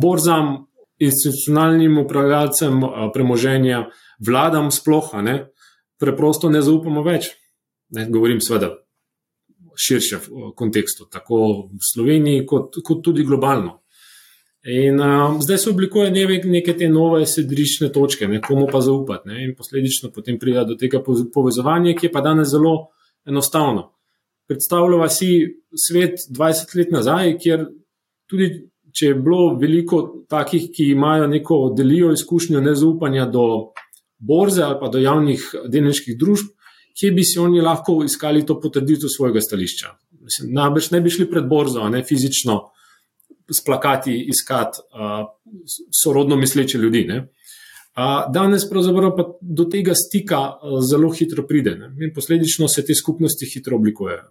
borzam, 0.00 0.64
institucionalnim 0.98 1.98
upravljalcem 2.00 2.80
premoženja, 3.14 3.84
vladam 4.26 4.70
sploh, 4.70 5.12
ne, 5.22 5.38
preprosto 5.98 6.50
ne 6.50 6.62
zaupamo 6.62 7.02
več. 7.06 7.32
Ne, 7.96 8.06
govorim 8.12 8.40
seveda 8.44 8.74
v 9.58 9.80
širšem 9.80 10.54
kontekstu, 10.58 11.06
tako 11.10 11.68
v 11.70 11.82
Sloveniji, 11.92 12.44
kot, 12.46 12.80
kot 12.84 13.02
tudi 13.04 13.24
globalno. 13.24 13.78
In 14.68 14.98
uh, 15.00 15.38
zdaj 15.40 15.58
se 15.62 15.70
oblikuje 15.70 16.10
neke, 16.10 16.48
neke 16.50 16.74
te 16.76 16.88
nove 16.92 17.22
sedrične 17.26 17.88
točke, 17.94 18.26
ne, 18.28 18.40
komu 18.44 18.66
pa 18.68 18.82
zaupati. 18.84 19.30
Ne, 19.30 19.44
in 19.46 19.54
posledično 19.56 20.10
potem 20.12 20.38
pride 20.38 20.66
do 20.68 20.76
tega 20.76 21.00
povezovanja, 21.02 21.94
ki 21.96 22.08
je 22.08 22.12
pa 22.12 22.24
danes 22.26 22.50
zelo 22.52 22.90
enostavno. 23.28 23.92
Predstavljamo 24.48 25.08
si 25.12 25.30
svet 25.76 26.26
20 26.32 26.76
let 26.76 26.92
nazaj, 26.92 27.36
kjer 27.38 27.64
tudi 28.28 28.50
če 28.98 29.12
je 29.12 29.16
bilo 29.20 29.54
veliko 29.60 30.00
takih, 30.30 30.70
ki 30.74 30.90
imajo 30.92 31.28
neko 31.30 31.58
delijo 31.76 32.12
izkušnjo 32.12 32.60
nezaupanja 32.64 33.28
do 33.30 33.44
borze 34.18 34.62
ali 34.62 34.76
pa 34.80 34.88
do 34.88 34.98
javnih 34.98 35.44
delniških 35.68 36.18
družb, 36.18 36.50
kje 36.98 37.12
bi 37.14 37.24
si 37.24 37.38
oni 37.38 37.60
lahko 37.62 38.00
iskali 38.04 38.46
to 38.46 38.58
potrditev 38.60 39.10
svojega 39.12 39.40
stališča. 39.40 39.94
Najbrž 40.50 40.90
ne 40.90 41.00
bi 41.00 41.10
šli 41.10 41.28
pred 41.30 41.46
borzo, 41.48 41.88
ne 41.88 42.02
fizično 42.04 42.60
s 43.50 43.64
plakati 43.64 44.12
iskati 44.28 44.82
uh, 44.92 45.28
sorodno 46.02 46.36
misleče 46.36 46.78
ljudi. 46.78 47.04
Ne. 47.08 47.28
Danes 48.32 48.68
pravzaprav 48.70 49.16
pa 49.16 49.24
do 49.40 49.64
tega 49.64 49.94
stika 49.94 50.40
zelo 50.90 51.10
hitro 51.10 51.46
pride 51.46 51.74
ne? 51.74 51.88
in 52.04 52.12
posledično 52.14 52.68
se 52.68 52.84
te 52.86 52.94
skupnosti 52.94 53.46
hitro 53.54 53.76
oblikujejo. 53.76 54.22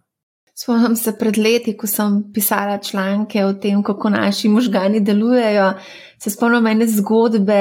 Spomnim 0.55 0.95
se 0.95 1.11
pred 1.19 1.37
leti, 1.37 1.75
ko 1.77 1.87
sem 1.87 2.21
pisala 2.33 2.79
članke 2.81 3.43
o 3.45 3.53
tem, 3.53 3.83
kako 3.83 4.09
naši 4.09 4.49
možgani 4.49 5.03
delujejo. 5.05 5.73
Se 6.17 6.31
spomnim 6.33 6.67
ene 6.67 6.87
zgodbe, 6.87 7.59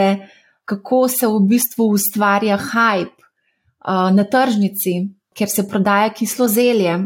kako 0.67 1.07
se 1.09 1.27
v 1.31 1.43
bistvu 1.49 1.87
ustvarja 1.95 2.59
hype 2.59 3.15
uh, 3.17 4.11
na 4.15 4.25
tržnici, 4.27 4.99
ker 5.37 5.49
se 5.49 5.69
prodaja 5.69 6.11
kislo 6.11 6.49
zelje. 6.49 6.99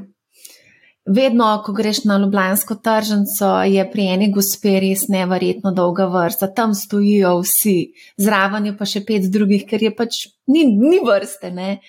Vedno, 1.10 1.46
ko 1.64 1.72
greš 1.72 2.04
na 2.04 2.18
Ljubljansko 2.20 2.76
tržnico, 2.84 3.48
je 3.66 3.84
pri 3.90 4.06
eni 4.14 4.28
gospe 4.32 4.76
res 4.80 5.08
neverjetno 5.08 5.72
dolga 5.74 6.06
vrsta, 6.12 6.50
tam 6.54 6.74
stojijo 6.76 7.38
vsi, 7.40 7.78
zraven 8.20 8.68
je 8.70 8.76
pa 8.76 8.86
še 8.86 9.02
pet 9.08 9.26
drugih, 9.32 9.64
ker 9.66 9.82
je 9.82 9.90
pač 9.96 10.20
ni, 10.46 10.66
ni 10.70 11.00
vrste. 11.04 11.50
Ne? 11.56 11.80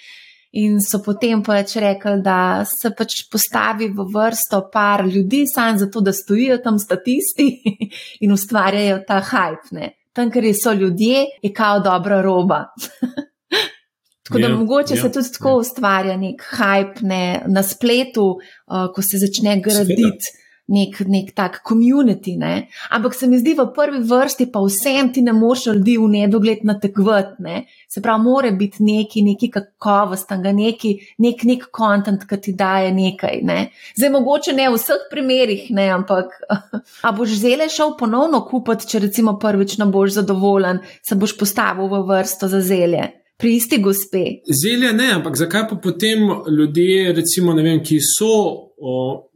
In 0.57 0.79
so 0.83 0.99
potem 1.03 1.43
pač 1.43 1.77
rekli, 1.79 2.17
da 2.23 2.65
se 2.67 2.91
pač 2.97 3.21
postavi 3.31 3.91
v 3.93 4.07
vrsto 4.15 4.65
par 4.73 5.05
ljudi, 5.07 5.45
samo 5.47 5.79
zato, 5.79 6.01
da 6.01 6.15
stojijo 6.15 6.57
tam 6.63 6.79
statisti 6.79 7.51
in 8.23 8.33
ustvarjajo 8.35 9.03
ta 9.07 9.21
hype. 9.23 9.91
Tam, 10.13 10.31
ker 10.31 10.43
so 10.53 10.73
ljudje, 10.73 11.25
je 11.41 11.53
kao 11.53 11.79
dobra 11.79 12.21
roba. 12.21 12.65
tako 14.25 14.39
da 14.39 14.47
yeah, 14.47 14.51
ja, 14.51 14.57
mogoče 14.57 14.93
yeah, 14.93 15.01
se 15.01 15.07
ja, 15.07 15.11
tudi 15.11 15.31
tako 15.33 15.49
yeah. 15.49 15.53
Ja. 15.53 15.59
ustvarja 15.59 16.17
nek 16.17 16.43
hype 16.57 17.01
ne, 17.01 17.43
na 17.47 17.63
spletu, 17.63 18.27
uh, 18.35 18.87
ko 18.95 19.01
se 19.01 19.17
začne 19.17 19.59
graditi 19.63 20.40
nek, 20.71 20.99
nek 21.07 21.33
tak 21.35 21.59
komunity. 21.67 22.37
Ne? 22.39 22.67
Ampak 22.89 23.15
se 23.15 23.27
mi 23.27 23.39
zdi 23.39 23.53
v 23.57 23.67
prvi 23.75 24.01
vrsti, 24.07 24.47
pa 24.51 24.63
vsem 24.63 25.11
ti 25.13 25.21
ne 25.21 25.33
moreš 25.35 25.67
ljudi 25.71 25.97
v 25.99 26.07
nedogled 26.15 26.63
natekvati. 26.67 27.43
Ne? 27.43 27.65
Se 27.91 28.01
pravi, 28.01 28.23
mora 28.23 28.51
biti 28.51 28.83
neki, 28.83 29.23
neki 29.27 29.51
kakovost, 29.51 30.31
neki, 30.31 30.93
nek, 31.19 31.43
nek 31.43 31.67
kontent, 31.71 32.25
ki 32.29 32.41
ti 32.41 32.55
daje 32.57 32.91
nekaj. 32.95 33.41
Ne? 33.43 33.59
Zdaj, 33.97 34.13
mogoče 34.15 34.55
ne 34.57 34.69
v 34.69 34.79
vseh 34.79 35.07
primerih, 35.11 35.67
ne? 35.75 35.89
ampak 35.91 36.37
a 37.07 37.13
boš 37.15 37.39
zele 37.43 37.69
šel 37.69 37.97
ponovno 37.99 38.45
kupiti, 38.47 38.87
če 38.87 39.05
recimo 39.07 39.37
prvič 39.39 39.77
ne 39.81 39.89
boš 39.91 40.21
zadovoljen, 40.21 40.79
se 41.03 41.15
boš 41.15 41.35
postavil 41.37 41.91
v 41.91 42.05
vrsto 42.07 42.47
za 42.51 42.61
zelje. 42.63 43.09
Pri 43.41 43.55
isti 43.57 43.79
gospe. 43.81 44.21
Zelje 44.53 44.91
ne, 44.93 45.07
ampak 45.15 45.33
zakaj 45.37 45.63
pa 45.71 45.75
potem 45.81 46.27
ljudje, 46.45 47.13
recimo, 47.17 47.55
vem, 47.57 47.79
ki 47.81 47.97
so 48.05 48.35
o, 48.77 49.30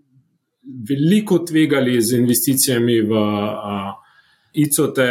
veliko 0.65 1.39
tvegali 1.39 2.01
z 2.01 2.19
investicijami 2.19 3.01
v 3.01 3.23
ICOT, 4.53 5.01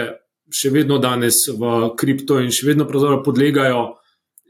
še 0.55 0.70
vedno 0.70 0.98
danes 1.02 1.44
v 1.50 1.90
kripto 1.98 2.38
in 2.42 2.52
še 2.55 2.72
vedno 2.72 2.86
podlegajo. 2.88 4.00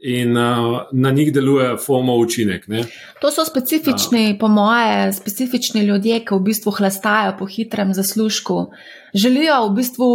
In 0.05 0.35
uh, 0.37 0.91
na 0.91 1.09
njih 1.09 1.31
deluje 1.33 1.77
FOMO 1.81 2.17
učinek. 2.19 2.67
Ne? 2.67 2.83
To 3.23 3.31
so 3.31 3.45
specifični, 3.47 4.33
uh, 4.33 4.37
po 4.37 4.49
moje, 4.51 5.13
specifični 5.15 5.81
ljudje, 5.87 6.19
ki 6.27 6.35
v 6.35 6.43
bistvu 6.45 6.73
hlastajo 6.75 7.31
po 7.39 7.47
hitrem 7.49 7.93
zaslužku. 7.95 8.57
Želijo 9.15 9.55
v 9.69 9.73
bistvu, 9.79 10.09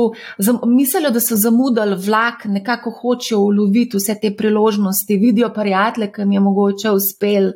mislijo, 0.68 1.11
da 1.11 1.18
so 1.24 1.34
zamudili 1.34 1.97
vlak, 1.97 2.45
nekako 2.45 2.93
hočejo 3.01 3.41
uloviti 3.49 3.99
vse 3.99 4.18
te 4.20 4.30
priložnosti, 4.36 5.16
vidijo 5.16 5.51
prijatelje, 5.57 6.12
ki 6.12 6.22
jim 6.22 6.38
je 6.38 6.45
mogoče 6.45 6.95
uspel. 6.95 7.51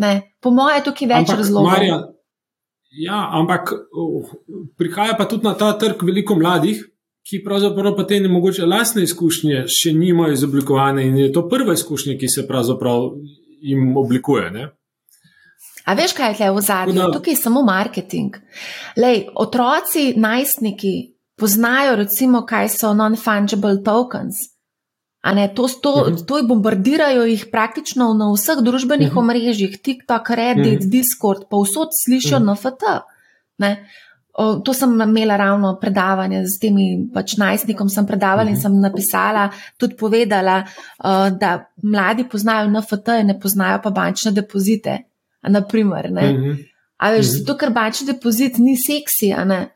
Ne? 0.00 0.32
Po 0.40 0.50
moje 0.50 0.80
je 0.80 0.86
tukaj 0.88 1.12
več 1.12 1.36
razlogov. 1.38 2.15
Ja, 2.96 3.28
ampak 3.32 3.72
uh, 3.72 4.30
prihaja 4.78 5.16
pa 5.18 5.26
tudi 5.28 5.44
na 5.44 5.54
ta 5.54 5.72
trg 5.78 6.02
veliko 6.06 6.36
mladih, 6.38 6.80
ki 7.26 7.42
pravzaprav 7.44 7.96
pa 7.96 8.06
te 8.06 8.20
ne 8.20 8.30
mogoče 8.30 8.66
lastne 8.66 9.02
izkušnje 9.02 9.64
še 9.68 9.92
nimajo 9.92 10.36
izoblikovane 10.36 11.04
in 11.08 11.18
je 11.18 11.32
to 11.34 11.42
prva 11.50 11.74
izkušnja, 11.74 12.14
ki 12.20 12.30
se 12.30 12.46
pravzaprav 12.48 13.10
jim 13.60 13.96
oblikuje. 13.96 14.50
Ne? 14.54 14.68
A 15.86 15.94
veš, 15.94 16.14
kaj 16.18 16.38
je 16.40 16.50
v 16.50 16.62
zadnjem? 16.62 17.02
Da... 17.02 17.12
Tukaj 17.14 17.34
je 17.34 17.40
samo 17.40 17.62
marketing. 17.66 18.38
Lej, 18.98 19.26
otroci, 19.34 20.12
najstniki 20.16 20.94
poznajo, 21.38 21.96
recimo, 22.00 22.42
kaj 22.46 22.72
so 22.74 22.94
non-fungible 22.94 23.82
tokens. 23.84 24.55
Ne, 25.34 25.48
to, 25.48 25.66
to, 25.82 25.90
uh 25.92 26.08
-huh. 26.08 26.26
to 26.26 26.42
bombardirajo 26.42 27.24
jih 27.24 27.46
praktično 27.52 28.14
na 28.14 28.32
vseh 28.32 28.58
družbenih 28.62 29.08
uh 29.08 29.14
-huh. 29.14 29.18
omrežjih, 29.18 29.78
TikTok, 29.82 30.30
Reddit, 30.30 30.80
uh 30.80 30.86
-huh. 30.86 30.90
Discord, 30.90 31.48
pa 31.50 31.56
vsod 31.56 31.88
slišijo 32.04 32.38
uh 32.38 32.44
-huh. 32.44 32.52
NFT. 32.52 32.82
Ne. 33.58 33.86
O, 34.38 34.54
to 34.54 34.74
sem 34.74 35.00
imela 35.00 35.36
ravno 35.36 35.78
predavanje 35.80 36.44
z 36.46 36.58
temi 36.60 37.08
pač 37.14 37.36
najstnikom, 37.36 37.88
sem 37.88 38.06
predavala 38.06 38.42
uh 38.42 38.48
-huh. 38.48 38.50
in 38.50 38.60
sem 38.60 38.80
napisala, 38.80 39.50
tudi 39.78 39.96
povedala, 39.96 40.64
uh, 41.04 41.38
da 41.38 41.64
mladi 41.82 42.28
poznajo 42.28 42.70
NFT, 42.70 43.08
ne 43.24 43.40
poznajo 43.40 43.80
pa 43.82 43.90
bančne 43.90 44.32
depozite. 44.32 44.98
Naprimer, 45.42 46.06
uh 46.06 46.18
-huh. 46.18 46.75
A 46.96 47.10
veš, 47.12 47.32
zato 47.38 47.58
ker 47.60 47.72
bančni 47.76 48.06
depozit 48.08 48.56
ni 48.58 48.76
seksi, 48.80 49.34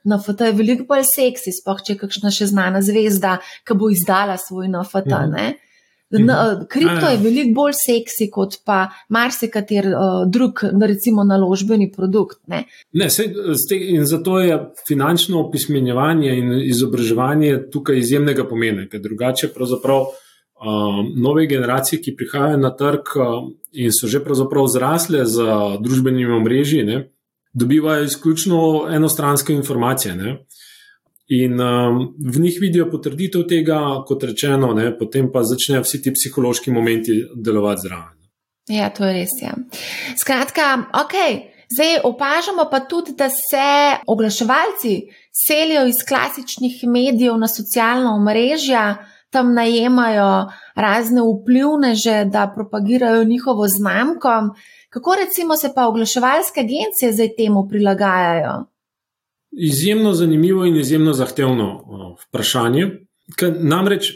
na 0.08 0.18
foto 0.24 0.46
je 0.48 0.54
veliko 0.56 0.86
bolj 0.88 1.04
seksi, 1.10 1.52
spoh 1.52 1.82
če 1.84 1.94
je 1.94 2.00
kakšna 2.00 2.32
še 2.32 2.48
znana 2.48 2.80
zvezda, 2.84 3.38
ki 3.68 3.76
bo 3.76 3.90
izdala 3.92 4.38
svoj 4.40 4.70
na 4.72 4.84
foto. 4.88 5.18
Mhm. 5.26 5.34
Mhm. 6.10 6.64
Kripto 6.72 7.10
je 7.12 7.18
veliko 7.22 7.52
bolj 7.54 7.76
seksi 7.78 8.26
kot 8.32 8.56
pa 8.66 8.88
marsikater 9.14 9.86
uh, 9.92 10.24
drug, 10.26 10.64
recimo, 10.82 11.22
naložbeni 11.24 11.90
produkt. 11.92 12.40
Ne? 12.50 12.64
Ne, 12.92 13.10
sej, 13.10 13.30
in 13.94 14.08
zato 14.08 14.40
je 14.40 14.56
finančno 14.88 15.44
opismenjevanje 15.44 16.32
in 16.38 16.56
izobraževanje 16.64 17.68
tukaj 17.70 18.00
izjemnega 18.00 18.48
pomena, 18.48 18.88
ker 18.90 19.04
drugače 19.04 19.52
pravzaprav 19.54 20.08
nove 21.16 21.46
generacije, 21.46 22.00
ki 22.02 22.16
prihajajo 22.16 22.58
na 22.60 22.70
trg, 22.76 23.14
uh, 23.16 23.48
in 23.72 23.92
so 23.92 24.08
že 24.08 24.20
pravzaprav 24.24 24.66
zrasle 24.66 25.24
z 25.26 25.46
družbenimi 25.80 26.32
omrežji, 26.32 26.84
ne, 26.84 27.10
dobivajo 27.52 28.04
izključno 28.04 28.86
enostranske 28.90 29.52
informacije. 29.52 30.14
Ne. 30.14 30.36
In 31.30 31.60
um, 31.60 32.14
v 32.18 32.40
njih 32.40 32.56
vidijo 32.60 32.88
potrditev 32.90 33.46
tega, 33.48 33.78
kot 34.06 34.24
rečeno, 34.24 34.72
ne, 34.74 34.90
potem 34.98 35.30
pa 35.32 35.44
začnejo 35.46 35.84
vsi 35.84 36.02
ti 36.02 36.12
psihološki 36.14 36.74
momenti 36.74 37.20
delovati 37.34 37.86
zraven. 37.86 38.16
Ja, 38.70 38.90
to 38.90 39.06
je 39.06 39.12
res. 39.14 39.34
Ja. 39.42 39.54
Skratka, 40.18 40.90
ok. 41.04 41.14
Zdaj 41.70 42.00
opažamo 42.04 42.66
pa 42.70 42.80
tudi, 42.80 43.14
da 43.14 43.28
se 43.28 44.02
oglaševalci 44.06 44.94
selijo 45.46 45.86
iz 45.86 46.02
klasičnih 46.08 46.82
medijev 46.86 47.38
na 47.38 47.48
socialna 47.48 48.14
omrežja, 48.14 48.96
tam 49.30 49.54
najemajo 49.54 50.50
razne 50.74 51.20
vplivneže, 51.20 52.24
da 52.24 52.52
propagirajo 52.54 53.24
njihovo 53.24 53.68
znamko. 53.68 54.28
Kako 54.88 55.14
recimo 55.24 55.56
se 55.56 55.72
pa 55.74 55.86
oglaševalske 55.86 56.60
agencije 56.60 57.12
zdaj 57.12 57.28
temu 57.36 57.68
prilagajajo? 57.68 58.64
Izjemno 59.50 60.12
zanimivo 60.12 60.64
in 60.64 60.76
izjemno 60.76 61.12
zahtevno 61.12 61.84
vprašanje. 62.26 62.90
Namreč 63.60 64.12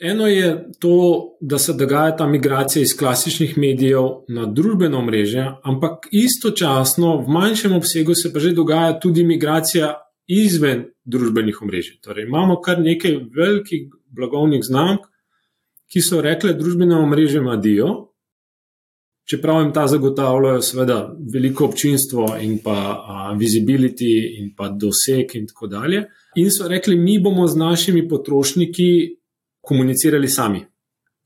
eno 0.00 0.26
je 0.26 0.70
to, 0.78 1.24
da 1.40 1.58
se 1.58 1.72
dogaja 1.72 2.16
ta 2.16 2.26
migracija 2.26 2.82
iz 2.82 2.96
klasičnih 2.98 3.58
medijev 3.58 4.02
na 4.28 4.46
družbeno 4.46 5.02
mreže, 5.02 5.46
ampak 5.62 6.08
istočasno 6.10 7.16
v 7.16 7.28
manjšem 7.28 7.72
obsegu 7.72 8.14
se 8.14 8.32
pa 8.32 8.38
že 8.38 8.52
dogaja 8.52 9.00
tudi 9.00 9.24
migracija 9.24 9.94
izven 10.26 10.84
družbenih 11.04 11.62
omrežij. 11.62 11.98
Torej, 12.00 12.26
imamo 12.26 12.60
kar 12.60 12.80
nekaj 12.80 13.16
velikih 13.36 13.88
blagovnih 14.18 14.62
znamk, 14.66 15.06
ki 15.88 16.02
so 16.04 16.20
rekle 16.20 16.52
družbenim 16.58 16.98
omrežjem 16.98 17.46
adijo, 17.48 17.88
čeprav 19.28 19.62
jim 19.62 19.72
ta 19.72 19.86
zagotavljajo, 19.88 20.62
seveda, 20.64 20.98
veliko 21.32 21.68
občinstvo 21.68 22.26
in 22.40 22.58
pa 22.64 22.78
a, 22.96 23.34
visibility 23.38 24.12
in 24.38 24.54
pa 24.56 24.68
doseg 24.68 25.36
in 25.36 25.46
tako 25.48 25.68
dalje. 25.68 26.04
In 26.36 26.50
so 26.50 26.68
rekli, 26.68 26.96
mi 26.96 27.18
bomo 27.22 27.46
z 27.48 27.56
našimi 27.56 28.08
potrošniki 28.08 28.90
komunicirali 29.60 30.28
sami 30.28 30.64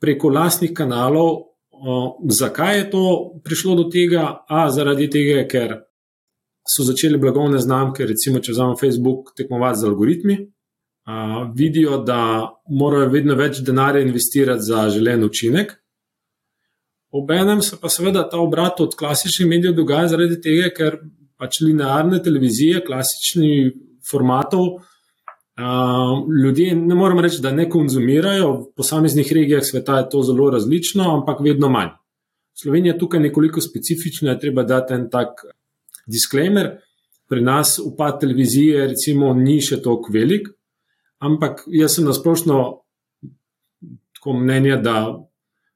preko 0.03 0.29
lastnih 0.35 0.73
kanalov. 0.75 1.31
O, 1.71 2.19
zakaj 2.31 2.79
je 2.79 2.91
to 2.91 3.05
prišlo 3.45 3.75
do 3.75 3.85
tega? 3.91 4.45
A, 4.49 4.69
zaradi 4.71 5.09
tega, 5.11 5.47
ker 5.51 5.79
so 6.67 6.87
začeli 6.87 7.19
blagovne 7.19 7.59
znamke, 7.59 8.07
recimo, 8.07 8.39
če 8.43 8.55
vzamemo 8.55 8.79
Facebook, 8.79 9.33
tekmovati 9.39 9.81
z 9.81 9.89
algoritmi. 9.91 10.37
A, 11.05 11.51
vidijo, 11.55 11.99
da 12.07 12.51
morajo 12.71 13.09
vedno 13.11 13.35
več 13.35 13.59
denarja 13.67 14.05
investirati 14.05 14.63
za 14.63 14.89
želen 14.91 15.25
učinek. 15.25 15.73
Obenem 17.13 17.61
se 17.63 17.77
pa 17.81 17.91
seveda 17.93 18.23
ta 18.31 18.39
obrat 18.41 18.81
od 18.81 18.95
klasičnih 18.99 19.49
medijev 19.49 19.75
dogaja 19.77 20.15
zaradi 20.15 20.39
tega, 20.41 20.71
ker 20.77 21.01
pač 21.37 21.59
linearne 21.61 22.23
televizije, 22.23 22.85
klasični 22.87 23.73
formatov, 24.11 24.79
ljudje 26.43 26.77
ne 26.77 26.95
moremo 26.95 27.21
reči, 27.21 27.43
da 27.43 27.53
ne 27.53 27.69
konzumirajo, 27.71 28.53
v 28.53 28.63
posameznih 28.77 29.33
regijah 29.33 29.65
sveta 29.65 29.99
je 29.99 30.09
to 30.11 30.23
zelo 30.23 30.51
različno, 30.51 31.11
ampak 31.19 31.43
vedno 31.45 31.69
manj. 31.69 31.93
Slovenija 32.63 32.95
je 32.95 32.99
tukaj 32.99 33.21
nekoliko 33.21 33.61
specifična, 33.61 34.31
je 34.31 34.41
treba 34.41 34.63
dati 34.63 34.95
en 34.95 35.11
tak 35.11 35.45
disclaimer. 36.07 36.71
Pri 37.29 37.43
nas 37.43 37.79
upad 37.79 38.21
televizije, 38.21 38.87
recimo, 38.87 39.35
ni 39.35 39.61
še 39.61 39.81
tako 39.83 40.13
velik, 40.13 40.49
ampak 41.23 41.63
jaz 41.67 41.97
sem 41.97 42.05
nasplošno 42.05 42.59
tako 44.15 44.33
mnenja, 44.39 44.77
da 44.77 44.97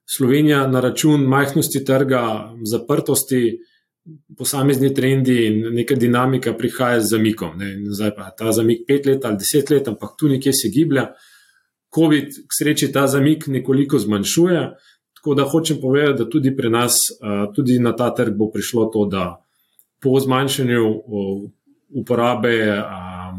Slovenija 0.07 0.67
na 0.67 0.81
račun 0.81 1.25
majhnosti 1.27 1.85
trga, 1.85 2.53
zaprtosti, 2.63 3.59
posamezni 4.39 4.93
trendi 4.95 5.47
in 5.47 5.75
neka 5.75 5.95
dinamika 5.99 6.53
prihaja 6.55 7.01
z 7.01 7.11
zamikom. 7.17 7.57
Ne. 7.59 7.73
Zdaj 7.91 8.13
pa 8.15 8.31
ta 8.31 8.53
zamik 8.53 8.85
pet 8.87 9.07
let 9.07 9.25
ali 9.25 9.41
deset 9.43 9.71
let, 9.71 9.89
ampak 9.89 10.15
tu 10.19 10.29
nekje 10.29 10.53
se 10.53 10.71
giblja. 10.75 11.09
COVID, 11.95 12.29
k 12.47 12.59
sreči, 12.59 12.93
ta 12.93 13.07
zamik 13.07 13.49
nekoliko 13.51 13.99
zmanjšuje. 13.99 14.63
Tako 15.17 15.35
da 15.35 15.49
hočem 15.51 15.81
povedati, 15.81 16.23
da 16.23 16.31
tudi 16.31 16.55
pri 16.57 16.71
nas, 16.71 16.95
tudi 17.55 17.79
na 17.83 17.97
ta 17.97 18.13
trg 18.15 18.37
bo 18.37 18.51
prišlo 18.55 18.87
to, 18.95 19.07
da 19.11 19.25
po 20.03 20.21
zmanjšanju 20.21 20.85
uporabe 21.99 22.55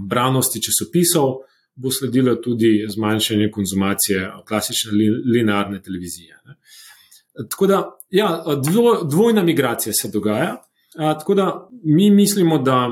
branosti 0.08 0.60
časopisov 0.62 1.48
bo 1.78 1.92
sledilo 1.92 2.36
tudi 2.36 2.86
zmanjšanje 2.90 3.52
konzumacije 3.52 4.32
klasične 4.48 4.92
linearne 5.26 5.82
televizije. 5.82 6.40
Tako 7.50 7.68
da, 7.68 7.82
ja, 8.10 8.44
dvo, 8.64 9.04
dvojna 9.04 9.44
migracija 9.44 9.94
se 9.94 10.10
dogaja. 10.14 10.56
A, 10.98 11.18
tako 11.20 11.36
da 11.36 11.70
mi 11.84 12.10
mislimo, 12.12 12.58
da 12.58 12.88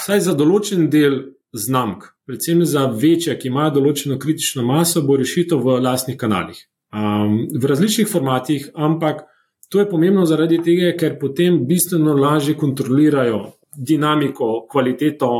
vsaj 0.00 0.20
za 0.24 0.34
določen 0.34 0.88
del 0.90 1.18
znamk, 1.52 2.06
predvsem 2.26 2.64
za 2.64 2.86
večje, 2.86 3.36
ki 3.38 3.50
imajo 3.50 3.74
določeno 3.76 4.16
kritično 4.18 4.64
maso, 4.64 5.02
bo 5.04 5.18
rešitev 5.20 5.60
v 5.60 5.76
lastnih 5.84 6.16
kanalih. 6.16 6.62
Um, 6.90 7.42
v 7.52 7.68
različnih 7.68 8.08
formatih, 8.08 8.70
ampak 8.74 9.26
to 9.70 9.82
je 9.82 9.88
pomembno 9.90 10.24
zaradi 10.26 10.58
tega, 10.64 10.94
ker 10.98 11.18
potem 11.20 11.60
bistveno 11.68 12.16
lažje 12.16 12.56
kontrolirajo 12.58 13.42
dinamiko, 13.76 14.64
kvaliteto 14.70 15.30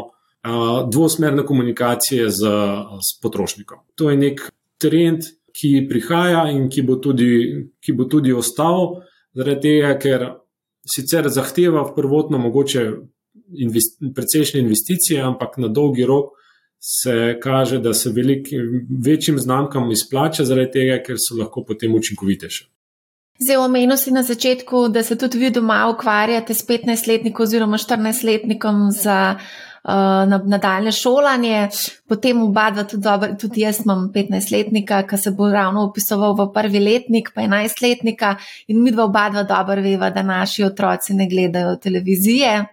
dvosmerne 0.92 1.44
komunikacije 1.46 2.30
z, 2.30 2.40
z 3.00 3.20
potrošnikom. 3.22 3.78
To 3.94 4.10
je 4.10 4.16
nek 4.16 4.40
trend, 4.80 5.22
ki 5.52 5.86
prihaja 5.88 6.46
in 6.50 6.68
ki 6.70 6.82
bo 6.86 6.96
tudi, 6.96 7.66
ki 7.82 7.92
bo 7.92 8.06
tudi 8.08 8.32
ostal, 8.32 9.02
zaradi 9.36 9.60
tega, 9.60 9.94
ker 9.98 10.26
sicer 10.86 11.28
zahteva 11.28 11.84
prvotno 11.94 12.38
mogoče 12.38 12.84
invest, 13.58 13.98
precejšnje 14.14 14.60
investicije, 14.60 15.20
ampak 15.22 15.58
na 15.58 15.68
dolgi 15.68 16.06
rok 16.06 16.36
se 16.80 17.36
kaže, 17.42 17.78
da 17.78 17.92
se 17.94 18.10
veliki, 18.10 18.56
večjim 19.04 19.38
znamkam 19.38 19.90
izplača, 19.90 20.44
zaradi 20.44 20.70
tega, 20.78 21.00
ker 21.04 21.18
so 21.20 21.36
lahko 21.36 21.64
potem 21.68 21.94
učinkovitejše. 21.94 22.70
Zdaj, 23.40 23.56
omenil 23.56 23.96
si 23.96 24.12
na 24.12 24.22
začetku, 24.22 24.88
da 24.88 25.02
se 25.02 25.16
tudi 25.18 25.38
vi 25.38 25.50
doma 25.50 25.82
ukvarjate 25.92 26.54
s 26.54 26.64
15-letnikom 26.68 27.42
oziroma 27.42 27.78
14-letnikom 27.78 28.88
za 28.96 29.18
uh, 29.36 29.69
nadaljne 29.84 30.92
šolanje, 30.92 31.68
potem 32.08 32.42
oba 32.42 32.70
dva 32.70 32.84
tudi 32.84 33.02
dobro, 33.02 33.34
tudi 33.40 33.60
jaz 33.60 33.80
imam 33.84 34.10
15-letnika, 34.14 35.06
ki 35.08 35.16
se 35.16 35.30
bo 35.30 35.48
ravno 35.50 35.86
upisoval 35.88 36.34
v 36.36 36.50
prvi 36.52 36.80
letnik, 36.80 37.32
pa 37.34 37.42
11-letnika 37.42 38.36
in 38.68 38.82
mi 38.82 38.92
dva 38.92 39.04
oba 39.04 39.28
dva 39.30 39.42
dobro 39.42 39.80
veva, 39.82 40.10
da 40.10 40.22
naši 40.22 40.64
otroci 40.64 41.14
ne 41.14 41.28
gledajo 41.28 41.76
televizije, 41.76 42.64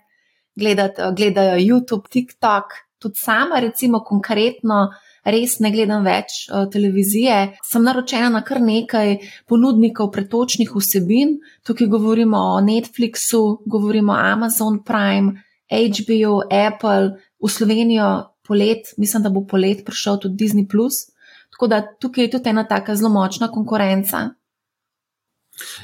gledajo, 0.55 1.12
gledajo 1.16 1.58
YouTube, 1.58 2.10
TikTok, 2.10 2.64
tudi 2.99 3.16
sama 3.16 3.60
recimo 3.60 4.03
konkretno. 4.03 4.88
Res 5.28 5.58
ne 5.60 5.74
gledam 5.74 6.05
več 6.08 6.45
uh, 6.47 6.70
televizije, 6.72 7.58
sem 7.68 7.84
naročena 7.84 8.30
na 8.32 8.39
kar 8.47 8.62
nekaj 8.64 9.18
ponudnikov 9.43 10.08
pretočnih 10.14 10.72
vsebin. 10.72 11.34
Tukaj 11.68 11.89
govorimo 11.91 12.39
o 12.53 12.62
Netflixu, 12.64 13.41
govorimo 13.68 14.14
o 14.14 14.22
Amazon 14.22 14.80
Prime, 14.88 15.36
HBO, 15.72 16.41
Apple, 16.47 17.18
v 17.43 17.49
Slovenijo 17.49 18.34
polet, 18.47 18.93
mislim, 18.97 19.24
da 19.24 19.30
bo 19.30 19.45
polet 19.45 19.86
prišel 19.86 20.20
tudi 20.20 20.45
Disney. 20.45 20.68
Tako 21.51 21.68
da 21.68 21.82
tukaj 21.99 22.24
je 22.24 22.32
tudi 22.32 22.49
ena 22.49 22.68
tako 22.68 22.95
zelo 22.95 23.09
močna 23.09 23.51
konkurenca. 23.51 24.30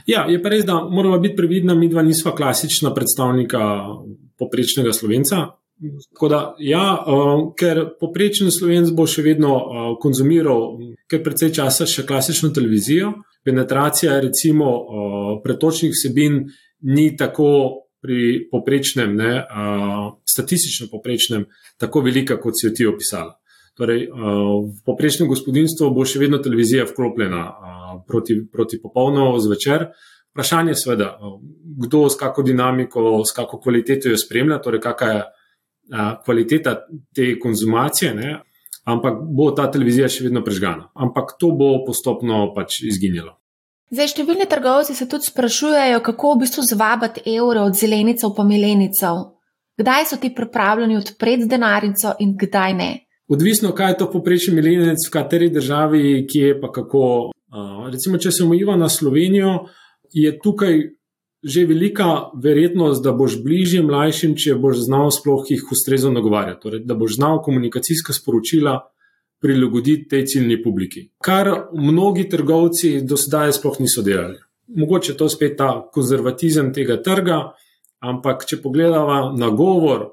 Ja, 0.05 0.25
je 0.29 0.41
pa 0.43 0.49
res, 0.49 0.65
da 0.65 0.83
moramo 0.89 1.17
biti 1.19 1.35
previdni, 1.35 1.75
mi 1.75 1.89
dva 1.89 2.01
nismo 2.01 2.31
klasična 2.31 2.93
predstavnika 2.93 3.59
poprečnega 4.37 4.93
slovenca. 4.93 5.37
Tako 6.13 6.27
da, 6.29 6.55
ja, 6.59 7.03
uh, 7.07 7.53
ker 7.59 7.81
poprečen 7.99 8.51
slovenc 8.51 8.93
bo 8.95 9.07
še 9.09 9.23
vedno 9.25 9.55
uh, 9.57 9.87
konzumiral, 9.99 10.77
ker 11.09 11.23
precej 11.25 11.51
časa 11.57 11.87
še 11.89 12.05
klasično 12.07 12.53
televizijo, 12.55 13.11
penetracija 13.43 14.19
recimo 14.23 14.69
uh, 14.69 15.31
pretočnih 15.43 15.91
vsebin 15.91 16.43
ni 16.93 17.09
tako 17.17 17.82
pri 18.03 18.47
poprečnem, 18.51 19.15
ne, 19.15 19.31
uh, 19.39 20.19
statistično 20.27 20.89
poprečnem, 20.91 21.45
tako 21.79 22.03
velika, 22.03 22.35
kot 22.41 22.59
si 22.59 22.67
jo 22.67 22.73
ti 22.75 22.87
opisala. 22.87 23.37
Torej, 23.79 24.09
uh, 24.11 24.67
v 24.67 24.81
poprečnem 24.85 25.29
gospodinstvu 25.31 25.87
bo 25.95 26.03
še 26.05 26.19
vedno 26.19 26.41
televizija 26.43 26.83
vklopljena 26.89 27.43
uh, 27.47 27.93
proti, 28.07 28.41
proti 28.51 28.81
popolno 28.83 29.31
zvečer. 29.39 29.87
Vprašanje 30.33 30.73
je, 30.73 30.79
seveda, 30.81 31.13
kdo 31.85 32.07
s 32.09 32.19
kakšno 32.19 32.43
dinamiko, 32.43 33.21
s 33.23 33.31
kakšno 33.37 33.61
kvaliteto 33.63 34.11
jo 34.11 34.19
spremlja, 34.19 34.59
torej 34.65 34.83
kakšna 34.83 35.13
je 35.13 35.21
uh, 35.23 36.09
kvaliteta 36.25 36.75
te 37.15 37.29
konzumacije, 37.39 38.11
ne, 38.17 38.33
ampak 38.83 39.21
bo 39.31 39.51
ta 39.55 39.69
televizija 39.71 40.11
še 40.11 40.27
vedno 40.27 40.43
prežgana. 40.43 40.89
Ampak 40.93 41.37
to 41.39 41.53
bo 41.55 41.77
postopno 41.87 42.49
pač 42.57 42.81
izginilo. 42.83 43.37
Zdaj, 43.91 44.07
številni 44.13 44.47
trgovci 44.49 44.95
se 44.95 45.07
tudi 45.09 45.27
sprašujejo, 45.27 45.99
kako 46.05 46.33
v 46.33 46.43
bistvu 46.45 46.63
zvabiti 46.65 47.25
evre 47.35 47.61
od 47.65 47.75
zelenicev 47.77 48.31
pa 48.37 48.45
milenicev. 48.47 49.19
Kdaj 49.79 50.05
so 50.09 50.17
ti 50.21 50.29
pripravljeni 50.33 50.97
odpreti 50.97 51.49
denarnico 51.49 52.13
in 52.21 52.35
kdaj 52.39 52.73
ne? 52.77 52.91
Odvisno, 53.29 53.71
kaj 53.73 53.91
je 53.91 53.99
to 54.01 54.09
poprečni 54.11 54.53
milenec, 54.55 55.07
v 55.07 55.13
kateri 55.13 55.49
državi, 55.49 56.25
kje 56.29 56.57
pa 56.61 56.71
kako. 56.71 57.05
Recimo, 57.93 58.17
če 58.17 58.31
se 58.31 58.43
omejiva 58.43 58.75
na 58.77 58.89
Slovenijo, 58.89 59.63
je 60.13 60.37
tukaj 60.41 60.83
že 61.43 61.65
velika 61.67 62.31
verjetnost, 62.39 63.03
da 63.03 63.11
boš 63.11 63.35
bližje 63.43 63.81
mlajšim, 63.83 64.37
če 64.39 64.55
boš 64.55 64.85
znal 64.85 65.09
sploh 65.11 65.43
jih 65.51 65.65
ustrezno 65.75 66.13
nagovarjati. 66.15 66.61
Torej, 66.63 66.81
da 66.87 66.95
boš 66.95 67.17
znal 67.17 67.41
komunikacijska 67.43 68.15
sporočila 68.15 68.77
prilagoditi 69.43 70.07
tej 70.09 70.25
ciljni 70.25 70.61
publiki. 70.63 71.09
Kar 71.23 71.49
mnogi 71.75 72.29
trgovci 72.31 73.01
do 73.03 73.17
sedaj 73.19 73.51
sploh 73.59 73.81
niso 73.83 74.01
delali. 74.01 74.39
Mogoče 74.79 75.17
to 75.19 75.27
spet 75.29 75.57
ta 75.59 75.69
konzervatizem 75.93 76.71
tega 76.73 77.01
trga, 77.03 77.41
ampak 77.99 78.47
če 78.47 78.61
pogledamo 78.63 79.33
na 79.37 79.49
govor 79.51 80.07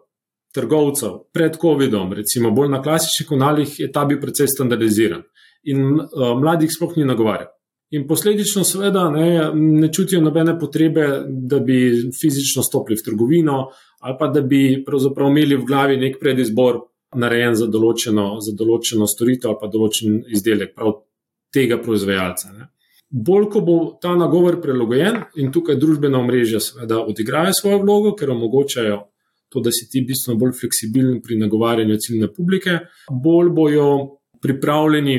trgovcev 0.54 1.30
pred 1.32 1.54
COVID-om, 1.62 2.12
recimo 2.18 2.50
bolj 2.50 2.72
na 2.74 2.82
klasičnih 2.82 3.28
kanalih, 3.28 3.78
je 3.78 3.88
ta 3.92 4.04
bil 4.04 4.18
precej 4.20 4.50
standardiziran 4.50 5.22
in 5.70 6.00
uh, 6.00 6.34
mladih 6.40 6.70
sploh 6.72 6.96
ni 6.96 7.06
nagovarjal. 7.06 7.52
In 7.90 8.06
posledično, 8.06 8.62
seveda, 8.64 9.08
ne, 9.10 9.50
ne 9.54 9.88
čutijo 9.92 10.20
nobene 10.22 10.54
potrebe, 10.58 11.06
da 11.26 11.58
bi 11.58 11.78
fizično 12.20 12.62
stopili 12.62 12.98
v 12.98 13.06
trgovino 13.06 13.64
ali 14.00 14.16
pa 14.18 14.26
da 14.32 14.40
bi 14.40 14.84
imeli 15.28 15.56
v 15.56 15.64
glavi 15.68 15.96
nek 16.00 16.16
predizbor, 16.20 16.78
narejen 17.16 17.56
za 17.58 17.66
določeno, 17.66 18.40
za 18.40 18.52
določeno 18.56 19.06
storitev 19.08 19.50
ali 19.50 19.60
pa 19.60 19.70
določen 19.70 20.20
izdelek, 20.30 20.74
prav 20.74 21.00
tega 21.54 21.80
proizvajalca. 21.82 22.52
Ne. 22.54 22.68
Bolj, 23.10 23.48
ko 23.50 23.60
bo 23.66 23.76
ta 24.02 24.12
nagovor 24.14 24.60
prilagojen 24.62 25.16
in 25.42 25.50
tukaj 25.50 25.80
družbena 25.82 26.20
omrežja 26.20 26.60
seveda 26.62 27.00
odigrajo 27.02 27.56
svojo 27.58 27.80
vlogo, 27.82 28.14
ker 28.14 28.30
omogočajo 28.30 29.00
to, 29.50 29.60
da 29.60 29.72
si 29.74 29.88
ti 29.90 30.04
bistveno 30.06 30.38
bolj 30.38 30.54
fleksibilen 30.60 31.18
pri 31.22 31.40
nagovarjanju 31.40 31.98
ciljne 31.98 32.28
publike, 32.30 32.78
bolj 33.10 33.50
bojo 33.56 33.88
pripravljeni 34.40 35.16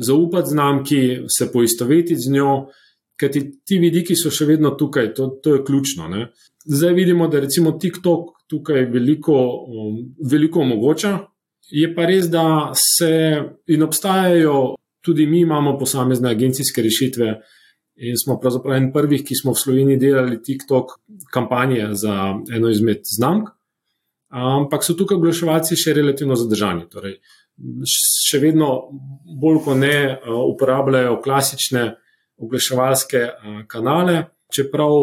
zaupati 0.00 0.50
znamki, 0.50 1.02
se 1.28 1.50
poistovetiti 1.52 2.16
z 2.16 2.32
njo, 2.32 2.54
ker 3.20 3.30
ti, 3.30 3.44
ti 3.66 3.78
vidiki 3.78 4.16
so 4.16 4.32
še 4.32 4.48
vedno 4.48 4.72
tukaj, 4.78 5.12
to, 5.14 5.28
to 5.44 5.58
je 5.58 5.64
ključno. 5.66 6.08
Ne? 6.08 6.30
Zdaj 6.64 6.96
vidimo, 6.96 7.28
da 7.28 7.44
recimo 7.44 7.76
TikTok 7.78 8.32
tukaj 8.50 8.88
veliko, 8.90 9.36
um, 9.68 10.00
veliko 10.30 10.64
omogoča. 10.64 11.18
Je 11.72 11.88
pa 11.94 12.06
res, 12.06 12.28
da 12.30 12.72
se 12.76 13.10
in 13.72 13.82
obstajajo, 13.82 14.74
tudi 15.04 15.26
mi 15.26 15.40
imamo 15.40 15.78
posamezne 15.78 16.30
agencijske 16.30 16.82
rešitve, 16.82 17.34
in 17.96 18.16
smo 18.18 18.38
pravzaprav 18.40 18.76
en 18.76 18.90
prvih, 18.92 19.22
ki 19.24 19.36
smo 19.38 19.54
v 19.54 19.60
Sloveniji 19.60 20.00
delali 20.02 20.42
TikTok 20.42 20.98
kampanje 21.32 21.92
za 21.92 22.34
eno 22.52 22.70
izmed 22.70 23.04
znamk. 23.06 23.48
Ampak 24.34 24.82
so 24.82 24.96
tukaj 24.98 25.18
oglaševalci 25.20 25.78
še 25.78 25.94
relativno 25.94 26.34
zadržani. 26.38 26.88
Torej, 26.90 27.20
še 27.94 28.40
vedno 28.42 28.70
bolj 29.40 29.60
kot 29.62 29.78
ne 29.78 29.98
uporabljajo 30.26 31.20
klasične 31.22 31.84
oglaševalske 32.42 33.22
kanale, 33.70 34.24
čeprav 34.50 34.96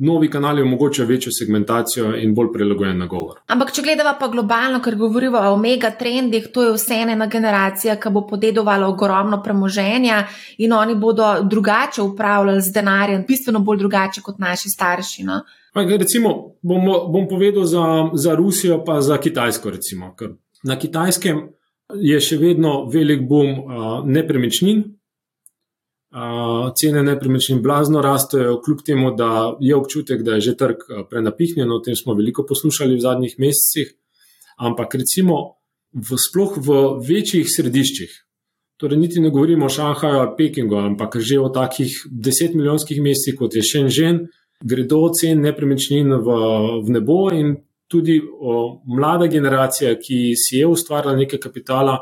novi 0.00 0.30
kanali 0.30 0.62
omogočajo 0.62 1.08
večjo 1.08 1.32
segmentacijo 1.32 2.16
in 2.16 2.34
bolj 2.34 2.52
prilagojen 2.52 2.98
nagovor. 2.98 3.40
Ampak, 3.46 3.72
če 3.72 3.82
gledamo 3.82 4.14
pa 4.20 4.28
globalno, 4.28 4.80
ker 4.82 4.96
govorimo 4.96 5.38
o 5.52 5.56
mega 5.56 5.90
trendih, 5.98 6.48
to 6.52 6.62
je 6.62 6.74
vse 6.76 7.00
ena 7.04 7.26
generacija, 7.26 7.96
ki 8.00 8.10
bo 8.10 8.24
podedovala 8.26 8.88
ogromno 8.88 9.42
premoženja 9.42 10.22
in 10.58 10.72
oni 10.72 10.94
bodo 10.94 11.32
drugače 11.42 12.02
upravljali 12.02 12.62
z 12.62 12.72
denarjem, 12.72 13.24
bistveno 13.28 13.60
bolj 13.60 13.78
drugače 13.78 14.22
kot 14.22 14.38
naši 14.38 14.70
starši. 14.70 15.24
No? 15.24 15.42
Recimo, 15.74 16.56
bom, 16.62 16.88
bom 17.12 17.28
povedal 17.28 17.64
za, 17.64 17.84
za 18.12 18.34
Rusijo, 18.34 18.82
pa 18.84 19.00
za 19.00 19.18
Kitajsko. 19.18 19.70
Recimo, 19.70 20.14
na 20.62 20.78
Kitajskem 20.78 21.48
je 22.00 22.20
še 22.20 22.36
vedno 22.40 22.86
velik 22.92 23.24
boom 23.28 23.52
uh, 23.58 23.86
nepremičnin, 24.04 24.84
cene 26.76 27.02
nepremičnin 27.02 27.62
blazno 27.62 28.02
rastejo, 28.02 28.60
kljub 28.60 28.82
temu, 28.86 29.14
da 29.16 29.56
je 29.60 29.76
občutek, 29.76 30.22
da 30.22 30.34
je 30.34 30.40
že 30.40 30.56
trg 30.56 30.76
prenapihnjen, 31.10 31.70
o 31.72 31.80
tem 31.80 31.96
smo 31.96 32.14
veliko 32.14 32.44
poslušali 32.48 32.96
v 32.96 33.00
zadnjih 33.00 33.34
mesecih. 33.38 33.94
Ampak 34.58 34.94
recimo, 34.94 35.56
v, 35.92 36.18
sploh 36.20 36.58
v 36.60 36.76
večjih 37.08 37.48
središčih, 37.48 38.12
torej 38.76 38.98
niti 38.98 39.20
ne 39.20 39.30
govorimo 39.30 39.66
o 39.66 39.72
Šanghaju 39.72 40.20
ali 40.20 40.36
Pekingu, 40.36 40.76
ampak 40.76 41.16
že 41.16 41.40
o 41.40 41.48
takih 41.48 41.92
desetmilijonskih 42.10 43.02
mestih, 43.02 43.36
kot 43.38 43.54
je 43.54 43.62
Shenzhen, 43.62 44.26
gredo 44.60 45.08
cen 45.16 45.40
nepremičnin 45.40 46.12
v, 46.12 46.38
v 46.84 46.88
nebo 46.92 47.30
in 47.32 47.56
tudi 47.88 48.20
mlada 48.88 49.26
generacija, 49.26 49.96
ki 50.00 50.32
si 50.36 50.60
je 50.60 50.66
ustvarjala 50.66 51.16
nekaj 51.16 51.40
kapitala, 51.40 51.98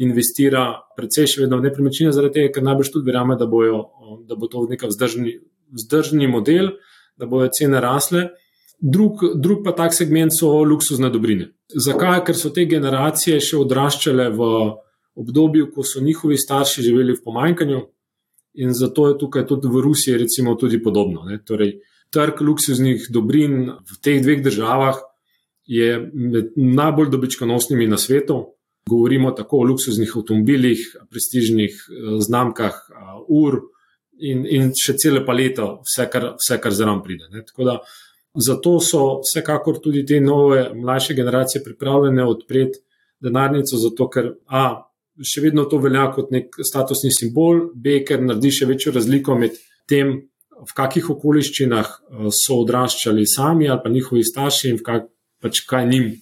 investira 0.00 0.82
precej 0.96 1.28
še 1.28 1.42
vedno 1.44 1.58
v 1.60 1.68
nepremičnine, 1.68 2.12
zaradi 2.14 2.40
tega, 2.40 2.52
ker 2.54 2.64
najbrž 2.64 2.92
tudi 2.94 3.10
verjame, 3.10 3.36
da, 3.40 3.46
bojo, 3.46 3.82
da 4.28 4.38
bo 4.38 4.48
to 4.48 4.64
nek 4.70 4.86
vzdržni, 4.88 5.34
vzdržni 5.76 6.30
model, 6.30 6.72
da 7.20 7.28
bojo 7.28 7.50
cene 7.52 7.80
rasle. 7.82 8.30
Drug, 8.82 9.20
drug 9.38 9.60
pa 9.62 9.76
tak 9.78 9.94
segment 9.94 10.34
so 10.34 10.50
luksuzne 10.66 11.12
dobrine. 11.12 11.52
Zakaj? 11.70 12.24
Ker 12.26 12.38
so 12.38 12.50
te 12.50 12.64
generacije 12.66 13.38
še 13.38 13.60
odraščale 13.60 14.26
v 14.34 14.48
obdobju, 15.22 15.68
ko 15.74 15.84
so 15.86 16.00
njihovi 16.02 16.38
starši 16.40 16.82
živeli 16.82 17.14
v 17.14 17.22
pomanjkanju 17.24 17.82
in 18.54 18.72
zato 18.76 19.08
je 19.08 19.18
tukaj 19.20 19.46
tudi 19.46 19.68
v 19.68 19.80
Rusiji 19.84 20.18
recimo 20.18 20.54
tudi 20.60 20.82
podobno. 20.82 21.24
Torej, 21.44 21.78
trg 22.12 22.40
luksuznih 22.40 23.06
dobrin 23.10 23.70
v 23.70 24.00
teh 24.04 24.20
dveh 24.24 24.42
državah 24.44 24.98
je 25.68 26.10
med 26.12 26.52
najbolj 26.56 27.12
dobičkonosnimi 27.12 27.86
na 27.86 27.96
svetu. 27.96 28.56
Govorimo 28.90 29.30
tako 29.30 29.62
o 29.62 29.66
luksuznih 29.70 30.10
avtomobilih, 30.16 30.80
prestižnih 31.10 31.74
eh, 31.74 32.16
znamkah, 32.26 32.78
eh, 32.90 33.18
ur 33.28 33.60
in, 34.18 34.46
in 34.46 34.72
še 34.78 34.96
cele 34.98 35.24
palete, 35.26 35.64
vse, 35.86 36.08
kar, 36.12 36.32
vse, 36.38 36.58
kar 36.62 36.74
zraven 36.74 37.02
pride. 37.04 37.28
Da, 37.66 37.78
zato 38.34 38.78
so 38.80 39.02
vsekakor 39.22 39.80
tudi 39.82 40.04
te 40.06 40.20
nove, 40.20 40.68
mlajše 40.74 41.14
generacije 41.14 41.62
pripravljene 41.64 42.24
odpreti 42.26 42.82
denarnico, 43.22 43.78
zato 43.78 44.08
ker 44.10 44.34
A. 44.48 44.66
Še 45.22 45.42
vedno 45.44 45.66
to 45.68 45.76
velja 45.76 46.06
kot 46.14 46.30
nek 46.32 46.54
statusni 46.64 47.10
simbol, 47.12 47.66
B, 47.76 47.98
ker 48.08 48.22
naredi 48.24 48.50
še 48.56 48.66
večjo 48.66 48.94
razliko 48.96 49.36
med 49.36 49.58
tem, 49.90 50.14
v 50.62 50.76
kakih 50.76 51.10
okoliščinah 51.16 51.88
eh, 51.88 52.28
so 52.34 52.60
odraščali 52.62 53.26
sami 53.28 53.68
ali 53.68 53.82
pa 53.84 53.92
njihovi 53.92 54.24
starši 54.26 54.70
in 54.72 54.82
kak, 54.84 55.08
pač 55.42 55.64
kaj 55.68 55.88
njim 55.90 56.12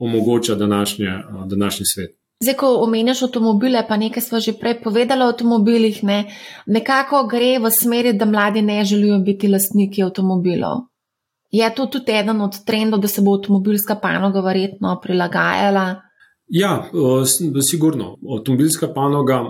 omogoča 0.00 0.54
današnje, 0.54 1.10
današnji 1.46 1.86
svet. 1.94 2.20
Zdaj, 2.42 2.54
ko 2.56 2.68
omenjaš 2.84 3.22
avtomobile, 3.22 3.82
pa 3.88 3.96
nekaj 4.00 4.22
smo 4.22 4.40
že 4.40 4.54
prej 4.56 4.78
povedali 4.82 5.22
o 5.22 5.28
avtomobilih, 5.28 5.98
ne? 6.04 6.24
nekako 6.66 7.26
gre 7.28 7.58
v 7.60 7.70
smeri, 7.70 8.12
da 8.12 8.24
mladi 8.24 8.62
ne 8.62 8.84
želijo 8.84 9.18
biti 9.18 9.48
lastniki 9.48 10.02
avtomobilov. 10.02 10.86
Je 11.50 11.74
to 11.74 11.86
tudi 11.86 12.12
eden 12.12 12.40
od 12.40 12.64
trendov, 12.66 13.00
da 13.00 13.08
se 13.08 13.22
bo 13.22 13.34
avtomobilska 13.34 13.98
panoga 14.02 14.40
verjetno 14.40 15.00
prilagajala? 15.02 16.00
Ja, 16.48 16.88
sigurno. 17.70 18.16
Avtomobilska 18.38 18.88
panoga 18.94 19.42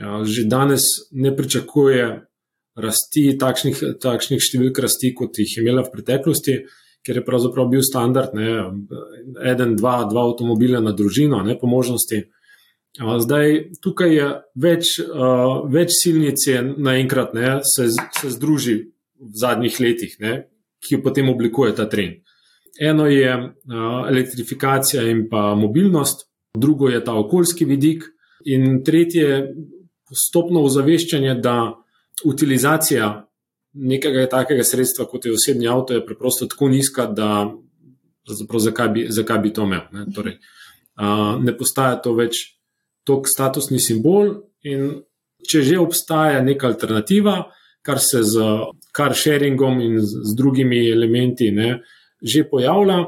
ja, 0.00 0.24
že 0.24 0.44
danes 0.44 0.82
ne 1.10 1.36
pričakuje 1.36 2.26
rasti 2.76 3.38
takšnih, 3.38 3.82
takšnih 4.02 4.42
številk 4.42 4.78
rasti, 4.82 5.14
kot 5.14 5.38
jih 5.38 5.56
je 5.56 5.62
imela 5.62 5.82
v 5.86 5.92
preteklosti 5.94 6.58
ker 7.06 7.16
je 7.16 7.24
pravzaprav 7.24 7.68
bil 7.70 7.82
standard, 7.82 8.34
ne, 8.36 8.50
eden, 9.46 9.76
dva, 9.76 10.04
dva 10.10 10.26
avtomobila 10.28 10.82
na 10.84 10.92
družino, 10.96 11.42
ne, 11.46 11.56
po 11.58 11.70
možnosti. 11.70 12.24
Zdaj, 13.00 13.56
tukaj 13.80 14.14
je 14.14 14.28
več, 14.60 14.96
več 15.70 15.94
silnic, 15.94 16.42
naenkrat 16.76 17.36
se, 17.64 17.86
se 17.94 18.32
združi 18.34 18.76
v 19.20 19.32
zadnjih 19.40 19.78
letih, 19.80 20.16
ne, 20.20 20.34
ki 20.80 21.00
potem 21.04 21.28
oblikuje 21.30 21.72
ta 21.76 21.86
trend. 21.88 22.20
Eno 22.80 23.06
je 23.10 23.30
elektrifikacija 24.10 25.04
in 25.10 25.26
pa 25.30 25.54
mobilnost, 25.54 26.26
drugo 26.56 26.88
je 26.88 27.02
ta 27.04 27.14
okoljski 27.14 27.64
vidik, 27.68 28.04
in 28.44 28.82
tretje 28.84 29.24
je 29.24 29.40
postopno 30.08 30.64
ozaveščanje, 30.66 31.34
da 31.44 31.74
utilizacija 32.26 33.10
nekega 33.74 34.26
takega 34.30 34.64
sredstva, 34.66 35.06
kot 35.06 35.26
je 35.26 35.34
osebni 35.34 35.68
avto, 35.68 35.94
je 35.94 36.06
preprosto 36.06 36.46
tako 36.50 36.68
nizka, 36.68 37.06
da 37.06 37.50
zakaj 38.58 38.88
bi, 38.88 39.06
zakaj 39.10 39.38
bi 39.38 39.52
to 39.52 39.66
imel. 39.66 39.86
Ne, 39.92 40.06
torej, 40.14 40.38
uh, 41.00 41.36
ne 41.42 41.54
postaja 41.56 42.00
to 42.02 42.14
več 42.18 42.42
tok 43.06 43.28
statusni 43.30 43.80
simbol, 43.82 44.34
in 44.66 45.00
če 45.46 45.62
že 45.64 45.78
obstaja 45.80 46.42
neka 46.44 46.68
alternativa, 46.68 47.40
kar 47.82 48.00
se 48.02 48.22
z 48.26 48.44
car 48.96 49.14
sharingom 49.16 49.80
in 49.80 49.98
z, 50.00 50.26
z 50.28 50.36
drugimi 50.36 50.82
elementi 50.90 51.50
ne, 51.54 51.78
že 52.20 52.44
pojavlja, 52.44 52.98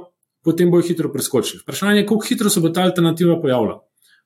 potem 0.43 0.71
bo 0.73 0.81
hitro 0.83 1.13
preskočil. 1.13 1.61
Vprašanje 1.63 2.03
je, 2.03 2.07
kako 2.09 2.27
hitro 2.27 2.51
se 2.51 2.61
bo 2.61 2.73
ta 2.73 2.87
alternativa 2.87 3.37
pojavila. 3.41 3.83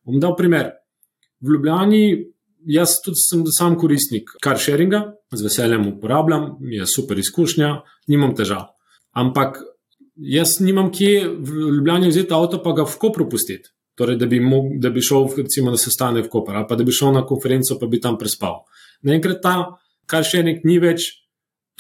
Bom 0.07 0.21
dal 0.23 0.37
primer. 0.39 0.71
V 1.43 1.57
Ljubljani 1.57 2.05
jaz 2.67 2.99
tudi 3.05 3.21
sem 3.23 3.45
sam 3.59 3.77
koristnik 3.79 4.35
car 4.45 4.59
sharinga, 4.59 5.03
z 5.35 5.47
veseljem 5.47 5.87
uporabljam, 5.95 6.57
je 6.73 6.87
super 6.91 7.19
izkušnja, 7.19 7.71
nimam 8.11 8.35
težav. 8.37 8.73
Ampak 9.17 9.61
jaz 10.17 10.59
nimam 10.61 10.91
kje 10.93 11.29
v 11.29 11.71
Ljubljani 11.77 12.11
vzeti 12.11 12.35
avto, 12.35 12.61
pa 12.63 12.75
ga 12.77 12.85
v 12.85 12.99
Kopru 13.01 13.29
pustiti. 13.31 13.71
Torej, 13.97 14.19
da 14.21 14.27
bi, 14.29 14.41
mog, 14.45 14.75
da 14.81 14.91
bi 14.93 15.01
šel 15.01 15.31
recimo, 15.39 15.71
na 15.73 15.81
sestanek 15.81 16.27
v 16.27 16.33
Koper 16.33 16.57
ali 16.59 16.69
pa 16.69 16.77
da 16.77 16.85
bi 16.85 16.93
šel 16.93 17.15
na 17.17 17.23
konferenco, 17.27 17.79
pa 17.81 17.87
bi 17.89 18.01
tam 18.01 18.19
prespal. 18.21 18.67
Naenkrat 19.09 19.41
ta 19.43 19.55
car 20.11 20.25
sharing 20.25 20.65
ni 20.69 20.77
več 20.83 21.09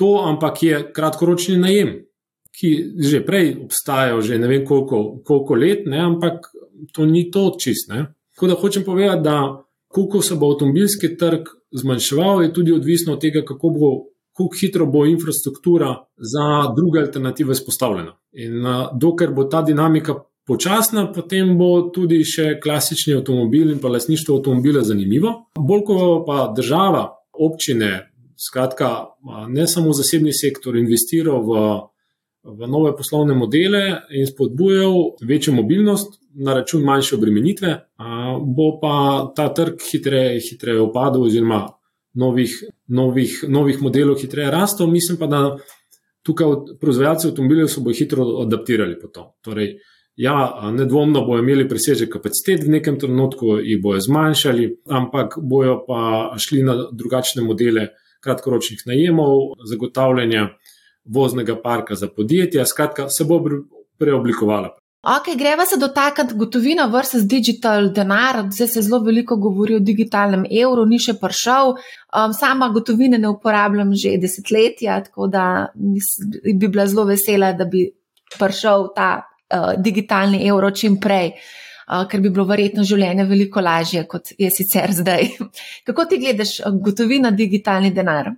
to, 0.00 0.14
ampak 0.24 0.62
je 0.62 0.80
kratkoročni 0.96 1.58
najem, 1.60 1.92
ki 2.56 2.70
že 3.04 3.20
prej 3.24 3.52
obstajajo, 3.66 4.22
že 4.24 4.38
ne 4.40 4.48
vem 4.48 4.64
koliko, 4.64 5.20
koliko 5.24 5.60
let, 5.60 5.84
ne, 5.84 6.00
ampak 6.00 6.48
to 6.96 7.04
ni 7.04 7.26
to 7.30 7.50
čist. 7.60 7.90
Ne. 7.92 8.06
Tako 8.32 8.48
da 8.48 8.56
hočem 8.60 8.84
povedati, 8.84 9.22
da 9.24 9.36
Kako 9.96 10.22
se 10.22 10.36
bo 10.36 10.50
avtomobilski 10.52 11.16
trg 11.16 11.48
zmanjševal, 11.72 12.42
je 12.42 12.52
tudi 12.52 12.72
odvisno 12.72 13.12
od 13.12 13.20
tega, 13.20 13.42
kako, 13.48 13.70
bo, 13.72 13.90
kako 14.36 14.56
hitro 14.60 14.86
bo 14.86 15.06
infrastruktura 15.06 15.94
za 16.16 16.74
druge 16.76 17.00
alternative 17.00 17.54
spostavljena. 17.54 18.12
In 18.32 18.64
dokler 19.00 19.32
bo 19.32 19.44
ta 19.44 19.62
dinamika 19.62 20.14
počasna, 20.46 21.08
potem 21.12 21.56
bo 21.58 21.88
tudi 21.94 22.20
še 22.24 22.58
klasični 22.62 23.16
avtomobil 23.16 23.72
in 23.72 23.80
pa 23.80 23.88
lasništvo 23.88 24.36
avtomobila 24.36 24.84
zanimivo. 24.84 25.32
Bolj 25.58 25.82
ko 25.88 25.96
pa 26.26 26.52
država, 26.56 27.08
občine, 27.32 28.12
skratka, 28.36 28.90
ne 29.48 29.66
samo 29.66 29.92
zasebni 29.96 30.32
sektor 30.36 30.76
investira 30.76 31.32
v, 31.40 31.64
v 32.46 32.68
nove 32.70 32.92
poslovne 32.96 33.34
modele 33.34 33.82
in 34.10 34.26
spodbujajo 34.26 35.16
večjo 35.26 35.54
mobilnost, 35.54 36.20
na 36.36 36.54
račun 36.54 36.82
manjše 36.84 37.16
obremenitve, 37.16 37.72
bo 38.56 38.66
pa 38.80 39.32
ta 39.36 39.48
trg 39.54 39.80
hitreje, 39.92 40.40
hitreje 40.50 40.80
upadal, 40.80 41.22
oziroma 41.22 41.62
novih, 42.14 42.52
novih, 42.88 43.44
novih 43.48 43.82
modelov 43.82 44.20
hitreje 44.20 44.50
rastel. 44.50 44.86
Mislim 44.86 45.18
pa, 45.18 45.26
da 45.26 45.40
tukaj 46.22 46.76
proizvajalci 46.80 47.28
avtomobilov 47.28 47.68
se 47.68 47.80
bodo 47.80 47.96
hitro 47.96 48.26
adaptirali 48.42 48.98
po 49.00 49.08
to. 49.08 49.24
Torej, 49.40 49.78
ja, 50.16 50.36
nedvomno 50.72 51.24
bodo 51.24 51.42
imeli 51.42 51.68
presežek 51.68 52.12
kapacitet 52.12 52.64
v 52.64 52.76
nekem 52.76 53.00
trenutku, 53.00 53.58
jih 53.64 53.80
bodo 53.82 54.00
zmanjšali, 54.00 54.70
ampak 54.88 55.38
bojo 55.40 55.78
pa 55.88 56.34
šli 56.40 56.62
na 56.66 56.76
drugačne 56.92 57.44
modele 57.44 57.88
kratkoročnih 58.20 58.82
najemov, 58.86 59.54
zagotavljanja 59.70 60.48
voznega 61.06 61.56
parka 61.62 61.94
za 61.94 62.08
podjetja, 62.08 62.66
skratka, 62.66 63.08
se 63.08 63.24
bo 63.24 63.40
preoblikovala. 63.98 64.74
Ok, 65.06 65.36
greva 65.38 65.64
se 65.64 65.76
dotakniti 65.78 66.34
gotovina 66.34 66.86
versus 66.90 67.22
digital 67.22 67.92
denar. 67.94 68.40
Zdaj 68.50 68.68
se 68.68 68.82
zelo 68.82 68.98
veliko 69.04 69.36
govori 69.36 69.76
o 69.76 69.78
digitalnem 69.78 70.42
evru, 70.50 70.82
ni 70.84 70.98
še 70.98 71.14
prišel. 71.20 71.76
Um, 72.10 72.32
sama 72.34 72.68
gotovine 72.74 73.20
ne 73.22 73.30
uporabljam 73.30 73.92
že 73.94 74.16
desetletja, 74.18 74.96
tako 75.04 75.28
da 75.30 75.44
bi 75.76 76.66
bila 76.66 76.88
zelo 76.90 77.04
vesela, 77.06 77.52
da 77.52 77.68
bi 77.70 77.84
prišel 78.34 78.88
ta 78.96 79.10
uh, 79.22 79.76
digitalni 79.78 80.42
evro 80.48 80.72
čim 80.74 80.98
prej, 80.98 81.36
uh, 81.86 82.02
ker 82.10 82.24
bi 82.24 82.32
bilo 82.34 82.48
verjetno 82.50 82.82
življenje 82.82 83.28
veliko 83.30 83.62
lažje, 83.62 84.02
kot 84.10 84.34
je 84.38 84.50
sicer 84.50 84.90
zdaj. 84.90 85.30
Kako 85.86 86.08
ti 86.10 86.18
gledaš 86.18 86.58
uh, 86.64 86.74
gotovina, 86.82 87.30
digitalni 87.30 87.94
denar? 87.94 88.34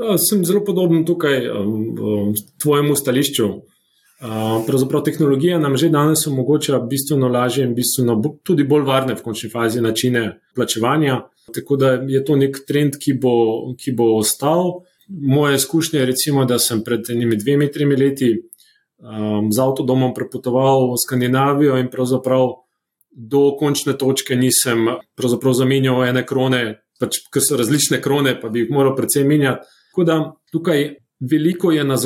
Ja, 0.00 0.16
sem 0.18 0.44
zelo 0.44 0.62
podoben 0.64 1.04
tukaj 1.04 1.50
um, 1.50 1.74
um, 2.00 2.32
tvojemu 2.62 2.96
stališču. 2.96 3.48
Pravzaprav 4.66 5.02
tehnologija 5.04 5.58
nam 5.58 5.76
že 5.76 5.88
danes 5.88 6.26
omogoča 6.26 6.78
bistveno 6.78 7.28
lažje 7.28 7.64
in 7.64 7.74
bistveno 7.74 8.18
tudi 8.44 8.64
bolj 8.64 8.82
varne 8.84 9.14
v 9.14 9.22
končni 9.22 9.50
fazi 9.50 9.80
načine 9.80 10.40
plačevanja. 10.54 11.22
Tako 11.54 11.76
da 11.76 11.92
je 12.08 12.24
to 12.24 12.36
nek 12.36 12.58
trend, 12.68 12.96
ki 13.00 13.14
bo, 13.20 13.32
ki 13.80 13.92
bo 13.96 14.14
ostal. 14.18 14.82
Moje 15.08 15.56
izkušnje 15.56 16.00
je, 16.00 16.06
recimo, 16.06 16.44
da 16.44 16.58
sem 16.58 16.84
pred 16.84 17.10
enimi 17.10 17.36
dvemi, 17.36 17.70
tremi 17.72 17.96
leti 17.96 18.34
um, 18.36 19.48
z 19.52 19.58
avtodomom 19.58 20.14
prepotoval 20.14 20.92
v 20.92 21.00
Skandinavijo 21.00 21.80
in 21.80 21.88
pravzaprav 21.90 22.52
do 23.10 23.56
končne 23.58 23.96
točke 23.98 24.36
nisem 24.36 24.86
zamenjal 25.52 26.04
ene 26.04 26.26
krone, 26.26 26.62
pač, 27.00 27.24
ker 27.32 27.42
so 27.42 27.56
različne 27.56 28.00
krone, 28.00 28.36
pa 28.40 28.48
bi 28.48 28.64
jih 28.64 28.70
moral 28.70 28.96
predvsem 28.96 29.26
menjati. 29.26 29.66
Tako 29.90 30.04
da 30.04 30.18
tukaj 30.52 30.88
Veliko 31.20 31.72
je 31.72 31.84
na 31.84 31.96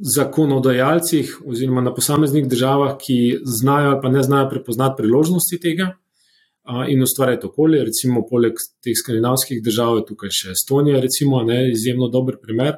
zakonodajalcih 0.00 1.36
oziroma 1.46 1.80
na 1.80 1.94
posameznih 1.94 2.48
državah, 2.48 2.96
ki 2.98 3.38
znajo 3.44 3.90
ali 3.90 4.00
pa 4.02 4.08
ne 4.08 4.22
znajo 4.22 4.48
prepoznati 4.50 4.96
priložnosti 5.02 5.60
tega 5.60 5.92
in 6.88 7.02
ustvarjati 7.02 7.46
okolje. 7.46 7.84
Recimo, 7.84 8.24
poleg 8.30 8.58
teh 8.82 8.96
skandinavskih 8.98 9.62
držav 9.62 9.96
je 9.96 10.06
tukaj 10.08 10.32
še 10.34 10.50
Estonija, 10.50 11.00
recimo, 11.00 11.42
ne, 11.42 11.70
izjemno 11.70 12.08
dober 12.08 12.40
primer. 12.42 12.74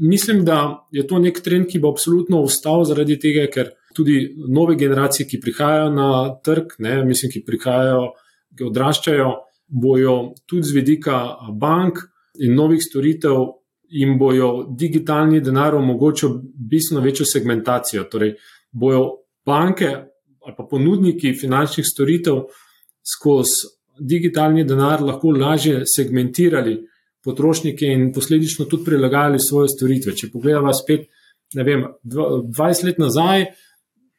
Mislim, 0.00 0.44
da 0.44 0.86
je 0.92 1.06
to 1.06 1.18
nek 1.18 1.40
trend, 1.40 1.70
ki 1.70 1.80
bo 1.80 1.94
absolutno 1.94 2.42
ostal 2.44 2.84
zaradi 2.84 3.16
tega, 3.18 3.46
ker 3.48 3.70
tudi 3.96 4.18
nove 4.52 4.76
generacije, 4.76 5.26
ki 5.26 5.40
prihajajo 5.40 5.88
na 5.94 6.10
trg, 6.44 6.76
ne, 6.78 6.98
mislim, 7.08 7.32
ki 7.32 7.42
prihajajo, 7.46 8.10
ki 8.58 8.68
odraščajo, 8.68 9.32
bojo 9.80 10.18
tudi 10.46 10.68
z 10.68 10.76
vidika 10.76 11.22
bank 11.56 12.04
in 12.44 12.52
novih 12.54 12.84
storitev 12.84 13.59
jim 13.90 14.18
bojo 14.18 14.66
digitalni 14.78 15.40
denar 15.40 15.74
omogočil 15.74 16.30
bistveno 16.54 17.02
večjo 17.02 17.26
segmentacijo. 17.26 18.04
Torej, 18.04 18.34
bojo 18.72 19.04
banke 19.46 19.96
ali 20.40 20.54
pa 20.56 20.64
ponudniki 20.70 21.34
finančnih 21.36 21.86
storitev 21.86 22.44
skozi 23.14 23.68
digitalni 24.00 24.64
denar 24.64 25.02
lahko 25.02 25.30
lažje 25.30 25.82
segmentirali 25.96 26.78
potrošnike 27.24 27.86
in 27.86 28.12
posledično 28.12 28.64
tudi 28.64 28.84
prilagajali 28.84 29.38
svoje 29.38 29.68
storitve. 29.68 30.14
Če 30.16 30.30
pogledamo 30.32 30.72
spet, 30.72 31.08
ne 31.54 31.64
vem, 31.64 31.84
20 32.04 32.84
let 32.86 32.98
nazaj, 32.98 33.44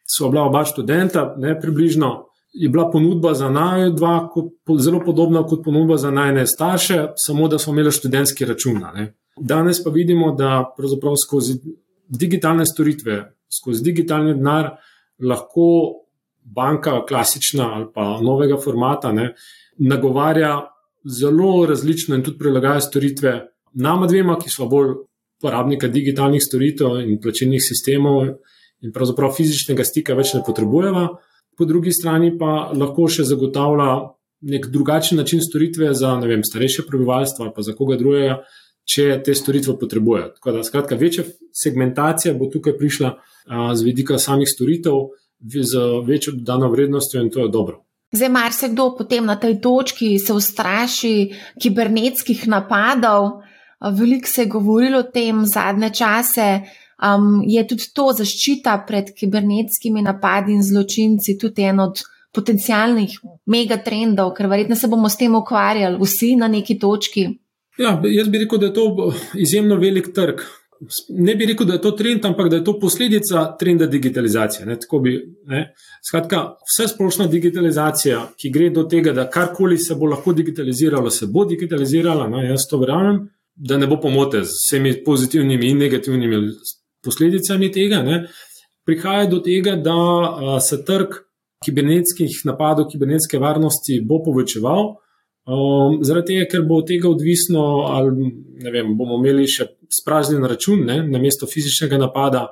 so 0.06 0.30
bila 0.30 0.46
oba 0.50 0.66
študenta, 0.66 1.34
ne 1.38 1.56
približno. 1.60 2.12
Je 2.54 2.70
bila 2.70 2.90
ponudba 2.92 3.34
za 3.34 3.50
naj 3.50 3.94
dva 3.96 4.30
zelo 4.78 5.00
podobna 5.06 5.44
kot 5.48 5.64
ponudba 5.64 5.98
za 5.98 6.12
najne 6.12 6.46
starše, 6.48 7.06
samo 7.16 7.48
da 7.48 7.58
smo 7.58 7.74
imeli 7.74 7.92
študentski 7.92 8.46
račun. 8.46 8.84
Danes 9.42 9.84
pa 9.84 9.90
vidimo, 9.90 10.32
da 10.38 10.74
pravzaprav 10.78 11.16
skozi 11.18 11.58
digitalne 12.08 12.66
storitve, 12.66 13.18
skozi 13.50 13.84
digitalni 13.84 14.36
denar 14.38 14.76
lahko 15.20 15.68
banka, 16.42 17.00
klasična 17.08 17.74
ali 17.76 17.88
pa 17.94 18.20
novega 18.22 18.58
formata, 18.62 19.12
ne, 19.12 19.34
nagovarja 19.78 20.60
zelo 21.06 21.66
različno 21.66 22.16
in 22.16 22.24
tudi 22.24 22.38
prilagaja 22.38 22.82
storitve 22.82 23.34
nama 23.74 24.08
dvema, 24.08 24.38
ki 24.40 24.50
smo 24.50 24.68
bolj 24.70 24.94
uporabnika 25.42 25.88
digitalnih 25.88 26.42
storitev 26.44 27.00
in 27.02 27.20
plačilnih 27.22 27.62
sistemov 27.66 28.26
in 28.82 28.94
pravzaprav 28.94 29.34
fizičnega 29.38 29.84
stika 29.86 30.14
več 30.18 30.36
ne 30.38 30.44
potrebujeva. 30.46 31.08
Po 31.58 31.66
drugi 31.66 31.92
strani 31.94 32.36
pa 32.38 32.72
lahko 32.78 33.08
še 33.10 33.26
zagotavlja 33.26 33.92
nek 34.54 34.68
drugačen 34.74 35.18
način 35.22 35.42
storitve 35.42 35.94
za 35.94 36.16
vem, 36.22 36.44
starejše 36.44 36.86
prebivalstvo 36.88 37.46
ali 37.46 37.54
pa 37.56 37.62
za 37.62 37.74
koga 37.78 37.98
drugega, 37.98 38.40
če 38.92 39.22
te 39.26 39.36
storitve 39.36 39.78
potrebujejo. 39.80 40.34
Da, 40.46 40.64
skratka, 40.64 40.98
večja 41.00 41.24
segmentacija 41.56 42.34
bo 42.38 42.50
tukaj 42.52 42.78
prišla 42.78 43.12
a, 43.12 43.76
z 43.76 43.88
vidika 43.88 44.20
samih 44.20 44.50
storitev, 44.50 45.08
z 45.42 45.86
večjo 46.08 46.36
dodano 46.38 46.70
vrednostjo 46.72 47.22
in 47.22 47.32
to 47.32 47.46
je 47.46 47.54
dobro. 47.54 47.82
Zdaj, 48.12 48.30
mar 48.30 48.54
se 48.54 48.70
kdo 48.70 48.90
potem 48.98 49.26
na 49.26 49.38
tej 49.40 49.62
točki 49.62 50.20
se 50.20 50.34
ustraši 50.34 51.32
kibernetskih 51.62 52.48
napadov. 52.48 53.42
Veliko 53.98 54.28
se 54.28 54.42
je 54.42 54.52
govorilo 54.52 55.00
o 55.00 55.10
tem 55.14 55.46
zadnje 55.46 55.90
čase. 55.90 56.50
Um, 57.02 57.42
je 57.48 57.64
tudi 57.68 57.88
to 57.96 58.12
zaščita 58.14 58.84
pred 58.88 59.14
kibernetskimi 59.18 60.04
napadi 60.06 60.54
in 60.54 60.62
zločinci, 60.62 61.38
tudi 61.40 61.64
en 61.66 61.80
od 61.80 62.04
potencijalnih 62.36 63.16
megatrendov, 63.50 64.36
ker 64.38 64.48
verjetno 64.52 64.76
se 64.76 64.88
bomo 64.88 65.10
s 65.10 65.18
tem 65.18 65.36
ukvarjali 65.36 65.98
vsi 65.98 66.36
na 66.36 66.48
neki 66.52 66.78
točki. 66.80 67.26
Ja, 67.82 68.02
jaz 68.06 68.30
bi 68.30 68.38
rekel, 68.44 68.60
da 68.60 68.66
je 68.66 68.74
to 68.74 69.14
izjemno 69.36 69.76
velik 69.76 70.14
trg. 70.16 70.42
Ne 71.10 71.36
bi 71.36 71.46
rekel, 71.46 71.68
da 71.68 71.74
je 71.74 71.82
to 71.82 71.92
trend, 71.92 72.26
ampak 72.26 72.50
da 72.50 72.56
je 72.56 72.64
to 72.64 72.74
posledica 72.80 73.44
trenda 73.58 73.86
digitalizacije. 73.86 74.66
Ne, 74.66 74.78
bi, 75.04 75.14
ne. 75.46 75.62
Skratka, 76.08 76.42
vse 76.70 76.88
splošna 76.94 77.28
digitalizacija, 77.28 78.22
ki 78.38 78.50
gre 78.50 78.70
do 78.74 78.84
tega, 78.90 79.14
da 79.14 79.30
karkoli 79.30 79.78
se 79.78 79.96
bo 79.96 80.10
lahko 80.10 80.34
digitaliziralo, 80.34 81.10
se 81.10 81.28
bo 81.28 81.46
digitaliziralo. 81.46 82.28
No, 82.30 82.42
jaz 82.44 82.66
to 82.70 82.82
verjamem, 82.82 83.28
da 83.56 83.78
ne 83.78 83.88
bo 83.88 84.00
pomote 84.02 84.44
z 84.44 84.58
vsemi 84.58 84.96
pozitivnimi 85.06 85.70
in 85.70 85.78
negativnimi 85.78 86.42
posledicami 87.04 87.72
tega. 87.72 88.02
Ne. 88.02 88.24
Prihaja 88.86 89.28
do 89.30 89.40
tega, 89.46 89.76
da 89.76 89.94
a, 89.94 90.60
se 90.60 90.82
trg 90.86 91.22
kibernetskih 91.66 92.42
napadov, 92.46 92.90
kibernetske 92.90 93.38
varnosti 93.40 94.02
bo 94.02 94.22
povečeval. 94.26 94.96
Um, 95.42 96.04
zaradi 96.06 96.36
tega, 96.36 96.46
ker 96.52 96.66
bo 96.70 96.78
od 96.84 96.90
tega 96.92 97.10
odvisno, 97.10 97.62
ali 97.90 98.30
vem, 98.62 98.92
bomo 98.98 99.18
imeli 99.18 99.48
še 99.50 99.72
spraznjen 99.90 100.46
račun 100.46 100.84
ne, 100.86 101.00
na 101.08 101.22
mesto 101.22 101.50
fizičnega 101.50 101.98
napada. 101.98 102.52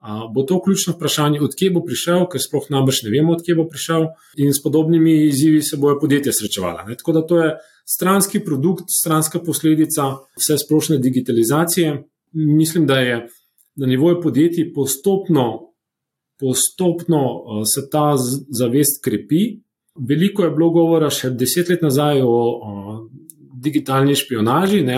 Uh, 0.00 0.22
bo 0.32 0.46
to 0.48 0.56
ključno 0.64 0.94
vprašanje, 0.94 1.42
odkje 1.44 1.68
bo 1.74 1.82
prišel, 1.84 2.24
ker 2.32 2.40
sploh 2.40 2.70
najbrž 2.72 3.02
ne 3.04 3.12
vemo, 3.12 3.34
odkje 3.36 3.58
bo 3.58 3.66
prišel, 3.68 4.06
in 4.40 4.54
s 4.56 4.62
podobnimi 4.64 5.26
izzivi 5.26 5.60
se 5.60 5.76
bojo 5.76 5.98
podjetja 6.00 6.32
srečevala. 6.32 6.86
Ne. 6.88 6.96
Tako 6.96 7.12
da 7.18 7.26
to 7.28 7.42
je 7.42 7.50
stranski 7.84 8.40
produkt, 8.40 8.88
stranska 8.88 9.42
posledica 9.44 10.14
vse 10.40 10.56
splošne 10.64 10.96
digitalizacije. 10.98 11.98
Mislim, 12.32 12.86
da 12.88 13.02
je 13.04 13.26
na 13.76 13.86
nivoju 13.86 14.22
podjetij 14.22 14.72
postopno, 14.72 15.74
postopno 16.40 17.20
uh, 17.20 17.66
se 17.68 17.84
ta 17.92 18.14
zavest 18.48 19.04
krepi. 19.04 19.60
Veliko 20.08 20.44
je 20.44 20.50
bilo 20.50 20.70
govora 20.72 21.10
še 21.12 21.32
deset 21.36 21.68
let 21.68 21.82
nazaj 21.84 22.22
o, 22.24 22.30
o 22.30 22.72
digitalni 23.60 24.16
špionaži, 24.16 24.80
ne, 24.86 24.96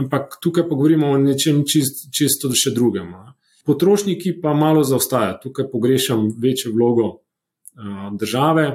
ampak 0.00 0.38
tukaj 0.42 0.64
pa 0.68 0.74
govorimo 0.74 1.10
o 1.12 1.18
nečem 1.20 1.62
čist, 1.68 2.08
čisto 2.14 2.50
še 2.56 2.72
drugem. 2.74 3.10
Ne. 3.12 3.34
Potrošniki 3.64 4.38
pa 4.42 4.54
malo 4.56 4.82
zaostajajo. 4.84 5.38
Tukaj 5.42 5.68
pogrešam 5.72 6.26
večjo 6.40 6.72
vlogo 6.74 7.06
a, 7.10 8.10
države, 8.12 8.66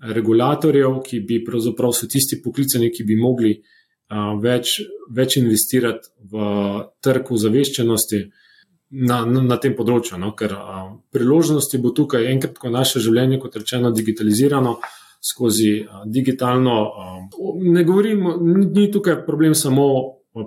regulatorjev, 0.00 1.00
ki 1.04 1.20
bi 1.28 1.42
pravzaprav 1.44 1.92
so 1.96 2.08
tisti 2.08 2.40
poklicani, 2.44 2.88
ki 2.92 3.04
bi 3.04 3.18
mogli 3.20 3.56
a, 3.56 4.32
več, 4.40 4.78
več 5.16 5.36
investirati 5.40 6.12
v 6.32 6.46
trg 7.04 7.34
v 7.34 7.40
zaveščenosti 7.44 8.22
na, 8.90 9.22
na, 9.24 9.42
na 9.46 9.58
tem 9.62 9.74
področju. 9.78 10.18
No? 10.20 10.32
Ker 10.36 10.54
a, 10.56 10.82
priložnosti 11.14 11.78
bo 11.82 11.94
tukaj 11.94 12.26
enkrat, 12.32 12.58
ko 12.58 12.68
je 12.68 12.74
naše 12.74 13.02
življenje, 13.02 13.40
kot 13.42 13.58
rečeno, 13.60 13.92
digitalizirano 13.94 14.78
skozi 15.22 15.72
a, 15.84 16.02
digitalno. 16.06 16.76
A, 16.90 17.10
ne 17.62 17.84
govorim, 17.86 18.26
ni 18.66 18.88
tukaj 18.92 19.22
problem 19.26 19.54
samo 19.54 19.86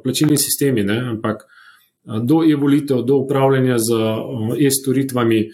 plačilni 0.04 0.38
sistemi, 0.40 0.84
ne? 0.88 1.00
ampak 1.16 1.46
a, 1.46 2.20
do 2.20 2.44
e-volitev, 2.44 3.06
do 3.08 3.22
upravljanja 3.24 3.80
z 3.80 4.02
e-storitvami, 4.60 5.46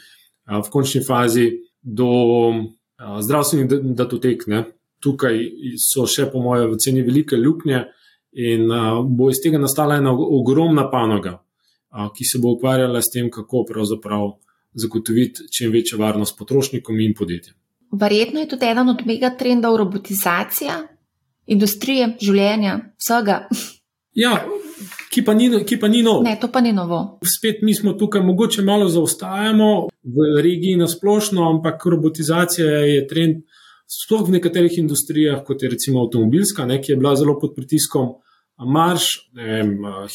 v 0.49 0.67
končni 0.73 1.03
fazi 1.05 1.51
do 1.81 2.09
a, 2.49 3.19
zdravstvenih 3.21 3.93
datotek. 3.93 4.49
Ne? 4.49 4.65
Tukaj 4.99 5.37
so 5.79 6.09
še, 6.09 6.25
po 6.33 6.41
mojem, 6.43 6.73
v 6.73 6.81
ceni 6.81 7.05
velike 7.05 7.37
luknje 7.37 7.85
in 8.33 8.65
a, 8.73 8.97
bo 9.05 9.29
iz 9.29 9.43
tega 9.43 9.61
nastala 9.61 10.01
ena 10.01 10.11
ogromna 10.13 10.89
panoga 10.89 11.37
ki 11.89 12.25
se 12.25 12.39
bo 12.41 12.53
ukvarjala 12.57 13.01
s 13.01 13.11
tem, 13.13 13.29
kako 13.31 13.65
pravzaprav 13.67 14.31
zagotoviti 14.73 15.49
čim 15.51 15.71
večjo 15.71 15.97
varnost 15.97 16.37
potrošnikom 16.37 16.99
in 16.99 17.13
podjetjem. 17.17 17.55
Verjetno 17.91 18.39
je 18.39 18.49
tudi 18.49 18.65
eden 18.65 18.89
od 18.89 19.05
megatrendov 19.05 19.77
robotizacija 19.77 20.77
industrije, 21.49 22.15
življenja, 22.21 22.79
vsega. 23.01 23.43
Ja, 24.19 24.33
ki 25.13 25.21
pa, 25.23 25.35
ni, 25.37 25.45
ki 25.63 25.77
pa 25.79 25.87
ni 25.87 26.01
novo. 26.03 26.23
Ne, 26.25 26.33
to 26.41 26.49
pa 26.51 26.59
ni 26.65 26.73
novo. 26.75 27.19
Spet 27.23 27.61
mi 27.63 27.75
smo 27.77 27.93
tukaj, 27.95 28.23
mogoče 28.25 28.65
malo 28.65 28.87
zaostajamo 28.89 29.67
v 29.85 30.25
regiji 30.43 30.79
na 30.81 30.89
splošno, 30.89 31.45
ampak 31.45 31.85
robotizacija 31.93 32.81
je 32.89 33.05
trend, 33.07 33.43
sploh 33.87 34.25
v 34.27 34.35
nekaterih 34.35 34.75
industrijah, 34.81 35.39
kot 35.45 35.63
je 35.63 35.69
recimo 35.71 36.01
avtomobilska, 36.03 36.65
ne, 36.67 36.81
ki 36.81 36.91
je 36.91 36.97
bila 36.99 37.13
zelo 37.15 37.37
pod 37.39 37.53
pritiskom 37.55 38.09
marš, 38.65 39.29
ne 39.37 39.61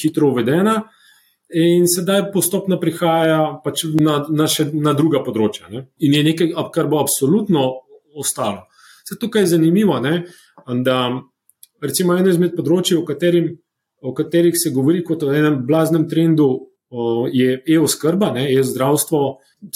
hitro 0.02 0.34
uvedena. 0.34 0.74
In 1.53 1.84
sedaj 1.88 2.30
postopno 2.32 2.78
prihaja 2.80 3.61
pač 3.64 3.84
na, 3.92 4.22
na, 4.32 4.47
na 4.72 4.92
druga 4.97 5.20
področja. 5.26 5.68
Ne? 5.70 5.86
In 6.01 6.16
je 6.16 6.22
nekaj, 6.24 6.55
kar 6.72 6.88
bo 6.88 7.03
absolutno 7.03 7.66
ostalo. 8.16 8.64
Tukaj 9.20 9.45
je 9.45 9.53
zanimivo, 9.53 9.99
ne? 10.01 10.24
da 10.82 11.12
recimo 11.84 12.16
eno 12.16 12.32
izmed 12.32 12.55
področji, 12.57 12.97
o, 12.97 13.05
katerim, 13.05 13.51
o 14.01 14.14
katerih 14.16 14.57
se 14.57 14.72
govori 14.72 15.03
kot 15.05 15.26
o 15.26 15.32
enem 15.34 15.61
blaznem 15.68 16.09
trendu, 16.09 16.49
o, 16.88 17.26
je 17.28 17.59
e-oskrba, 17.76 18.32
e-zdravstvo. 18.40 19.20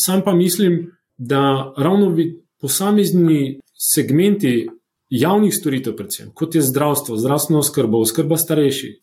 Sam 0.00 0.24
pa 0.24 0.32
mislim, 0.32 0.86
da 1.18 1.74
ravno 1.76 2.14
posamezni 2.62 3.58
segmenti 3.76 4.68
javnih 5.10 5.54
storitev, 5.54 5.96
predvsem, 5.98 6.32
kot 6.34 6.56
je 6.56 6.62
zdravstvo, 6.62 7.16
zdravstveno 7.20 7.60
oskrbo, 7.60 8.00
oskrba 8.04 8.40
starejših 8.40 8.96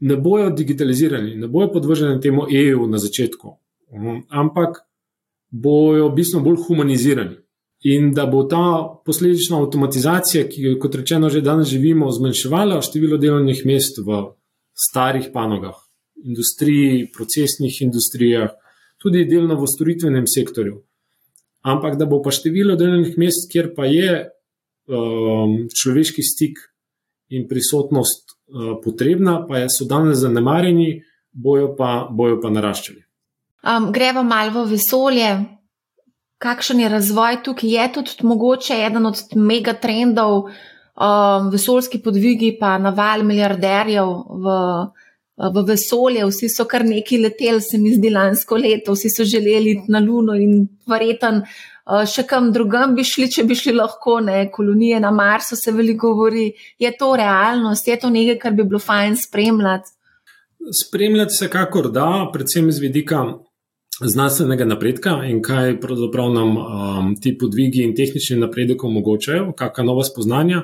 ne 0.00 0.16
bojo 0.16 0.50
digitalizirani, 0.50 1.34
ne 1.36 1.48
bojo 1.48 1.72
podvrženi 1.72 2.20
temu 2.20 2.46
EU 2.50 2.86
na 2.86 2.98
začetku, 2.98 3.56
mhm. 3.94 4.20
ampak 4.28 4.80
bojo 5.50 6.08
bistveno 6.08 6.44
bolj 6.44 6.56
humanizirani. 6.68 7.36
In 7.82 8.10
da 8.12 8.26
bo 8.26 8.42
ta 8.44 9.00
posledična 9.06 9.56
avtomatizacija, 9.62 10.44
ki, 10.48 10.74
kot 10.80 10.94
rečeno, 11.00 11.30
že 11.32 11.40
danes 11.40 11.68
živimo, 11.68 12.10
zmanjševala 12.12 12.82
število 12.84 13.16
delovnih 13.16 13.62
mest 13.64 14.02
v 14.04 14.18
starih 14.76 15.30
panogah, 15.32 15.78
industriji, 16.24 17.06
procesnih 17.16 17.78
industrijah, 17.82 18.52
tudi 19.00 19.24
delno 19.24 19.56
v 19.56 19.68
storitvenem 19.68 20.28
sektorju. 20.28 20.82
Ampak 21.64 21.96
da 21.96 22.04
bo 22.04 22.20
pa 22.20 22.32
število 22.32 22.76
delovnih 22.76 23.16
mest, 23.16 23.48
kjer 23.52 23.72
pa 23.76 23.88
je 23.88 24.28
um, 24.28 25.56
človeški 25.72 26.24
stik 26.24 26.60
in 27.32 27.48
prisotnost 27.48 28.36
potrebna, 28.84 29.40
pa 29.48 29.66
so 29.68 29.86
danes 29.88 30.18
zanemarjeni, 30.18 31.02
bojo 31.32 31.74
pa, 31.78 32.08
bojo 32.10 32.40
pa 32.42 32.50
naraščali. 32.50 33.02
Um, 33.60 33.90
greva 33.92 34.22
malo 34.22 34.64
v 34.64 34.76
vesolje. 34.76 35.30
Kakšen 36.40 36.80
je 36.80 36.88
razvoj 36.88 37.42
tukaj? 37.44 37.70
Je 37.70 37.88
tudi 37.92 38.24
mogoče 38.24 38.78
eden 38.86 39.06
od 39.06 39.20
megatrendov, 39.36 40.46
um, 40.46 41.50
vesoljski 41.52 42.00
podvigi, 42.02 42.54
pa 42.60 42.78
naval 42.78 43.26
milijarderjev 43.28 44.14
v, 44.46 44.54
v 45.36 45.66
vesolje. 45.68 46.24
Vsi 46.30 46.48
so 46.48 46.64
kar 46.64 46.86
neki 46.88 47.20
leteli, 47.20 47.60
se 47.60 47.78
mi 47.78 47.92
zdi, 47.94 48.14
lansko 48.14 48.56
leto, 48.56 48.96
vsi 48.96 49.12
so 49.12 49.28
želeli 49.28 49.76
iti 49.76 49.92
na 49.92 50.00
Luno 50.00 50.34
in 50.34 50.64
verjeten 50.88 51.44
Eh, 51.79 51.79
še 52.06 52.26
kam 52.28 52.52
drugam 52.52 52.94
bi 52.94 53.04
šli, 53.04 53.28
če 53.32 53.44
bi 53.48 53.56
šli 53.58 53.74
lahko, 53.76 54.20
ne, 54.24 54.44
kolonije 54.52 55.00
na 55.00 55.10
Marsu 55.10 55.56
se 55.56 55.72
veliko 55.72 56.14
govori. 56.14 56.50
Je 56.78 56.90
to 56.96 57.14
realnost, 57.16 57.88
je 57.88 57.98
to 57.98 58.10
nekaj, 58.10 58.38
kar 58.38 58.56
bi 58.56 58.64
bilo 58.64 58.78
fajn 58.78 59.16
spremljati? 59.16 59.96
Spremljati 60.84 61.34
se 61.34 61.48
kakor 61.48 61.90
da, 61.90 62.28
predvsem 62.32 62.72
z 62.72 62.82
vidika 62.82 63.24
znanstvenega 64.00 64.64
napredka 64.64 65.10
in 65.28 65.42
kaj 65.42 65.80
pravzaprav 65.80 66.30
nam 66.32 66.56
um, 66.56 67.14
ti 67.20 67.36
podvigi 67.38 67.82
in 67.84 67.94
tehnični 67.96 68.38
napredek 68.40 68.84
omogočajo, 68.84 69.52
kakšna 69.56 69.84
nova 69.84 70.04
spoznanja. 70.04 70.62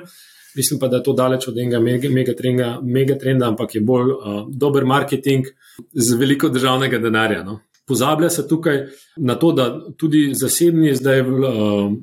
Mislim 0.57 0.79
pa, 0.79 0.87
da 0.87 0.97
je 0.97 1.03
to 1.03 1.13
daleč 1.13 1.47
od 1.47 1.57
enega 1.57 1.79
megatrenda, 1.79 2.79
mega 2.81 3.45
ampak 3.45 3.75
je 3.75 3.81
bolj 3.81 4.11
uh, 4.11 4.39
dober 4.49 4.85
marketing 4.85 5.45
z 5.93 6.15
veliko 6.17 6.49
državnega 6.49 6.97
denarja. 6.97 7.43
No? 7.43 7.59
Pozablja 7.87 8.29
se 8.29 8.47
tukaj 8.47 8.81
na 9.17 9.35
to, 9.35 9.51
da 9.51 9.65
tudi 9.97 10.33
zasebni 10.35 10.95
zdaj 10.95 11.21
uh, 11.21 11.29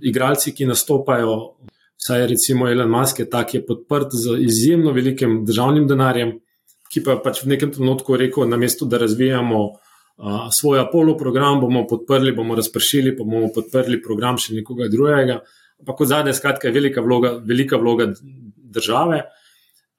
igralci, 0.02 0.54
ki 0.56 0.64
nastopajo, 0.66 1.34
saj 2.00 2.26
recimo 2.30 2.70
Elon 2.70 2.88
Musk 2.88 3.20
je 3.20 3.26
tak, 3.30 3.52
je 3.54 3.60
podprt 3.66 4.16
z 4.16 4.38
izjemno 4.40 4.94
velikim 4.96 5.42
državnim 5.44 5.84
denarjem, 5.88 6.38
ki 6.92 7.02
pa 7.04 7.18
pač 7.20 7.42
v 7.44 7.52
nekem 7.52 7.72
trenutku 7.74 8.16
rekel, 8.16 8.48
na 8.48 8.56
mesto, 8.56 8.88
da 8.88 8.96
razvijamo 9.02 9.60
uh, 9.66 10.46
svoj 10.56 10.80
Apollo 10.86 11.18
program, 11.20 11.60
bomo 11.60 11.84
podprli, 11.90 12.32
bomo 12.32 12.56
razpršili, 12.56 13.12
pa 13.18 13.28
bomo 13.28 13.52
podprli 13.52 14.00
program 14.02 14.40
še 14.40 14.56
nekoga 14.56 14.88
drugega. 14.88 15.42
Ampak 15.84 16.00
kot 16.00 16.12
zadnje, 16.14 16.32
skratka, 16.38 16.70
je 16.70 16.78
velika 16.78 17.04
vloga, 17.04 17.34
velika 17.44 17.76
vloga 17.76 18.08
države, 18.78 19.20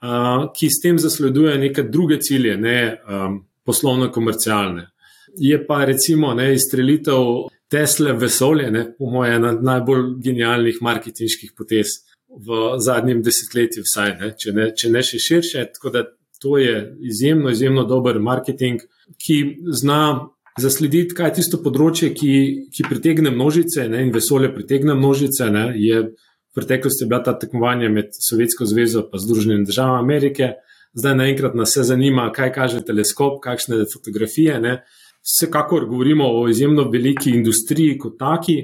uh, 0.02 0.50
ki 0.50 0.72
s 0.74 0.82
tem 0.82 0.98
zasleduje 0.98 1.60
neke 1.62 1.86
druge 1.86 2.18
cilje, 2.26 2.58
ne 2.58 2.80
um, 3.06 3.40
poslovno-komercialne 3.70 4.90
je 5.38 5.60
pa 5.68 5.84
recimo 5.86 6.34
ne, 6.34 6.54
izstrelitev 6.54 7.48
Tesla 7.72 8.12
vesolje, 8.12 8.72
ne, 8.72 8.86
po 8.98 9.10
mojem, 9.10 9.40
ena 9.40 9.54
najbolj 9.62 10.04
genialnih 10.24 10.78
marketinških 10.82 11.56
potez 11.58 11.98
v 12.30 12.76
zadnjem 12.84 13.24
desetletju, 13.24 13.84
vsaj, 13.86 14.14
ne, 14.20 14.32
če, 14.38 14.54
ne, 14.56 14.70
če 14.76 14.92
ne 14.92 15.04
še 15.04 15.20
širše. 15.22 15.66
Tako 15.78 15.92
da 15.94 16.04
to 16.42 16.58
je 16.60 16.76
izjemno, 17.02 17.50
izjemno 17.50 17.86
dober 17.90 18.20
marketing, 18.20 18.84
ki 19.22 19.40
zna 19.72 20.28
zaslediti, 20.62 21.16
kaj 21.16 21.32
je 21.32 21.36
tisto 21.40 21.60
področje, 21.64 22.12
ki, 22.16 22.34
ki 22.72 22.88
pritegne 22.88 23.32
množice 23.34 23.88
ne, 23.92 24.04
in 24.06 24.14
vesolje 24.16 24.52
pritegne 24.56 24.96
množice. 24.98 25.50
Ne, 25.52 25.66
je 25.80 26.04
v 26.06 26.56
preteklosti 26.56 27.08
bila 27.10 27.22
ta 27.24 27.36
tekmovanja 27.40 27.90
med 27.92 28.14
Sovjetsko 28.16 28.68
zvezo 28.70 29.08
in 29.12 29.24
Združenimi 29.26 29.68
državami 29.68 30.04
Amerike. 30.04 30.54
Zdaj 30.96 31.18
naenkrat 31.20 31.58
nas 31.60 31.74
vse 31.74 31.90
zanima, 31.90 32.30
kaj 32.36 32.54
kaže 32.56 32.86
teleskop, 32.88 33.42
kakšne 33.44 33.84
fotografije. 33.92 34.60
Ne. 34.64 34.78
Vsekakor 35.26 35.88
govorimo 35.90 36.28
o 36.30 36.48
izjemno 36.50 36.90
veliki 36.90 37.32
industriji 37.34 37.98
kot 37.98 38.20
taki, 38.20 38.60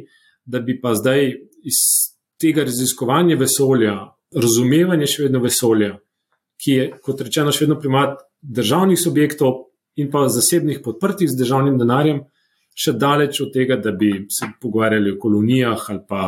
da 0.46 0.60
bi 0.60 0.78
pa 0.82 0.94
zdaj 0.96 1.28
iz 1.66 1.80
tega 2.42 2.64
raziskovanja 2.64 3.38
vesolja, 3.38 3.96
razumevanja 4.36 5.08
še 5.10 5.26
vedno 5.26 5.42
vesolja, 5.42 5.96
ki 6.62 6.78
je, 6.78 6.86
kot 7.02 7.24
rečeno, 7.26 7.54
še 7.54 7.66
vedno 7.66 7.80
primat 7.82 8.22
državnih 8.42 9.00
subjektov 9.00 9.58
in 10.02 10.12
pa 10.12 10.28
zasebnih 10.30 10.82
podprtih 10.84 11.30
z 11.30 11.38
državnim 11.40 11.80
denarjem, 11.82 12.22
še 12.78 12.94
daleč 12.98 13.42
od 13.44 13.52
tega, 13.54 13.78
da 13.82 13.92
bi 13.92 14.14
se 14.32 14.48
pogovarjali 14.62 15.16
o 15.16 15.20
kolonijah 15.20 15.90
ali 15.92 16.06
pa 16.08 16.22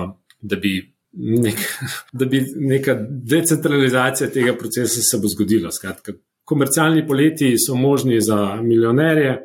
da 0.44 0.60
bi, 0.60 0.76
nek, 1.14 1.62
da 2.20 2.26
bi 2.26 2.42
neka 2.74 2.98
decentralizacija 3.10 4.30
tega 4.34 4.58
procesa 4.60 5.02
se 5.02 5.22
bo 5.22 5.32
zgodila. 5.32 5.72
Skratka, 5.72 6.18
komercialni 6.44 7.06
poleti 7.08 7.54
so 7.58 7.78
možni 7.80 8.20
za 8.22 8.56
milijonerje 8.62 9.38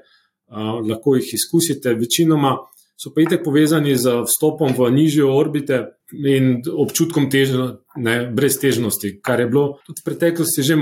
lahko 0.51 1.17
jih 1.17 1.35
izkusite. 1.35 1.95
Večinoma 1.95 2.57
so 2.99 3.13
pa 3.15 3.23
itek 3.23 3.45
povezani 3.45 3.97
z 3.97 4.23
vstopom 4.27 4.75
v 4.79 4.91
nižje 4.91 5.25
orbite 5.25 5.85
in 6.13 6.63
občutkom 6.67 7.31
težno, 7.31 7.85
ne, 7.97 8.27
brez 8.35 8.59
težnosti, 8.59 9.21
kar 9.23 9.41
je 9.41 9.47
bilo 9.47 9.67
tudi 9.87 10.03
v 10.03 10.05
preteklosti 10.05 10.63
že 10.63 10.77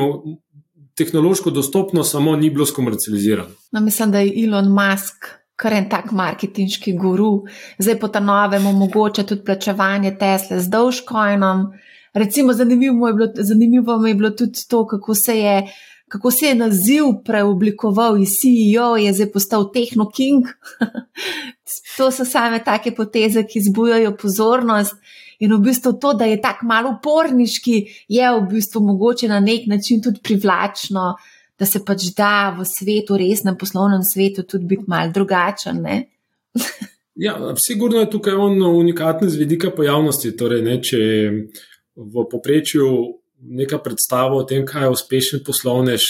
tehnološko 0.96 1.50
dostopno, 1.50 2.04
samo 2.04 2.36
ni 2.36 2.50
bilo 2.50 2.66
skomercializirano. 2.66 3.50
No, 3.72 3.80
mislim, 3.80 4.10
da 4.10 4.18
je 4.24 4.44
Elon 4.44 4.72
Musk. 4.72 5.28
Kar 5.56 5.72
en 5.72 5.86
tak 5.88 6.10
marketinški 6.12 6.92
guru, 7.00 7.46
zdaj 7.80 7.94
po 7.96 8.10
ta 8.12 8.20
novem 8.20 8.66
omogoča 8.66 9.22
tudi 9.24 9.40
plačevanje 9.44 10.10
Tesla 10.20 10.58
z 10.60 10.68
Dogecoinom. 10.68 11.62
Recimo, 12.12 12.52
zanimivo, 12.52 13.08
je 13.08 13.14
bilo, 13.14 13.28
zanimivo 13.34 13.96
mi 13.98 14.10
je 14.10 14.14
bilo 14.14 14.30
tudi 14.30 14.66
to, 14.68 14.86
kako 14.86 15.14
se 15.14 15.38
je 15.38 15.62
kako 16.08 16.30
se 16.30 16.46
je 16.46 16.54
naziv 16.54 17.04
preoblikoval 17.24 18.18
iz 18.22 18.28
CEO, 18.38 18.96
je 18.96 19.12
zdaj 19.12 19.32
postal 19.32 19.70
Techno 19.72 20.10
King. 20.10 20.44
to 21.96 22.10
so 22.10 22.24
same 22.24 22.64
take 22.64 22.94
poteze, 22.94 23.42
ki 23.42 23.64
zbujajo 23.70 24.16
pozornost. 24.16 24.94
In 25.38 25.52
v 25.52 25.58
bistvu 25.60 25.92
to, 26.00 26.14
da 26.14 26.24
je 26.24 26.40
tako 26.40 26.66
malo 26.66 26.94
uporniški, 26.96 28.06
je 28.08 28.28
v 28.38 28.44
bistvu 28.50 28.80
mogoče 28.80 29.28
na 29.28 29.40
nek 29.40 29.66
način 29.66 30.02
tudi 30.02 30.20
privlačno, 30.22 31.14
da 31.58 31.66
se 31.66 31.84
pač 31.84 32.08
da 32.16 32.54
v 32.58 32.64
svetu, 32.64 33.16
resnem 33.16 33.56
poslovnem 33.58 34.02
svetu, 34.04 34.42
tudi 34.42 34.64
biti 34.64 34.84
malo 34.86 35.12
drugačen. 35.12 35.84
ja, 37.26 37.36
sigurno 37.66 38.00
je 38.00 38.10
tukaj 38.10 38.34
on 38.34 38.62
unikatni 38.62 39.28
z 39.28 39.36
vidika 39.36 39.70
pojavnosti. 39.76 40.36
Torej, 40.36 40.62
ne, 40.62 40.80
če 40.82 40.98
v 41.96 42.26
poprečju 42.30 42.88
neka 43.48 43.78
predstava 43.78 44.36
o 44.36 44.44
tem, 44.44 44.66
kaj 44.66 44.86
je 44.86 44.94
uspešen 44.94 45.44
poslovnež, 45.46 46.06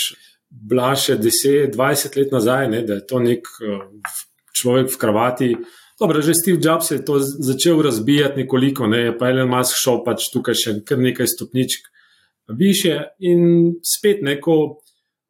bila 0.51 0.95
še 0.97 1.19
10-20 1.21 2.17
let 2.21 2.33
nazaj, 2.33 2.69
ne, 2.73 2.83
da 2.87 3.01
je 3.01 3.07
to 3.07 3.21
nek 3.21 3.49
uh, 3.61 3.83
človek 4.57 4.93
v 4.95 5.01
kravati. 5.01 5.51
Dobro, 6.01 6.21
že 6.23 6.37
Steve 6.37 6.61
Jobs 6.63 6.91
je 6.91 7.01
to 7.05 7.19
začel 7.21 7.83
razbijati 7.83 8.45
nekoliko, 8.45 8.87
ne, 8.87 9.11
pa 9.19 9.31
Elon 9.33 9.51
Musk 9.51 9.79
šel 9.81 10.03
pač 10.05 10.29
tukaj 10.33 10.57
še 10.57 10.75
kar 10.87 11.01
nekaj 11.01 11.29
stopničk 11.35 11.89
više 12.57 12.99
in 13.19 13.77
spet 13.85 14.23
neko. 14.23 14.81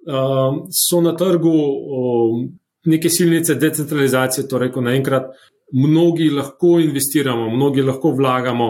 Uh, 0.07 0.63
so 0.71 1.01
na 1.03 1.17
trgu 1.19 1.51
uh, 1.51 2.35
neke 2.87 3.11
silnice 3.11 3.57
decentralizacije, 3.59 4.45
torej 4.47 4.71
ko 4.71 4.85
naenkrat 4.87 5.33
mnogi 5.75 6.29
lahko 6.31 6.77
investiramo, 6.79 7.49
mnogi 7.51 7.83
lahko 7.83 8.13
vlagamo, 8.15 8.69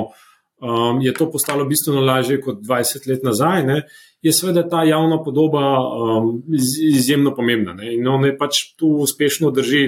um, 0.67 1.01
je 1.01 1.15
to 1.15 1.31
postalo 1.31 1.65
bistveno 1.65 2.01
lažje 2.01 2.41
kot 2.41 2.59
20 2.61 3.09
let 3.09 3.23
nazaj, 3.23 3.63
ne, 3.67 3.83
je 4.23 4.33
seveda 4.33 4.67
ta 4.69 4.83
javna 4.85 5.23
podoba 5.23 5.63
um, 5.79 6.43
izjemno 6.91 7.35
pomembna 7.35 7.75
ne, 7.75 7.95
in 7.95 8.09
on 8.09 8.25
je 8.25 8.37
pač 8.39 8.63
tu 8.77 8.91
uspešno 9.07 9.51
drži 9.51 9.87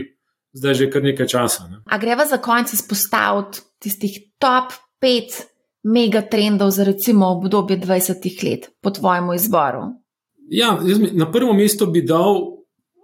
zdaj 0.53 0.75
že 0.75 0.91
kar 0.91 1.03
nekaj 1.03 1.27
časa. 1.27 1.69
Ne. 1.69 1.81
A 1.87 1.99
greva 1.99 2.27
za 2.27 2.39
konec 2.43 2.73
izpostaviti 2.73 3.61
tistih 3.79 4.19
top 4.39 4.73
5 5.03 5.43
megatrendov 5.85 6.71
za 6.71 6.85
recimo 6.85 7.27
obdobje 7.27 7.79
20 7.81 8.45
let 8.45 8.71
po 8.81 8.91
tvojem 8.91 9.33
izboru? 9.35 9.83
Ja, 10.51 10.79
jaz, 10.85 10.99
na 11.13 11.31
prvo 11.33 11.53
mesto 11.53 11.87
bi 11.87 12.03
dal 12.03 12.59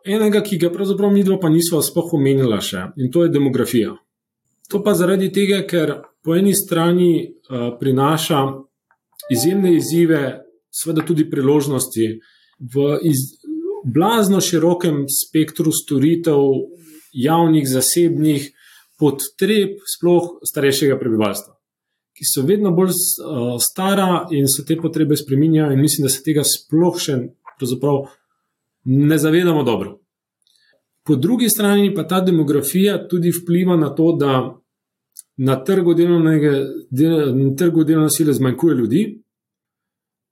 enega, 0.04 0.40
ki 0.42 0.58
ga 0.58 0.72
pravzaprav 0.72 1.12
mi 1.12 1.24
dva 1.24 1.38
pa 1.40 1.48
nismo 1.48 1.82
sploh 1.82 2.16
omenila 2.16 2.60
še 2.60 2.88
in 2.96 3.12
to 3.12 3.24
je 3.24 3.32
demografija. 3.32 3.94
To 4.72 4.80
pa 4.82 4.94
zaradi 4.96 5.30
tega, 5.32 5.62
ker 5.68 5.92
po 6.24 6.34
eni 6.36 6.54
strani 6.54 7.12
uh, 7.24 7.74
prinaša 7.80 8.40
izjemne 9.30 9.74
izzive, 9.76 10.40
seveda 10.72 11.04
tudi 11.06 11.28
priložnosti 11.30 12.06
v 12.74 12.98
iz, 13.02 13.24
blazno 13.84 14.40
širokem 14.40 15.04
spektru 15.08 15.72
storitev, 15.72 16.40
javnih, 17.12 17.66
zasebnih, 17.68 18.48
potreb, 18.98 19.76
sploh 19.96 20.38
starejšega 20.48 20.96
prebivalstva, 20.98 21.52
ki 22.16 22.26
so 22.26 22.44
vedno 22.46 22.72
bolj 22.74 22.94
uh, 22.94 23.56
stara 23.60 24.26
in 24.32 24.48
se 24.48 24.64
te 24.64 24.78
potrebe 24.80 25.16
spreminjajo, 25.16 25.72
in 25.74 25.82
mislim, 25.82 26.08
da 26.08 26.12
se 26.12 26.22
tega 26.24 26.46
sploh 26.46 27.00
še 27.00 27.20
ne 28.84 29.18
zavedamo 29.18 29.62
dobro. 29.62 29.98
Po 31.04 31.16
drugi 31.16 31.48
strani 31.48 31.94
pa 31.94 32.06
ta 32.08 32.20
demografija 32.20 33.08
tudi 33.08 33.30
vpliva 33.30 33.76
na 33.76 33.94
to, 33.94 34.12
da 34.20 34.56
na 35.36 35.64
trgu 35.64 35.94
delovne 37.84 38.10
sile 38.10 38.32
zmanjkuje 38.32 38.76
ljudi. 38.76 39.02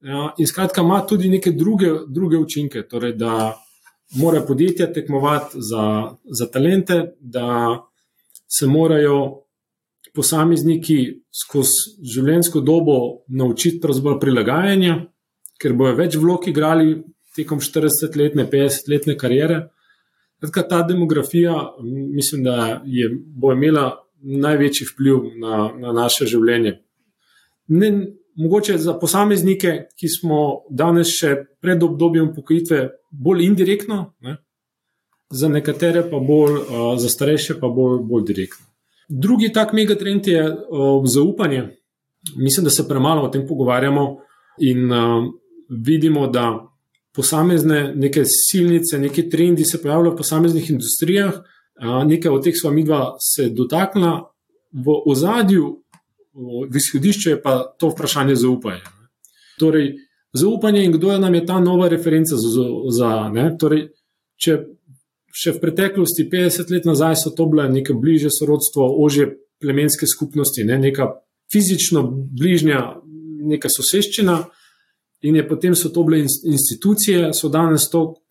Ja, 0.02 0.32
in 0.38 0.46
skratka, 0.46 0.82
ima 0.82 1.00
tudi 1.06 1.28
neke 1.28 1.52
druge, 1.52 1.90
druge 2.08 2.36
učinke, 2.36 2.82
torej 2.88 3.12
da 3.12 3.54
mora 4.18 4.40
podjetja 4.40 4.92
tekmovati 4.92 5.58
za, 5.60 6.10
za 6.24 6.46
talente, 6.46 7.14
da 7.20 7.78
se 8.58 8.66
morajo 8.66 9.42
posamezniki 10.14 11.22
skozi 11.32 11.94
življenjsko 12.14 12.60
dobo 12.60 12.96
naučiti 13.28 13.80
prilagajanja, 14.20 14.98
ker 15.60 15.72
bojo 15.78 15.94
več 15.96 16.18
vlog 16.20 16.48
igrali 16.48 16.98
tekom 17.36 17.60
40-letne, 17.60 18.44
50-letne 18.50 19.16
karijere. 19.16 19.62
Tako 20.42 20.66
ta 20.68 20.82
demografija, 20.82 21.54
mislim, 21.82 22.42
da 22.44 22.82
je, 22.84 23.08
bo 23.38 23.52
imela 23.54 24.01
največji 24.22 24.86
vpliv 24.92 25.32
na, 25.40 25.70
na 25.78 25.92
naše 25.92 26.26
življenje. 26.26 26.78
Ne, 27.68 27.90
mogoče 28.36 28.78
za 28.78 28.94
posameznike, 28.98 29.74
ki 29.98 30.08
smo 30.08 30.40
danes 30.70 31.12
še 31.12 31.34
pred 31.60 31.82
obdobjem 31.82 32.32
pokojitve, 32.34 32.88
bolj 33.10 33.46
indirektno, 33.46 34.06
ne? 34.20 34.38
za 35.32 35.48
nekatere 35.48 36.02
pa 36.10 36.18
bolj, 36.20 36.58
uh, 36.60 36.90
za 37.00 37.08
starejše 37.08 37.56
pa 37.60 37.68
bolj, 37.72 38.02
bolj 38.04 38.26
direktno. 38.28 38.66
Drugi 39.08 39.48
tak 39.52 39.72
megatrend 39.72 40.26
je 40.28 40.42
uh, 40.44 41.06
zaupanje. 41.08 41.62
Mislim, 42.36 42.64
da 42.64 42.70
se 42.70 42.84
premalo 42.88 43.24
o 43.24 43.30
tem 43.32 43.46
pogovarjamo 43.48 44.04
in 44.60 44.92
uh, 44.92 45.24
vidimo, 45.68 46.26
da 46.28 46.68
posamezne 47.16 47.92
neke 47.96 48.24
silnice, 48.24 48.98
neki 48.98 49.28
trendi 49.30 49.64
se 49.64 49.82
pojavljajo 49.82 50.14
v 50.14 50.16
posameznih 50.16 50.70
industrijah, 50.70 51.40
nekaj 51.82 52.30
od 52.30 52.44
teh 52.44 52.54
sva 52.54 52.70
mi 52.70 52.84
dva 52.84 53.16
se 53.20 53.48
dotaknila, 53.50 54.28
v 54.72 54.94
ozadju, 55.06 55.82
v 56.70 56.76
izhodišču 56.76 57.30
je 57.30 57.42
pa 57.42 57.58
to 57.78 57.90
vprašanje 57.92 58.36
zaupanja. 58.40 58.86
Torej, 59.60 59.96
zaupanje 60.32 60.84
in 60.84 60.92
kdo 60.92 61.12
je 61.12 61.18
nam 61.18 61.34
je 61.34 61.46
ta 61.46 61.60
nova 61.60 61.88
referenca 61.88 62.36
za. 62.36 62.64
za 62.88 63.10
torej, 63.60 63.90
če 64.40 64.58
še 65.32 65.54
v 65.56 65.60
preteklosti, 65.62 66.28
50 66.28 66.70
let 66.70 66.84
nazaj, 66.84 67.16
so 67.16 67.30
to 67.32 67.46
bile 67.48 67.64
neke 67.72 67.96
bližje 67.96 68.30
sorodstvo, 68.30 68.84
ožje 69.04 69.30
plemenske 69.60 70.06
skupnosti, 70.06 70.64
ne, 70.64 70.76
neka 70.78 71.08
fizično 71.52 72.02
bližnja, 72.36 73.00
neka 73.48 73.70
soseščina. 73.72 74.42
In 75.22 75.38
je 75.38 75.44
potem 75.48 75.74
so 75.78 75.88
to 75.94 76.04
bile 76.04 76.24
institucije, 76.24 77.30
so 77.32 77.48
danes 77.48 77.88
to 77.88 78.21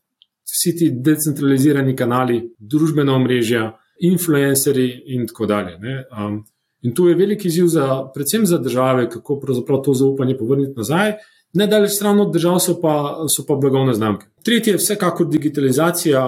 vsi 0.52 0.76
ti 0.78 0.90
decentralizirani 0.92 1.96
kanali, 1.96 2.42
družbena 2.60 3.16
omrežja, 3.16 3.72
influencerji 4.02 5.04
in 5.16 5.28
tako 5.28 5.46
dalje. 5.46 5.78
Um, 5.78 6.42
in 6.82 6.96
tu 6.96 7.08
je 7.08 7.16
veliki 7.16 7.48
izziv, 7.48 7.68
za, 7.68 7.88
predvsem 8.14 8.46
za 8.46 8.58
države, 8.58 9.10
kako 9.10 9.40
pravzaprav 9.40 9.82
to 9.86 9.94
zaupanje 9.94 10.38
povrniti 10.38 10.74
nazaj. 10.78 11.14
Nedaleč 11.54 11.92
stran 11.92 12.20
od 12.20 12.32
držav 12.34 12.60
so 12.64 12.78
pa, 12.82 13.26
so 13.36 13.46
pa 13.48 13.56
blagovne 13.56 13.94
znamke. 13.94 14.28
Tretje 14.44 14.74
je 14.74 14.78
vsekakor 14.80 15.28
digitalizacija. 15.28 16.26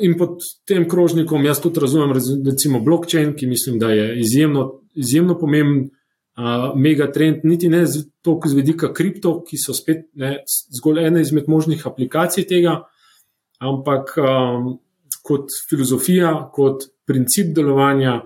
In 0.00 0.14
pod 0.16 0.38
tem 0.64 0.86
krožnikom 0.88 1.44
jaz 1.44 1.60
tudi 1.60 1.80
razumem, 1.80 2.14
recimo, 2.46 2.80
blockchain, 2.80 3.34
ki 3.36 3.46
mislim, 3.46 3.78
da 3.78 3.90
je 3.92 4.20
izjemno, 4.20 4.80
izjemno 4.94 5.36
pomemben 5.38 5.90
uh, 6.38 6.72
megatrend, 6.76 7.44
niti 7.44 7.68
ne 7.68 7.84
toliko 8.24 8.48
z 8.48 8.56
vidika 8.56 8.92
kripto, 8.94 9.34
ki 9.44 9.58
so 9.60 9.74
spet 9.76 10.06
ne, 10.14 10.38
zgolj 10.78 11.02
ena 11.06 11.20
izmed 11.20 11.44
možnih 11.48 11.84
aplikacij 11.86 12.46
tega, 12.48 12.78
ampak 13.62 14.14
um, 14.18 14.72
kot 15.22 15.54
filozofija, 15.70 16.32
kot 16.54 16.88
princip 17.06 17.54
delovanja 17.56 18.20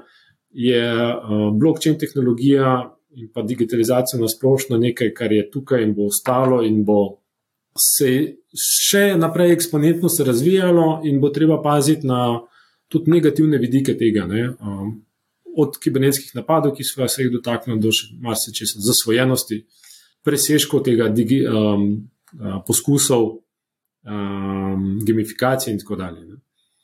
je 0.56 0.82
uh, 0.88 1.48
blockchain 1.58 1.98
tehnologija 2.00 2.78
in 3.16 3.28
pa 3.32 3.42
digitalizacija 3.42 4.20
na 4.20 4.28
splošno 4.28 4.78
nekaj, 4.80 5.12
kar 5.14 5.32
je 5.32 5.50
tukaj 5.50 5.82
in 5.84 5.94
bo 5.94 6.08
ostalo 6.08 6.62
in 6.64 6.82
bo 6.84 7.00
se 7.76 8.10
še 8.56 9.16
naprej 9.20 9.52
eksponentno 9.52 10.08
se 10.08 10.24
razvijalo 10.24 11.00
in 11.04 11.20
bo 11.20 11.28
treba 11.28 11.60
paziti 11.62 12.06
na 12.06 12.40
tudi 12.88 13.10
negativne 13.10 13.58
vidike 13.58 13.96
tega. 13.98 14.24
Um, 14.60 15.02
od 15.56 15.78
kibernetskih 15.80 16.34
napadov, 16.36 16.74
ki 16.76 16.84
so 16.84 17.08
se 17.08 17.24
jih 17.24 17.32
dotaknili, 17.32 17.80
do 17.80 17.92
še 17.92 18.12
marsikaj 18.20 18.76
zasvojenosti, 18.84 19.62
presežkov 20.24 20.82
tega 20.84 21.08
digi, 21.08 21.42
um, 21.48 21.86
uh, 22.36 22.58
poskusov 22.66 23.45
um, 24.06 25.00
gamifikacije 25.06 25.72
in 25.72 25.78
tako 25.78 25.96
dalje. 25.96 26.24
Ne. 26.26 26.36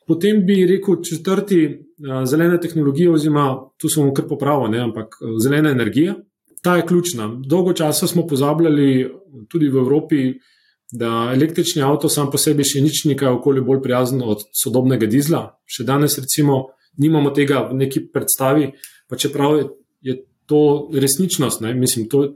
Potem 0.06 0.46
bi 0.46 0.66
rekel 0.66 1.02
četrti, 1.02 1.66
uh, 1.66 2.24
zelena 2.26 2.60
tehnologija, 2.60 3.12
oziroma 3.12 3.56
tu 3.78 3.88
smo 3.88 4.14
kar 4.14 4.28
popravili, 4.28 4.78
ampak 4.78 5.16
uh, 5.20 5.36
zelena 5.42 5.70
energija. 5.70 6.14
Ta 6.62 6.76
je 6.76 6.86
ključna. 6.86 7.40
Dolgo 7.46 7.72
časa 7.72 8.06
smo 8.06 8.26
pozabljali 8.26 9.10
tudi 9.48 9.68
v 9.68 9.76
Evropi, 9.76 10.34
da 10.92 11.32
električni 11.34 11.82
avto 11.82 12.08
sam 12.08 12.30
po 12.30 12.38
sebi 12.38 12.64
še 12.64 12.82
nič 12.84 13.04
nekaj 13.08 13.38
okolju 13.38 13.64
bolj 13.64 13.80
prijazen 13.82 14.20
od 14.22 14.44
sodobnega 14.52 15.06
dizla. 15.06 15.46
Še 15.64 15.86
danes 15.88 16.18
recimo 16.20 16.66
nimamo 17.00 17.30
tega 17.32 17.64
v 17.70 17.78
neki 17.80 18.04
predstavi, 18.12 18.68
pa 19.08 19.16
čeprav 19.16 19.56
je, 19.56 19.64
je 20.02 20.16
to 20.46 20.90
resničnost. 20.92 21.64
Ne? 21.64 21.72
Mislim, 21.74 22.08
to 22.12 22.28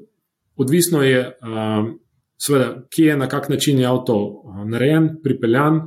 odvisno 0.57 1.03
je. 1.05 1.21
Um, 1.45 1.99
seveda, 2.39 2.87
kje 2.91 3.07
je 3.07 3.17
na 3.17 3.29
kak 3.29 3.49
način 3.49 3.79
je 3.79 3.87
avto 3.87 4.17
narejen, 4.67 5.09
pripeljan, 5.23 5.81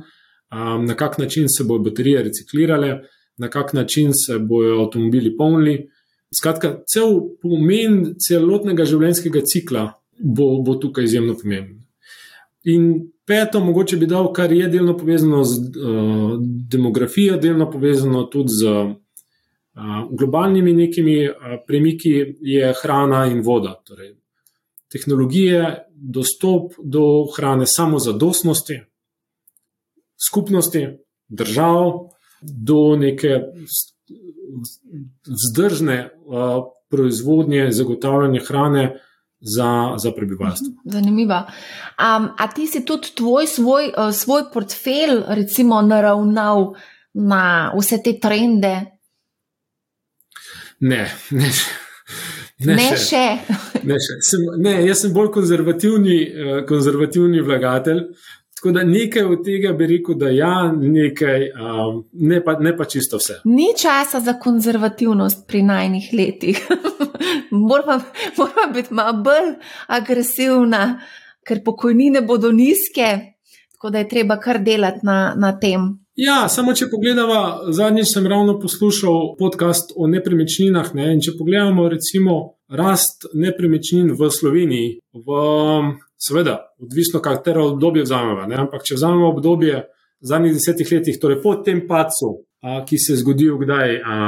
na 0.86 0.94
kak 0.96 1.18
način 1.18 1.48
se 1.48 1.64
bodo 1.64 1.90
baterije 1.90 2.22
reciklirale, 2.22 3.00
na 3.38 3.48
kak 3.48 3.72
način 3.72 4.12
se 4.26 4.38
bodo 4.38 4.82
avtomobili 4.82 5.36
polnili. 5.36 5.88
Skratka, 6.40 6.76
cel 6.86 7.16
pomen 7.42 8.14
celotnega 8.22 8.84
življenjskega 8.86 9.42
cikla 9.46 9.88
bo, 10.18 10.60
bo 10.62 10.76
tukaj 10.78 11.04
izjemno 11.04 11.34
pomemben. 11.34 11.80
In 12.70 12.90
peto, 13.26 13.60
mogoče 13.64 13.96
bi 13.96 14.06
dal, 14.06 14.28
kar 14.36 14.52
je 14.52 14.68
delno 14.68 14.96
povezano 14.96 15.44
z 15.44 15.58
uh, 15.58 16.34
demografijo, 16.70 17.38
delno 17.40 17.70
povezano 17.70 18.26
tudi 18.30 18.52
z 18.60 18.74
uh, 18.74 18.92
globalnimi 20.10 20.74
nekimi 20.76 21.16
uh, 21.28 21.34
premiki, 21.66 22.12
je 22.40 22.74
hrana 22.82 23.24
in 23.32 23.40
voda. 23.46 23.74
Torej, 23.86 24.12
tehnologije, 24.92 25.86
dostop 25.94 26.72
do 26.84 27.26
hrane, 27.36 27.66
samo 27.66 27.98
zadostnosti, 27.98 28.80
skupnosti, 30.28 30.88
držav, 31.28 31.92
do 32.42 32.96
neke 32.96 33.40
vzdržne 35.26 36.10
uh, 36.26 36.64
proizvodnje, 36.90 37.72
zagotavljanja 37.72 38.40
hrane 38.48 39.00
za, 39.40 39.94
za 39.96 40.12
prebivalstvo. 40.12 40.68
Mhm, 40.68 40.90
zanimivo. 40.90 41.38
Um, 41.38 42.28
a 42.38 42.50
ti 42.54 42.66
si 42.66 42.84
tudi 42.84 43.08
tvoj 43.14 43.46
svoj, 43.46 43.92
uh, 43.98 44.14
svoj 44.14 44.42
portfelj, 44.52 45.22
recimo, 45.28 45.82
naravnal 45.82 46.74
na 47.12 47.72
vse 47.78 48.02
te 48.02 48.18
trende? 48.20 48.80
Ne, 50.80 51.14
ne. 51.30 51.50
Ne, 52.60 52.76
ne 52.76 52.90
še. 52.92 52.98
še. 53.06 53.24
ne, 53.88 53.96
še. 53.96 54.18
Sem, 54.24 54.44
ne, 54.60 54.74
jaz 54.84 55.04
sem 55.04 55.14
bolj 55.16 55.30
konzervativni, 55.38 56.18
uh, 56.28 56.60
konzervativni 56.68 57.40
vlagatelj. 57.44 58.04
Tako 58.60 58.74
da 58.76 58.82
nekaj 58.84 59.24
od 59.24 59.44
tega 59.44 59.70
bi 59.72 59.86
rekel, 59.88 60.18
da 60.20 60.28
ja, 60.28 60.72
nekaj, 60.76 61.46
um, 61.56 62.02
ne, 62.12 62.42
pa, 62.44 62.58
ne 62.60 62.74
pa 62.76 62.84
čisto 62.84 63.16
vse. 63.16 63.38
Ni 63.48 63.70
časa 63.72 64.20
za 64.20 64.34
konzervativnost 64.42 65.46
pri 65.48 65.62
najnih 65.64 66.10
letih. 66.12 66.60
Moramo 67.70 68.02
mora 68.36 68.66
biti 68.74 68.94
malo 68.94 69.22
bolj 69.24 69.54
agresivna, 69.88 70.82
ker 71.48 71.62
pokojnine 71.64 72.20
bodo 72.20 72.52
nizke, 72.52 73.08
tako 73.72 73.94
da 73.96 74.04
je 74.04 74.08
treba 74.12 74.36
kar 74.36 74.60
delati 74.60 75.08
na, 75.08 75.32
na 75.36 75.54
tem. 75.58 75.88
Ja, 76.20 76.48
samo 76.52 76.74
če 76.76 76.90
pogledamo, 76.92 77.36
zadnjič 77.72 78.10
sem 78.12 78.26
ravno 78.28 78.58
poslušal 78.60 79.38
podcast 79.38 79.94
o 79.96 80.04
nepremičninah. 80.10 80.90
Ne, 80.98 81.14
če 81.24 81.32
pogledamo, 81.38 81.86
recimo, 81.88 82.34
rast 82.68 83.24
nepremičnin 83.32 84.10
v 84.18 84.28
Sloveniji, 84.28 84.90
v 85.16 85.38
Seveda, 86.20 86.58
odvisno, 86.76 87.22
katero 87.24 87.70
obdobje 87.70 88.04
vzamemo. 88.04 88.44
Ne? 88.50 88.58
Ampak, 88.60 88.84
če 88.84 88.98
vzamemo 88.98 89.30
obdobje 89.32 89.80
zadnjih 90.20 90.58
desetih 90.58 90.92
letih, 90.92 91.16
torej 91.22 91.40
po 91.40 91.54
tem 91.64 91.80
padcu, 91.88 92.34
a, 92.60 92.82
ki 92.84 93.00
se 93.00 93.14
je 93.14 93.22
zgodil, 93.22 93.56
kdaj 93.62 93.96
a, 94.04 94.18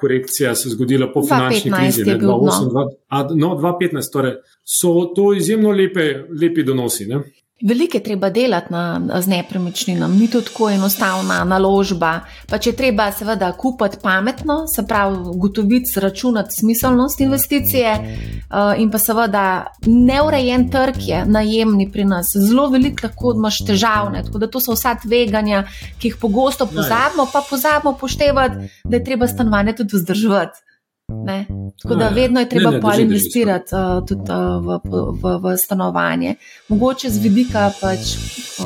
korekcija 0.00 0.54
se 0.56 0.70
je 0.70 0.72
zgodila 0.72 1.10
po 1.12 1.20
finančni 1.20 1.68
krizi, 1.68 2.06
ne 2.08 2.16
2008, 2.16 3.36
no, 3.36 3.52
2015, 3.60 4.12
torej 4.14 4.38
so 4.64 5.10
to 5.12 5.34
izjemno 5.36 5.76
lepe, 5.76 6.06
lepi 6.32 6.64
donosi. 6.64 7.10
Ne? 7.12 7.20
Veliko 7.62 7.96
je 7.96 8.02
treba 8.02 8.28
delati 8.30 8.72
na, 8.72 9.00
z 9.20 9.26
nepremičninami, 9.26 10.16
ni 10.16 10.26
to 10.28 10.42
tako 10.44 10.68
enostavna 10.70 11.38
naložba. 11.44 12.10
Pa 12.50 12.58
če 12.60 12.74
treba, 12.76 13.06
seveda, 13.16 13.48
kupiti 13.56 13.96
pametno, 14.02 14.58
se 14.68 14.84
pravi, 14.86 15.16
ugotoviti, 15.32 16.00
računati 16.00 16.58
smiselnost 16.58 17.20
investicije, 17.24 17.94
uh, 17.96 18.76
in 18.76 18.90
pa 18.92 19.00
seveda, 19.00 19.46
neurejen 19.86 20.68
trg 20.70 21.00
je 21.08 21.24
najemni 21.24 21.88
pri 21.92 22.04
nas, 22.04 22.34
zelo 22.36 22.68
veliko 22.68 23.08
lahko 23.08 23.32
imaš 23.38 23.62
težavne. 23.64 24.22
Tako 24.28 24.44
da 24.44 24.50
to 24.52 24.60
so 24.60 24.76
vsa 24.76 24.92
tveganja, 25.00 25.64
ki 25.98 26.12
jih 26.12 26.20
pogosto 26.20 26.68
pozabimo, 26.68 27.24
pa 27.32 27.40
pozabimo 27.50 27.96
poštevati, 27.96 28.68
da 28.84 29.00
je 29.00 29.04
treba 29.04 29.32
stanovanje 29.32 29.78
tudi 29.80 29.96
vzdrževati. 29.96 30.66
Ne? 31.08 31.46
Tako 31.82 31.94
da 31.94 32.08
vedno 32.08 32.40
je 32.40 32.48
treba 32.48 32.78
pa 32.82 32.94
investirati 32.96 33.74
uh, 33.74 34.06
tudi 34.06 34.22
uh, 34.32 34.66
v, 34.66 34.80
v, 35.22 35.38
v 35.42 35.56
stanovanje. 35.56 36.34
Mogoče 36.68 37.10
z 37.10 37.22
vidika 37.22 37.70
pač, 37.80 38.16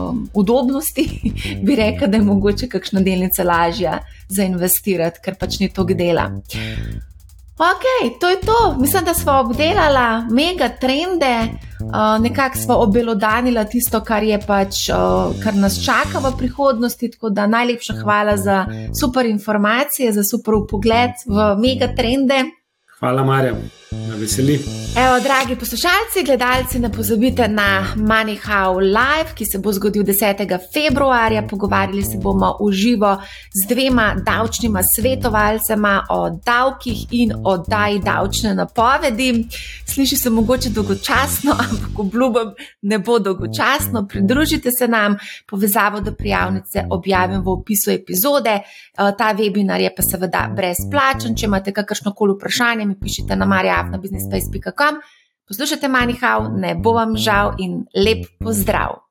um, 0.00 0.28
udobnosti 0.34 1.04
bi 1.66 1.76
rekel, 1.76 2.08
da 2.08 2.16
je 2.16 2.24
mogoče 2.24 2.68
kakšna 2.68 3.00
delnica 3.00 3.44
lažja 3.44 3.98
za 4.28 4.48
investirati, 4.48 5.20
ker 5.24 5.36
pač 5.36 5.60
ni 5.60 5.68
toliko 5.68 5.98
dela. 5.98 6.30
Ok, 7.60 8.18
to 8.20 8.28
je 8.28 8.40
to. 8.40 8.76
Mislim, 8.78 9.04
da 9.04 9.14
smo 9.14 9.32
obdelali 9.32 10.24
mega 10.30 10.68
trende, 10.68 11.38
uh, 11.80 12.22
nekako 12.22 12.58
smo 12.58 12.74
obelodanili 12.74 13.66
tisto, 13.70 14.00
kar, 14.00 14.22
pač, 14.46 14.88
uh, 14.88 15.42
kar 15.44 15.54
nas 15.54 15.84
čaka 15.84 16.18
v 16.18 16.36
prihodnosti. 16.38 17.10
Tako 17.10 17.30
da 17.30 17.46
najlepša 17.46 17.94
hvala 18.02 18.36
za 18.36 18.66
super 19.00 19.26
informacije, 19.26 20.12
za 20.12 20.22
super 20.24 20.54
pogled 20.70 21.10
v 21.26 21.60
mega 21.60 21.92
trende. 21.96 22.44
Hvala, 22.98 23.24
Marja. 23.24 23.79
Na 23.92 24.14
veseli. 24.14 24.54
Evo, 24.96 25.20
dragi 25.22 25.56
poslušalci, 25.56 26.22
gledalci, 26.26 26.78
ne 26.78 26.92
pozabite 26.92 27.48
na 27.48 27.94
MoneyHow 27.96 28.78
Live, 28.78 29.34
ki 29.34 29.44
se 29.46 29.58
bo 29.58 29.72
zgodil 29.72 30.02
10. 30.02 30.58
februarja. 30.74 31.42
Pogovarjali 31.42 32.02
se 32.02 32.18
bomo 32.22 32.56
v 32.60 32.72
živo 32.72 33.16
z 33.54 33.66
dvema 33.68 34.14
davčnima 34.26 34.80
svetovalcema 34.94 36.06
o 36.10 36.30
davkih 36.30 37.06
in 37.10 37.32
o 37.44 37.56
daji 37.58 37.98
davčne 37.98 38.54
napovedi. 38.54 39.48
Sliši 39.86 40.16
se 40.16 40.30
mogoče 40.30 40.70
dolgočasno, 40.70 41.52
ampak 41.70 41.98
obljubim, 41.98 42.54
ne 42.82 42.98
bo 42.98 43.18
dolgočasno. 43.18 44.06
Pridružite 44.08 44.70
se 44.78 44.88
nam, 44.88 45.18
povezavo 45.46 46.00
do 46.00 46.14
prijavnice 46.14 46.84
objavim 46.90 47.42
v 47.42 47.48
opisu 47.48 47.90
epizode. 47.90 48.50
Eh, 48.50 49.12
ta 49.18 49.34
webinar 49.34 49.80
je 49.80 49.94
pa 49.96 50.02
seveda 50.02 50.46
brezplačen. 50.56 51.36
Če 51.36 51.46
imate 51.46 51.72
kakršno 51.72 52.14
koli 52.14 52.38
vprašanje, 52.38 52.86
mi 52.86 52.98
pišite 53.00 53.36
na 53.36 53.46
Marja 53.46 53.79
na 53.88 53.98
businesspace.com. 53.98 55.00
Poslušajte 55.48 55.88
Manihau, 55.88 56.52
ne 56.52 56.74
bo 56.74 56.92
vam 56.92 57.16
žal 57.16 57.56
in 57.58 57.84
lep 57.96 58.28
pozdrav! 58.38 59.09